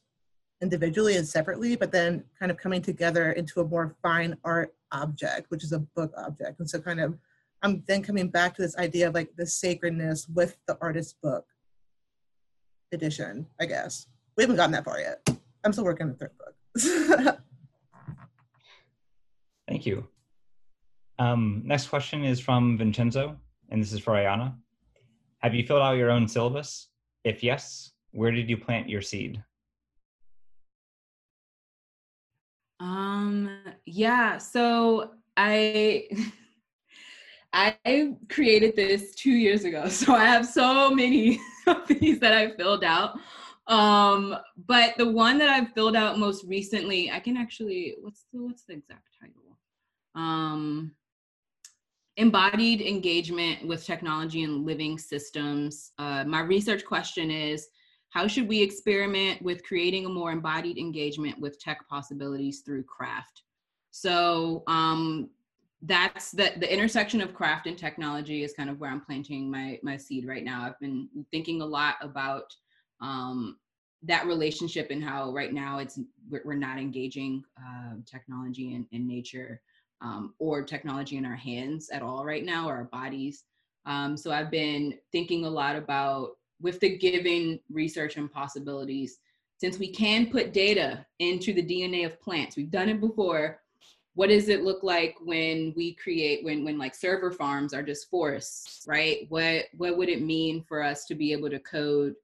individually 0.60 1.16
and 1.16 1.26
separately, 1.26 1.76
but 1.76 1.92
then 1.92 2.24
kind 2.38 2.50
of 2.50 2.56
coming 2.56 2.82
together 2.82 3.32
into 3.32 3.60
a 3.60 3.64
more 3.64 3.94
fine 4.02 4.36
art 4.44 4.74
object, 4.92 5.50
which 5.50 5.64
is 5.64 5.72
a 5.72 5.78
book 5.78 6.12
object. 6.16 6.58
And 6.60 6.68
so 6.68 6.80
kind 6.80 7.00
of, 7.00 7.16
I'm 7.62 7.82
then 7.86 8.02
coming 8.02 8.28
back 8.28 8.54
to 8.56 8.62
this 8.62 8.76
idea 8.76 9.08
of 9.08 9.14
like 9.14 9.34
the 9.36 9.46
sacredness 9.46 10.28
with 10.28 10.56
the 10.66 10.78
artist's 10.80 11.14
book 11.22 11.46
edition, 12.92 13.46
I 13.60 13.66
guess. 13.66 14.06
We 14.36 14.42
haven't 14.42 14.56
gotten 14.56 14.72
that 14.72 14.84
far 14.84 15.00
yet. 15.00 15.28
I'm 15.64 15.72
still 15.72 15.84
working 15.84 16.06
on 16.06 16.12
the 16.12 16.18
third 16.18 16.32
book. 16.38 17.40
Thank 19.68 19.84
you. 19.84 20.06
Um, 21.18 21.62
next 21.64 21.88
question 21.88 22.24
is 22.24 22.40
from 22.40 22.78
Vincenzo, 22.78 23.36
and 23.70 23.82
this 23.82 23.92
is 23.92 23.98
for 23.98 24.12
Ayana. 24.12 24.54
Have 25.40 25.54
you 25.54 25.64
filled 25.64 25.82
out 25.82 25.96
your 25.96 26.10
own 26.10 26.26
syllabus? 26.26 26.88
If 27.24 27.42
yes, 27.42 27.92
where 28.10 28.32
did 28.32 28.50
you 28.50 28.56
plant 28.56 28.88
your 28.88 29.02
seed? 29.02 29.42
Um, 32.80 33.50
yeah, 33.86 34.38
so 34.38 35.12
I 35.36 36.08
I 37.52 38.14
created 38.28 38.76
this 38.76 39.14
two 39.14 39.32
years 39.32 39.64
ago. 39.64 39.88
So 39.88 40.14
I 40.14 40.24
have 40.24 40.46
so 40.46 40.90
many 40.90 41.40
of 41.66 41.86
these 41.86 42.18
that 42.20 42.32
I 42.32 42.50
filled 42.52 42.84
out. 42.84 43.18
Um, 43.68 44.36
but 44.66 44.94
the 44.96 45.10
one 45.10 45.38
that 45.38 45.48
I've 45.48 45.72
filled 45.72 45.94
out 45.94 46.18
most 46.18 46.44
recently, 46.46 47.10
I 47.10 47.20
can 47.20 47.36
actually 47.36 47.94
what's 48.00 48.26
the 48.32 48.42
what's 48.42 48.64
the 48.64 48.72
exact 48.74 49.06
title? 49.20 49.56
Um 50.14 50.92
embodied 52.18 52.80
engagement 52.80 53.64
with 53.66 53.86
technology 53.86 54.42
and 54.42 54.66
living 54.66 54.98
systems. 54.98 55.92
Uh, 55.98 56.24
my 56.24 56.40
research 56.40 56.84
question 56.84 57.30
is 57.30 57.68
how 58.10 58.26
should 58.26 58.48
we 58.48 58.60
experiment 58.60 59.40
with 59.40 59.64
creating 59.64 60.04
a 60.04 60.08
more 60.08 60.32
embodied 60.32 60.78
engagement 60.78 61.38
with 61.38 61.60
tech 61.60 61.88
possibilities 61.88 62.60
through 62.60 62.82
craft? 62.82 63.42
So 63.92 64.64
um, 64.66 65.30
that's 65.82 66.32
the, 66.32 66.52
the 66.56 66.72
intersection 66.72 67.20
of 67.20 67.34
craft 67.34 67.68
and 67.68 67.78
technology 67.78 68.42
is 68.42 68.52
kind 68.52 68.68
of 68.68 68.80
where 68.80 68.90
I'm 68.90 69.00
planting 69.00 69.48
my, 69.48 69.78
my 69.84 69.96
seed 69.96 70.26
right 70.26 70.44
now. 70.44 70.64
I've 70.64 70.80
been 70.80 71.08
thinking 71.30 71.60
a 71.60 71.66
lot 71.66 71.96
about 72.00 72.52
um, 73.00 73.58
that 74.02 74.26
relationship 74.26 74.88
and 74.90 75.04
how 75.04 75.32
right 75.32 75.52
now 75.52 75.78
it's 75.78 76.00
we're, 76.28 76.54
not 76.54 76.78
engaging 76.78 77.44
uh, 77.58 77.94
technology 78.06 78.74
and, 78.74 78.86
and 78.92 79.06
nature 79.06 79.60
um, 80.00 80.34
or 80.38 80.62
technology 80.62 81.16
in 81.16 81.24
our 81.24 81.36
hands 81.36 81.90
at 81.90 82.02
all 82.02 82.24
right 82.24 82.44
now 82.44 82.68
or 82.68 82.76
our 82.76 82.84
bodies. 82.84 83.44
Um, 83.86 84.16
so 84.16 84.30
I've 84.30 84.50
been 84.50 84.98
thinking 85.12 85.44
a 85.44 85.50
lot 85.50 85.76
about 85.76 86.32
with 86.60 86.80
the 86.80 86.98
given 86.98 87.60
research 87.70 88.16
and 88.16 88.30
possibilities, 88.30 89.18
since 89.58 89.78
we 89.78 89.90
can 89.90 90.30
put 90.30 90.52
data 90.52 91.04
into 91.18 91.52
the 91.52 91.62
DNA 91.62 92.04
of 92.06 92.20
plants, 92.20 92.56
we've 92.56 92.70
done 92.70 92.88
it 92.88 93.00
before. 93.00 93.60
What 94.14 94.30
does 94.30 94.48
it 94.48 94.64
look 94.64 94.82
like 94.82 95.14
when 95.22 95.72
we 95.76 95.94
create 95.94 96.44
when 96.44 96.64
when 96.64 96.76
like 96.76 96.94
server 96.94 97.30
farms 97.30 97.72
are 97.72 97.84
just 97.84 98.10
forests, 98.10 98.84
right? 98.86 99.26
What 99.28 99.66
what 99.76 99.96
would 99.96 100.08
it 100.08 100.22
mean 100.22 100.64
for 100.66 100.82
us 100.82 101.04
to 101.06 101.14
be 101.14 101.32
able 101.32 101.50
to 101.50 101.60
code 101.60 102.14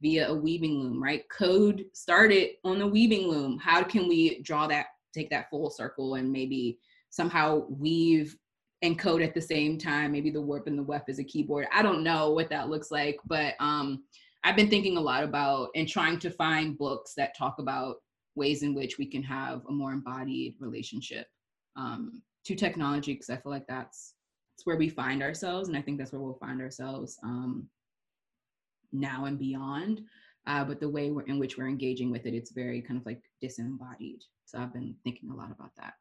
via 0.00 0.28
a 0.28 0.34
weaving 0.34 0.78
loom, 0.78 1.02
right? 1.02 1.28
Code 1.28 1.86
started 1.92 2.50
on 2.64 2.78
the 2.78 2.86
weaving 2.86 3.26
loom. 3.28 3.58
How 3.58 3.82
can 3.82 4.08
we 4.08 4.40
draw 4.42 4.66
that, 4.66 4.86
take 5.14 5.30
that 5.30 5.48
full 5.50 5.70
circle 5.70 6.16
and 6.16 6.30
maybe 6.30 6.78
somehow 7.14 7.64
weave 7.68 8.36
and 8.82 8.98
code 8.98 9.22
at 9.22 9.34
the 9.34 9.40
same 9.40 9.78
time. 9.78 10.10
Maybe 10.10 10.30
the 10.30 10.46
warp 10.48 10.66
and 10.66 10.76
the 10.76 10.82
weft 10.82 11.08
is 11.08 11.20
a 11.20 11.24
keyboard. 11.24 11.66
I 11.72 11.80
don't 11.80 12.02
know 12.02 12.32
what 12.32 12.50
that 12.50 12.68
looks 12.68 12.90
like, 12.90 13.18
but 13.24 13.54
um, 13.60 14.02
I've 14.42 14.56
been 14.56 14.68
thinking 14.68 14.96
a 14.96 15.00
lot 15.00 15.22
about 15.22 15.68
and 15.76 15.88
trying 15.88 16.18
to 16.18 16.30
find 16.30 16.76
books 16.76 17.14
that 17.16 17.38
talk 17.38 17.60
about 17.60 17.96
ways 18.34 18.64
in 18.64 18.74
which 18.74 18.98
we 18.98 19.06
can 19.06 19.22
have 19.22 19.62
a 19.68 19.72
more 19.72 19.92
embodied 19.92 20.56
relationship 20.58 21.26
um, 21.76 22.20
to 22.46 22.56
technology, 22.56 23.12
because 23.12 23.30
I 23.30 23.36
feel 23.36 23.52
like 23.52 23.68
that's 23.68 24.14
that's 24.56 24.66
where 24.66 24.76
we 24.76 24.88
find 24.88 25.22
ourselves, 25.22 25.68
and 25.68 25.76
I 25.76 25.82
think 25.82 25.98
that's 25.98 26.12
where 26.12 26.20
we'll 26.20 26.34
find 26.46 26.60
ourselves 26.60 27.16
um, 27.22 27.68
now 28.92 29.24
and 29.24 29.38
beyond. 29.38 30.02
Uh, 30.46 30.64
but 30.64 30.78
the 30.78 30.88
way 30.96 31.06
in 31.26 31.38
which 31.38 31.56
we're 31.56 31.68
engaging 31.68 32.10
with 32.10 32.26
it, 32.26 32.34
it's 32.34 32.52
very 32.52 32.82
kind 32.82 33.00
of 33.00 33.06
like 33.06 33.22
disembodied. 33.40 34.20
So 34.44 34.58
I've 34.58 34.74
been 34.74 34.94
thinking 35.04 35.30
a 35.30 35.34
lot 35.34 35.50
about 35.50 35.72
that. 35.78 35.94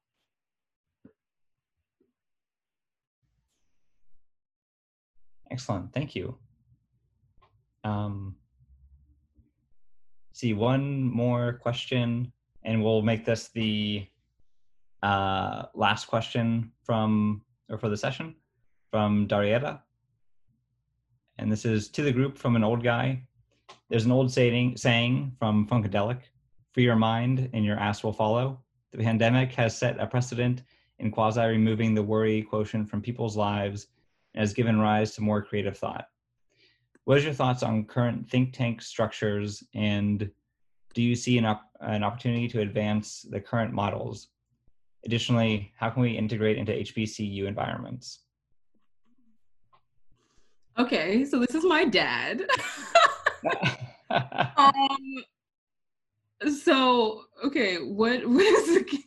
Excellent, 5.52 5.94
thank 5.94 6.16
you. 6.16 6.38
Um, 7.84 8.36
see 10.34 10.54
one 10.54 11.04
more 11.04 11.54
question, 11.54 12.32
and 12.64 12.84
we'll 12.84 13.02
make 13.02 13.26
this 13.26 13.50
the 13.50 14.08
uh, 15.02 15.64
last 15.76 16.06
question 16.06 16.72
from 16.84 17.42
or 17.70 17.78
for 17.78 17.90
the 17.90 17.98
session 17.98 18.36
from 18.92 19.28
Darietta. 19.28 19.82
And 21.38 21.52
this 21.52 21.66
is 21.66 21.90
to 21.90 22.04
the 22.04 22.12
group 22.12 22.38
from 22.38 22.56
an 22.56 22.64
old 22.64 22.84
guy. 22.84 23.24
There's 23.90 24.06
an 24.06 24.12
old 24.12 24.32
saying 24.32 24.78
saying 24.78 25.36
from 25.40 25.68
Funkadelic: 25.68 26.22
"Free 26.72 26.84
your 26.84 26.96
mind, 26.96 27.50
and 27.54 27.66
your 27.66 27.78
ass 27.78 28.04
will 28.04 28.14
follow." 28.14 28.60
The 28.92 29.04
pandemic 29.04 29.52
has 29.54 29.78
set 29.78 30.00
a 30.00 30.08
precedent 30.08 30.64
in 31.00 31.12
quasi 31.12 31.42
removing 31.42 31.96
the 31.96 32.04
worry 32.04 32.44
quotient 32.44 32.90
from 32.90 33.02
people's 33.02 33.36
lives 33.36 33.88
has 34.36 34.54
given 34.54 34.80
rise 34.80 35.16
to 35.16 35.22
more 35.22 35.42
creative 35.42 35.78
thought. 35.78 36.06
What 37.06 37.18
is 37.18 37.24
your 37.24 37.34
thoughts 37.34 37.64
on 37.64 37.86
current 37.86 38.30
think 38.30 38.54
tank 38.54 38.82
structures 38.82 39.64
and 39.74 40.30
do 40.94 41.02
you 41.02 41.16
see 41.16 41.38
an, 41.38 41.46
op- 41.46 41.70
an 41.82 42.04
opportunity 42.04 42.48
to 42.50 42.62
advance 42.62 43.26
the 43.30 43.40
current 43.40 43.74
models? 43.74 44.30
Additionally, 45.06 45.74
how 45.76 45.90
can 45.90 46.02
we 46.02 46.12
integrate 46.12 46.58
into 46.58 46.72
HBCU 46.72 47.46
environments? 47.46 48.20
Okay, 50.78 51.26
so 51.26 51.40
this 51.40 51.54
is 51.54 51.66
my 51.66 51.86
dad. 51.86 52.46
um, 54.10 55.24
so 56.64 57.24
okay, 57.44 57.78
what 57.78 58.26
what 58.28 58.46
is 58.46 58.76
the 58.76 59.04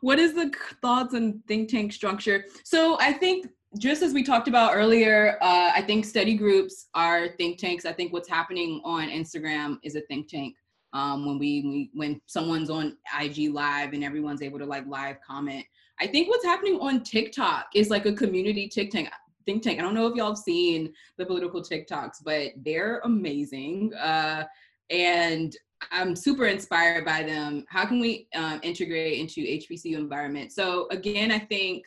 what 0.00 0.18
is 0.18 0.34
the 0.34 0.50
thoughts 0.82 1.14
on 1.14 1.42
think 1.46 1.68
tank 1.68 1.92
structure? 1.92 2.46
So 2.64 2.96
I 3.00 3.12
think 3.12 3.46
just 3.78 4.02
as 4.02 4.12
we 4.12 4.22
talked 4.22 4.48
about 4.48 4.74
earlier, 4.74 5.38
uh, 5.40 5.70
I 5.74 5.82
think 5.82 6.04
study 6.04 6.34
groups 6.34 6.88
are 6.94 7.28
think 7.28 7.58
tanks. 7.58 7.86
I 7.86 7.92
think 7.92 8.12
what's 8.12 8.28
happening 8.28 8.80
on 8.84 9.08
Instagram 9.08 9.78
is 9.82 9.94
a 9.94 10.00
think 10.02 10.28
tank. 10.28 10.56
Um, 10.92 11.24
when 11.24 11.38
we, 11.38 11.62
we 11.62 11.90
when 11.94 12.20
someone's 12.26 12.68
on 12.68 12.96
IG 13.20 13.52
live 13.52 13.92
and 13.92 14.02
everyone's 14.02 14.42
able 14.42 14.58
to 14.58 14.66
like 14.66 14.84
live 14.88 15.20
comment. 15.24 15.64
I 16.00 16.08
think 16.08 16.28
what's 16.28 16.44
happening 16.44 16.80
on 16.80 17.04
TikTok 17.04 17.66
is 17.76 17.90
like 17.90 18.06
a 18.06 18.12
community 18.12 18.68
think 18.68 18.90
tank. 18.90 19.08
Think 19.46 19.62
tank. 19.62 19.78
I 19.78 19.82
don't 19.82 19.94
know 19.94 20.08
if 20.08 20.16
y'all 20.16 20.30
have 20.30 20.38
seen 20.38 20.92
the 21.16 21.24
political 21.24 21.62
TikToks, 21.62 22.24
but 22.24 22.52
they're 22.56 23.00
amazing. 23.04 23.94
Uh, 23.94 24.44
and 24.90 25.56
I'm 25.92 26.16
super 26.16 26.46
inspired 26.46 27.04
by 27.04 27.22
them. 27.22 27.64
How 27.68 27.86
can 27.86 28.00
we 28.00 28.26
um, 28.34 28.58
integrate 28.62 29.20
into 29.20 29.42
HBCU 29.42 29.96
environment? 29.96 30.52
So 30.52 30.88
again, 30.90 31.30
I 31.30 31.38
think 31.38 31.84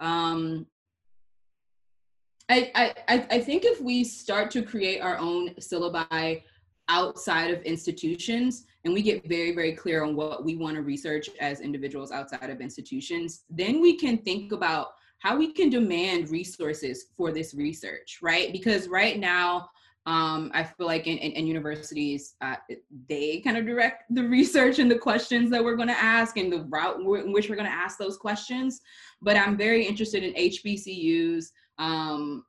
um, 0.00 0.66
I, 2.74 2.94
I, 3.30 3.40
think 3.40 3.64
if 3.64 3.80
we 3.80 4.04
start 4.04 4.50
to 4.52 4.62
create 4.62 5.00
our 5.00 5.16
own 5.18 5.50
syllabi 5.54 6.42
outside 6.88 7.50
of 7.50 7.62
institutions, 7.62 8.66
and 8.84 8.92
we 8.92 9.02
get 9.02 9.26
very, 9.28 9.54
very 9.54 9.72
clear 9.72 10.04
on 10.04 10.16
what 10.16 10.44
we 10.44 10.56
want 10.56 10.76
to 10.76 10.82
research 10.82 11.30
as 11.40 11.60
individuals 11.60 12.10
outside 12.10 12.50
of 12.50 12.60
institutions, 12.60 13.44
then 13.48 13.80
we 13.80 13.96
can 13.96 14.18
think 14.18 14.52
about 14.52 14.88
how 15.20 15.36
we 15.36 15.52
can 15.52 15.70
demand 15.70 16.30
resources 16.30 17.06
for 17.16 17.30
this 17.30 17.54
research, 17.54 18.18
right? 18.22 18.50
Because 18.52 18.88
right 18.88 19.18
now, 19.20 19.68
um, 20.04 20.50
I 20.52 20.64
feel 20.64 20.88
like 20.88 21.06
in, 21.06 21.16
in, 21.18 21.30
in 21.32 21.46
universities, 21.46 22.34
uh, 22.40 22.56
they 23.08 23.40
kind 23.40 23.56
of 23.56 23.64
direct 23.64 24.02
the 24.10 24.24
research 24.28 24.80
and 24.80 24.90
the 24.90 24.98
questions 24.98 25.48
that 25.50 25.62
we're 25.62 25.76
going 25.76 25.88
to 25.88 26.02
ask 26.02 26.36
and 26.36 26.52
the 26.52 26.64
route 26.64 26.98
in 26.98 27.32
which 27.32 27.48
we're 27.48 27.54
going 27.54 27.68
to 27.68 27.72
ask 27.72 27.98
those 27.98 28.16
questions. 28.16 28.80
But 29.20 29.36
I'm 29.36 29.56
very 29.56 29.86
interested 29.86 30.24
in 30.24 30.34
HBCUs 30.34 31.52
um, 31.78 32.44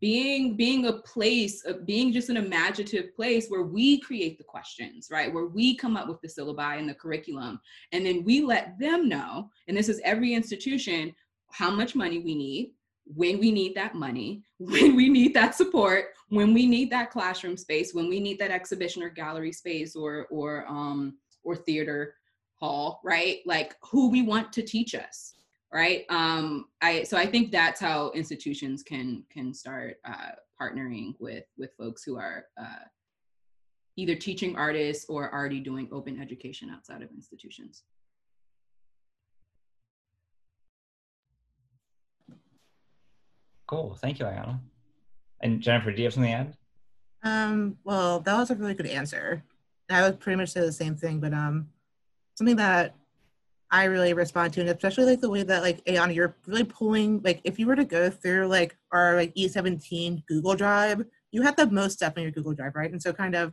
being 0.00 0.56
being 0.56 0.86
a 0.86 0.92
place 0.92 1.64
of 1.64 1.84
being 1.84 2.12
just 2.12 2.28
an 2.28 2.36
imaginative 2.36 3.14
place 3.16 3.48
where 3.48 3.64
we 3.64 3.98
create 3.98 4.38
the 4.38 4.44
questions 4.44 5.08
right 5.10 5.34
where 5.34 5.46
we 5.46 5.74
come 5.74 5.96
up 5.96 6.06
with 6.06 6.20
the 6.20 6.28
syllabi 6.28 6.78
and 6.78 6.88
the 6.88 6.94
curriculum 6.94 7.60
and 7.90 8.06
then 8.06 8.22
we 8.22 8.40
let 8.40 8.78
them 8.78 9.08
know 9.08 9.50
and 9.66 9.76
this 9.76 9.88
is 9.88 10.00
every 10.04 10.34
institution 10.34 11.12
how 11.50 11.68
much 11.68 11.96
money 11.96 12.20
we 12.20 12.36
need 12.36 12.70
when 13.06 13.38
we 13.38 13.52
need 13.52 13.74
that 13.74 13.94
money, 13.94 14.42
when 14.58 14.96
we 14.96 15.08
need 15.08 15.34
that 15.34 15.54
support, 15.54 16.06
when 16.28 16.52
we 16.52 16.66
need 16.66 16.90
that 16.90 17.10
classroom 17.10 17.56
space, 17.56 17.94
when 17.94 18.08
we 18.08 18.20
need 18.20 18.38
that 18.38 18.50
exhibition 18.50 19.02
or 19.02 19.08
gallery 19.08 19.52
space 19.52 19.94
or 19.94 20.26
or 20.30 20.66
um 20.66 21.16
or 21.44 21.54
theater 21.54 22.14
hall, 22.54 23.00
right? 23.04 23.38
Like 23.46 23.76
who 23.82 24.10
we 24.10 24.22
want 24.22 24.52
to 24.54 24.62
teach 24.62 24.94
us, 24.94 25.34
right? 25.72 26.04
Um 26.08 26.66
I 26.80 27.02
so 27.02 27.16
I 27.16 27.26
think 27.26 27.50
that's 27.50 27.80
how 27.80 28.10
institutions 28.12 28.82
can 28.82 29.24
can 29.30 29.52
start 29.52 29.96
uh 30.04 30.32
partnering 30.60 31.14
with 31.18 31.44
with 31.58 31.70
folks 31.78 32.02
who 32.04 32.18
are 32.18 32.46
uh 32.60 32.84
either 33.96 34.14
teaching 34.14 34.56
artists 34.56 35.06
or 35.08 35.32
already 35.32 35.60
doing 35.60 35.88
open 35.90 36.20
education 36.20 36.70
outside 36.70 37.02
of 37.02 37.10
institutions. 37.10 37.84
Cool. 43.66 43.96
Thank 44.00 44.18
you, 44.18 44.26
Ayana. 44.26 44.60
And 45.40 45.60
Jennifer, 45.60 45.90
do 45.90 45.98
you 45.98 46.04
have 46.04 46.14
something 46.14 46.30
to 46.30 46.38
add? 46.38 46.56
Um, 47.22 47.78
well, 47.84 48.20
that 48.20 48.36
was 48.36 48.50
a 48.50 48.54
really 48.54 48.74
good 48.74 48.86
answer. 48.86 49.42
I 49.90 50.02
would 50.02 50.20
pretty 50.20 50.36
much 50.36 50.50
say 50.50 50.60
the 50.60 50.72
same 50.72 50.96
thing, 50.96 51.20
but 51.20 51.32
um, 51.32 51.68
something 52.36 52.56
that 52.56 52.94
I 53.70 53.84
really 53.84 54.12
respond 54.14 54.52
to, 54.54 54.60
and 54.60 54.70
especially 54.70 55.04
like 55.04 55.20
the 55.20 55.30
way 55.30 55.42
that 55.42 55.62
like 55.62 55.84
Ayana, 55.86 56.14
you're 56.14 56.36
really 56.46 56.64
pulling 56.64 57.20
like 57.24 57.40
if 57.44 57.58
you 57.58 57.66
were 57.66 57.76
to 57.76 57.84
go 57.84 58.10
through 58.10 58.46
like 58.46 58.76
our 58.92 59.16
like 59.16 59.34
E17 59.34 60.24
Google 60.26 60.54
Drive, 60.54 61.02
you 61.32 61.42
have 61.42 61.56
the 61.56 61.70
most 61.70 61.94
stuff 61.94 62.16
in 62.16 62.22
your 62.22 62.32
Google 62.32 62.54
Drive, 62.54 62.74
right? 62.76 62.90
And 62.90 63.02
so 63.02 63.12
kind 63.12 63.34
of 63.34 63.52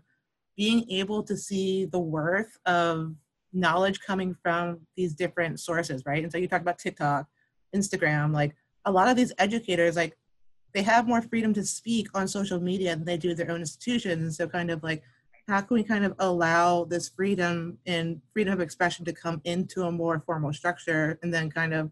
being 0.55 0.89
able 0.91 1.23
to 1.23 1.35
see 1.35 1.85
the 1.85 1.99
worth 1.99 2.57
of 2.65 3.15
knowledge 3.53 3.99
coming 4.01 4.35
from 4.41 4.81
these 4.95 5.13
different 5.13 5.59
sources, 5.59 6.03
right? 6.05 6.23
And 6.23 6.31
so 6.31 6.37
you 6.37 6.47
talk 6.47 6.61
about 6.61 6.77
TikTok, 6.79 7.27
Instagram, 7.75 8.33
like 8.33 8.55
a 8.85 8.91
lot 8.91 9.07
of 9.07 9.15
these 9.15 9.33
educators 9.39 9.95
like 9.95 10.15
they 10.73 10.81
have 10.81 11.07
more 11.07 11.21
freedom 11.21 11.53
to 11.53 11.63
speak 11.63 12.07
on 12.13 12.27
social 12.27 12.59
media 12.59 12.95
than 12.95 13.05
they 13.05 13.17
do 13.17 13.35
their 13.35 13.51
own 13.51 13.61
institutions 13.61 14.21
And 14.21 14.33
so 14.33 14.47
kind 14.47 14.71
of 14.71 14.83
like 14.83 15.03
how 15.47 15.61
can 15.61 15.75
we 15.75 15.83
kind 15.83 16.05
of 16.05 16.15
allow 16.19 16.85
this 16.85 17.09
freedom 17.09 17.77
and 17.85 18.21
freedom 18.31 18.53
of 18.53 18.61
expression 18.61 19.03
to 19.05 19.13
come 19.13 19.41
into 19.43 19.83
a 19.83 19.91
more 19.91 20.21
formal 20.25 20.53
structure 20.53 21.19
and 21.21 21.33
then 21.33 21.49
kind 21.49 21.73
of 21.73 21.91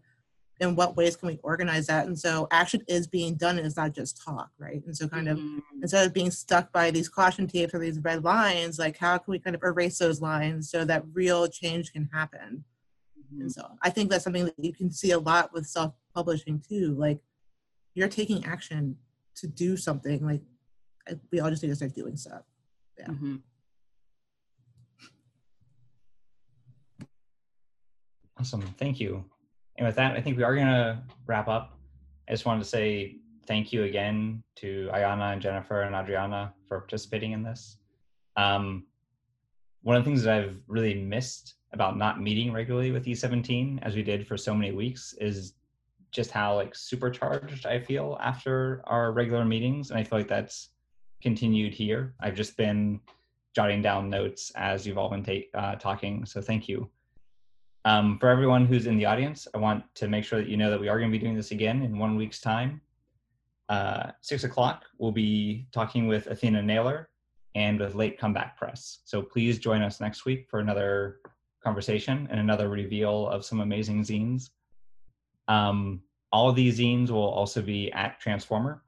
in 0.60 0.76
what 0.76 0.96
ways 0.96 1.16
can 1.16 1.28
we 1.28 1.38
organize 1.42 1.86
that 1.86 2.06
and 2.06 2.18
so 2.18 2.46
action 2.50 2.82
is 2.86 3.06
being 3.06 3.34
done 3.34 3.58
and 3.58 3.66
it's 3.66 3.76
not 3.76 3.92
just 3.92 4.22
talk 4.22 4.50
right 4.58 4.82
and 4.86 4.96
so 4.96 5.08
kind 5.08 5.28
of 5.28 5.36
mm-hmm. 5.36 5.58
instead 5.82 6.06
of 6.06 6.14
being 6.14 6.30
stuck 6.30 6.72
by 6.72 6.90
these 6.90 7.08
caution 7.08 7.46
tapes 7.46 7.74
or 7.74 7.78
these 7.78 7.98
red 8.00 8.22
lines 8.22 8.78
like 8.78 8.96
how 8.96 9.18
can 9.18 9.32
we 9.32 9.38
kind 9.38 9.56
of 9.56 9.62
erase 9.62 9.98
those 9.98 10.20
lines 10.20 10.70
so 10.70 10.84
that 10.84 11.04
real 11.12 11.48
change 11.48 11.92
can 11.92 12.08
happen 12.12 12.64
mm-hmm. 13.18 13.42
and 13.42 13.52
so 13.52 13.66
i 13.82 13.90
think 13.90 14.08
that's 14.08 14.24
something 14.24 14.44
that 14.44 14.54
you 14.58 14.72
can 14.72 14.90
see 14.90 15.10
a 15.10 15.18
lot 15.18 15.52
with 15.52 15.66
self 15.66 15.94
publishing 16.14 16.62
too 16.66 16.94
like 16.96 17.18
you're 17.94 18.08
taking 18.08 18.44
action 18.44 18.96
to 19.34 19.46
do 19.46 19.76
something 19.76 20.24
like 20.24 20.42
we 21.32 21.40
all 21.40 21.50
just 21.50 21.62
need 21.62 21.70
to 21.70 21.76
start 21.76 21.94
doing 21.94 22.16
stuff 22.16 22.42
yeah. 22.98 23.06
Mm-hmm. 23.06 23.36
awesome. 28.38 28.62
Thank 28.76 28.98
you. 28.98 29.24
And 29.78 29.86
with 29.86 29.94
that 29.96 30.16
i 30.16 30.20
think 30.20 30.36
we 30.36 30.42
are 30.42 30.54
going 30.54 30.66
to 30.66 31.00
wrap 31.26 31.48
up. 31.48 31.78
I 32.28 32.32
just 32.32 32.44
wanted 32.44 32.64
to 32.64 32.68
say 32.68 33.16
thank 33.46 33.72
you 33.72 33.84
again 33.84 34.42
to 34.56 34.90
ayana 34.92 35.32
and 35.32 35.40
jennifer 35.40 35.82
and 35.82 35.94
adriana 35.94 36.52
for 36.66 36.80
participating 36.80 37.32
in 37.32 37.42
this. 37.42 37.78
Um, 38.36 38.86
one 39.82 39.96
of 39.96 40.04
the 40.04 40.10
things 40.10 40.24
that 40.24 40.34
i've 40.34 40.56
really 40.66 40.94
missed 40.94 41.54
about 41.72 41.96
not 41.96 42.20
meeting 42.20 42.52
regularly 42.52 42.90
with 42.90 43.06
e17 43.06 43.78
as 43.82 43.94
we 43.94 44.02
did 44.02 44.26
for 44.26 44.36
so 44.36 44.54
many 44.54 44.72
weeks 44.72 45.14
is 45.20 45.54
just 46.10 46.30
how 46.30 46.54
like 46.54 46.74
supercharged 46.74 47.64
I 47.64 47.78
feel 47.78 48.18
after 48.20 48.82
our 48.86 49.12
regular 49.12 49.44
meetings, 49.44 49.90
and 49.90 49.98
I 49.98 50.04
feel 50.04 50.18
like 50.18 50.28
that's 50.28 50.71
continued 51.22 51.72
here. 51.72 52.14
I've 52.20 52.34
just 52.34 52.56
been 52.56 53.00
jotting 53.54 53.82
down 53.82 54.10
notes 54.10 54.52
as 54.56 54.86
you've 54.86 54.98
all 54.98 55.10
been 55.10 55.22
ta- 55.22 55.58
uh, 55.58 55.74
talking, 55.76 56.24
so 56.26 56.40
thank 56.40 56.68
you. 56.68 56.90
Um, 57.84 58.18
for 58.18 58.28
everyone 58.28 58.66
who's 58.66 58.86
in 58.86 58.96
the 58.96 59.06
audience, 59.06 59.48
I 59.54 59.58
want 59.58 59.82
to 59.96 60.08
make 60.08 60.24
sure 60.24 60.38
that 60.40 60.48
you 60.48 60.56
know 60.56 60.70
that 60.70 60.80
we 60.80 60.88
are 60.88 60.98
going 60.98 61.10
to 61.10 61.18
be 61.18 61.22
doing 61.22 61.36
this 61.36 61.50
again 61.50 61.82
in 61.82 61.98
one 61.98 62.16
week's 62.16 62.40
time. 62.40 62.80
Uh, 63.68 64.10
six 64.20 64.44
o'clock, 64.44 64.84
we'll 64.98 65.12
be 65.12 65.66
talking 65.72 66.06
with 66.06 66.26
Athena 66.26 66.62
Naylor 66.62 67.08
and 67.54 67.80
with 67.80 67.94
Late 67.94 68.18
Comeback 68.18 68.56
Press. 68.56 69.00
So 69.04 69.22
please 69.22 69.58
join 69.58 69.82
us 69.82 70.00
next 70.00 70.24
week 70.24 70.46
for 70.48 70.60
another 70.60 71.20
conversation 71.62 72.28
and 72.30 72.40
another 72.40 72.68
reveal 72.68 73.28
of 73.28 73.44
some 73.44 73.60
amazing 73.60 74.02
zines. 74.02 74.50
Um, 75.48 76.02
all 76.32 76.48
of 76.48 76.56
these 76.56 76.78
zines 76.78 77.10
will 77.10 77.28
also 77.28 77.62
be 77.62 77.90
at 77.92 78.20
Transformer, 78.20 78.82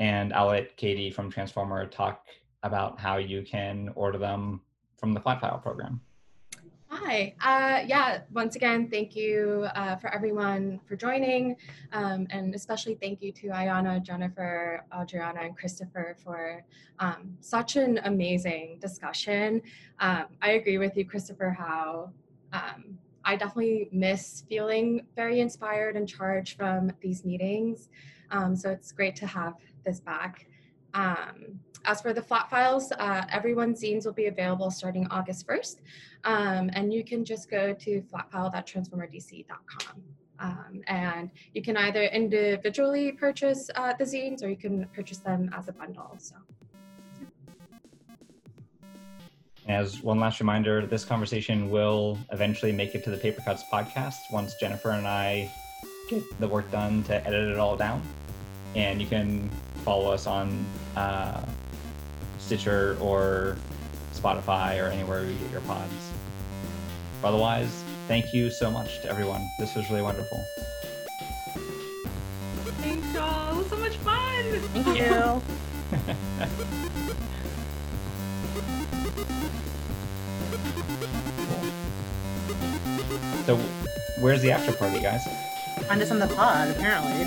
and 0.00 0.32
I'll 0.32 0.48
let 0.48 0.76
Katie 0.76 1.10
from 1.10 1.30
Transformer 1.30 1.86
talk 1.86 2.26
about 2.62 2.98
how 2.98 3.18
you 3.18 3.42
can 3.42 3.90
order 3.94 4.18
them 4.18 4.62
from 4.96 5.12
the 5.12 5.20
Flat 5.20 5.40
File 5.40 5.58
program. 5.58 6.00
Hi. 6.88 7.34
Uh, 7.40 7.84
yeah, 7.86 8.22
once 8.32 8.56
again, 8.56 8.88
thank 8.90 9.14
you 9.14 9.68
uh, 9.76 9.94
for 9.96 10.12
everyone 10.12 10.80
for 10.86 10.96
joining. 10.96 11.54
Um, 11.92 12.26
and 12.30 12.52
especially 12.54 12.96
thank 12.96 13.22
you 13.22 13.30
to 13.32 13.48
Ayana, 13.48 14.02
Jennifer, 14.02 14.84
Adriana, 14.92 15.40
and 15.42 15.56
Christopher 15.56 16.16
for 16.24 16.64
um, 16.98 17.36
such 17.40 17.76
an 17.76 18.00
amazing 18.04 18.78
discussion. 18.80 19.62
Um, 20.00 20.24
I 20.42 20.52
agree 20.52 20.78
with 20.78 20.96
you, 20.96 21.04
Christopher, 21.04 21.50
how 21.56 22.10
um, 22.52 22.98
I 23.24 23.36
definitely 23.36 23.88
miss 23.92 24.44
feeling 24.48 25.06
very 25.14 25.40
inspired 25.40 25.94
and 25.96 26.08
charged 26.08 26.56
from 26.56 26.90
these 27.00 27.24
meetings. 27.24 27.88
Um, 28.32 28.56
so 28.56 28.70
it's 28.70 28.92
great 28.92 29.16
to 29.16 29.26
have 29.26 29.54
this 29.84 30.00
back. 30.00 30.46
Um, 30.94 31.60
as 31.84 32.00
for 32.00 32.12
the 32.12 32.22
flat 32.22 32.50
files, 32.50 32.92
uh, 32.92 33.24
everyone's 33.30 33.82
zines 33.82 34.04
will 34.04 34.12
be 34.12 34.26
available 34.26 34.70
starting 34.70 35.06
August 35.10 35.46
1st. 35.46 35.76
Um, 36.24 36.70
and 36.74 36.92
you 36.92 37.04
can 37.04 37.24
just 37.24 37.50
go 37.50 37.72
to 37.72 38.02
flatfile.transformerdc.com. 38.02 40.02
Um, 40.38 40.82
and 40.86 41.30
you 41.54 41.62
can 41.62 41.76
either 41.76 42.04
individually 42.04 43.12
purchase 43.12 43.70
uh, 43.74 43.92
the 43.98 44.04
zines 44.04 44.42
or 44.42 44.48
you 44.48 44.56
can 44.56 44.86
purchase 44.94 45.18
them 45.18 45.50
as 45.56 45.68
a 45.68 45.72
bundle. 45.72 46.14
So. 46.18 46.36
As 49.68 50.02
one 50.02 50.18
last 50.18 50.40
reminder, 50.40 50.86
this 50.86 51.04
conversation 51.04 51.70
will 51.70 52.18
eventually 52.32 52.72
make 52.72 52.94
it 52.94 53.04
to 53.04 53.10
the 53.10 53.18
Paper 53.18 53.42
Cuts 53.42 53.62
podcast 53.70 54.16
once 54.32 54.54
Jennifer 54.54 54.90
and 54.90 55.06
I 55.06 55.50
get 56.08 56.22
the 56.40 56.48
work 56.48 56.70
done 56.72 57.04
to 57.04 57.24
edit 57.26 57.50
it 57.50 57.58
all 57.58 57.76
down. 57.76 58.02
And 58.74 59.00
you 59.00 59.06
can 59.06 59.50
follow 59.80 60.10
us 60.10 60.26
on 60.26 60.64
uh, 60.96 61.42
Stitcher 62.38 62.96
or 63.00 63.56
Spotify 64.14 64.82
or 64.82 64.88
anywhere 64.88 65.24
you 65.24 65.34
get 65.34 65.50
your 65.50 65.60
pods. 65.62 66.12
Otherwise, 67.22 67.84
thank 68.08 68.32
you 68.32 68.50
so 68.50 68.70
much 68.70 69.00
to 69.02 69.08
everyone. 69.08 69.46
This 69.58 69.74
was 69.74 69.88
really 69.90 70.02
wonderful. 70.02 70.44
Thanks, 72.80 73.14
y'all. 73.14 73.54
It 73.54 73.58
was 73.58 73.66
so 73.68 73.76
much 73.76 73.96
fun. 73.98 74.44
Thank 74.72 74.98
you. 74.98 75.42
So, 83.46 83.56
where's 84.20 84.42
the 84.42 84.52
after 84.52 84.72
party, 84.72 85.00
guys? 85.00 85.26
Find 85.88 86.00
us 86.00 86.10
on 86.12 86.20
the 86.20 86.28
pod, 86.28 86.70
apparently. 86.70 87.24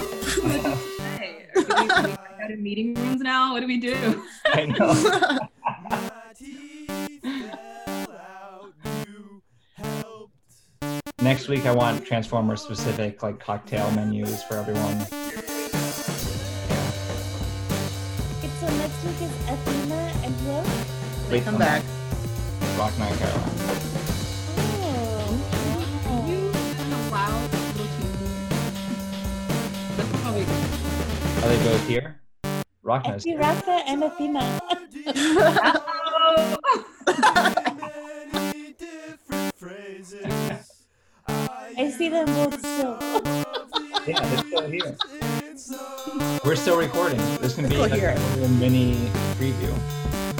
hey, 1.19 2.15
are 2.53 2.57
we, 2.57 2.59
out 2.59 2.59
of 2.59 2.59
meeting 2.59 2.93
rooms 2.95 3.21
now? 3.21 3.53
What 3.53 3.61
do 3.61 3.67
we 3.67 3.77
do? 3.77 4.23
I 4.45 4.65
know. 4.65 5.49
Next 11.21 11.47
week, 11.47 11.65
I 11.65 11.71
want 11.71 12.05
Transformer 12.05 12.57
specific 12.57 13.23
like 13.23 13.39
cocktail 13.39 13.89
menus 13.91 14.43
for 14.43 14.57
everyone. 14.57 15.01
Okay, 15.01 15.13
so 18.59 18.67
next 18.67 19.03
week 19.05 19.21
is 19.21 19.31
Athena 19.47 20.11
and 20.23 20.35
who 20.35 21.31
Wait, 21.31 21.43
come 21.45 21.55
um, 21.55 21.59
back. 21.59 21.81
Rock 22.77 22.99
Night 22.99 23.17
Caroline. 23.17 23.49
Oh. 24.85 26.25
You 26.27 26.51
kind 26.75 26.93
of 26.93 27.09
loud, 27.09 27.51
little 27.77 27.87
too. 27.95 28.11
That's 29.95 30.11
probably. 30.21 30.45
Are 31.43 31.47
they 31.47 31.59
both 31.63 31.87
here? 31.87 32.02
Rock 32.83 33.03
I 33.05 33.11
Night's 33.11 33.23
see 33.23 33.31
here. 33.31 33.39
Rafa 33.39 33.81
and 33.87 34.03
Athena. 34.03 34.59
I 41.75 41.89
see 41.97 42.09
them 42.09 42.25
both 42.25 42.59
still. 42.59 42.99
Yeah, 44.05 44.19
they're 44.19 44.37
still 44.43 44.67
here. 44.69 44.97
We're 46.43 46.57
still 46.57 46.77
recording. 46.77 47.19
There's 47.39 47.53
going 47.55 47.69
to 47.69 47.69
be 47.69 47.75
Still 47.75 47.87
like 47.87 47.93
here. 47.93 48.17
a 48.43 48.47
mini 48.49 48.95
preview. 49.39 49.73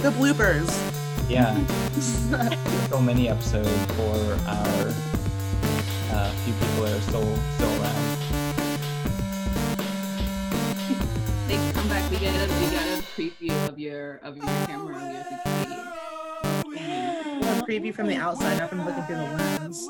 The 0.02 0.10
bloopers. 0.10 0.68
Yeah. 1.30 1.56
so 2.90 2.99
many 2.99 3.30
episodes 3.30 3.70
for 3.95 4.38
our 4.49 4.94
uh, 6.11 6.32
few 6.44 6.53
people 6.56 6.84
that 6.84 6.91
are 6.98 7.02
still 7.03 7.38
still 7.56 7.73
We 12.14 12.19
get 12.19 12.35
a 12.35 12.53
we 12.53 12.69
get 12.69 12.99
a 12.99 13.02
preview 13.18 13.69
of 13.69 13.80
your 13.80 14.18
of 14.18 14.38
your 14.38 14.45
camera 14.68 14.95
and 14.99 15.14
your 15.15 15.23
security. 15.23 15.81
A 17.41 17.65
preview 17.68 17.91
from 17.91 18.06
the 18.06 18.18
outside, 18.18 18.60
not 18.60 18.69
from 18.69 18.85
looking 18.85 19.02
through 19.06 19.15
the 19.15 19.23
lens. 19.23 19.90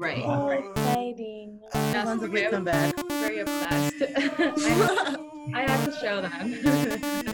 Right. 0.00 0.24
So 0.24 0.48
Right. 0.48 0.64
exciting. 0.64 1.60
The 1.70 2.02
lens 2.04 2.22
if 2.24 2.50
come 2.50 2.64
back. 2.64 2.92
Very 3.08 3.38
obsessed. 3.38 4.02
I, 4.02 5.16
I 5.54 5.70
have 5.70 5.84
to 5.84 5.92
show 6.00 6.22
them. 6.22 7.30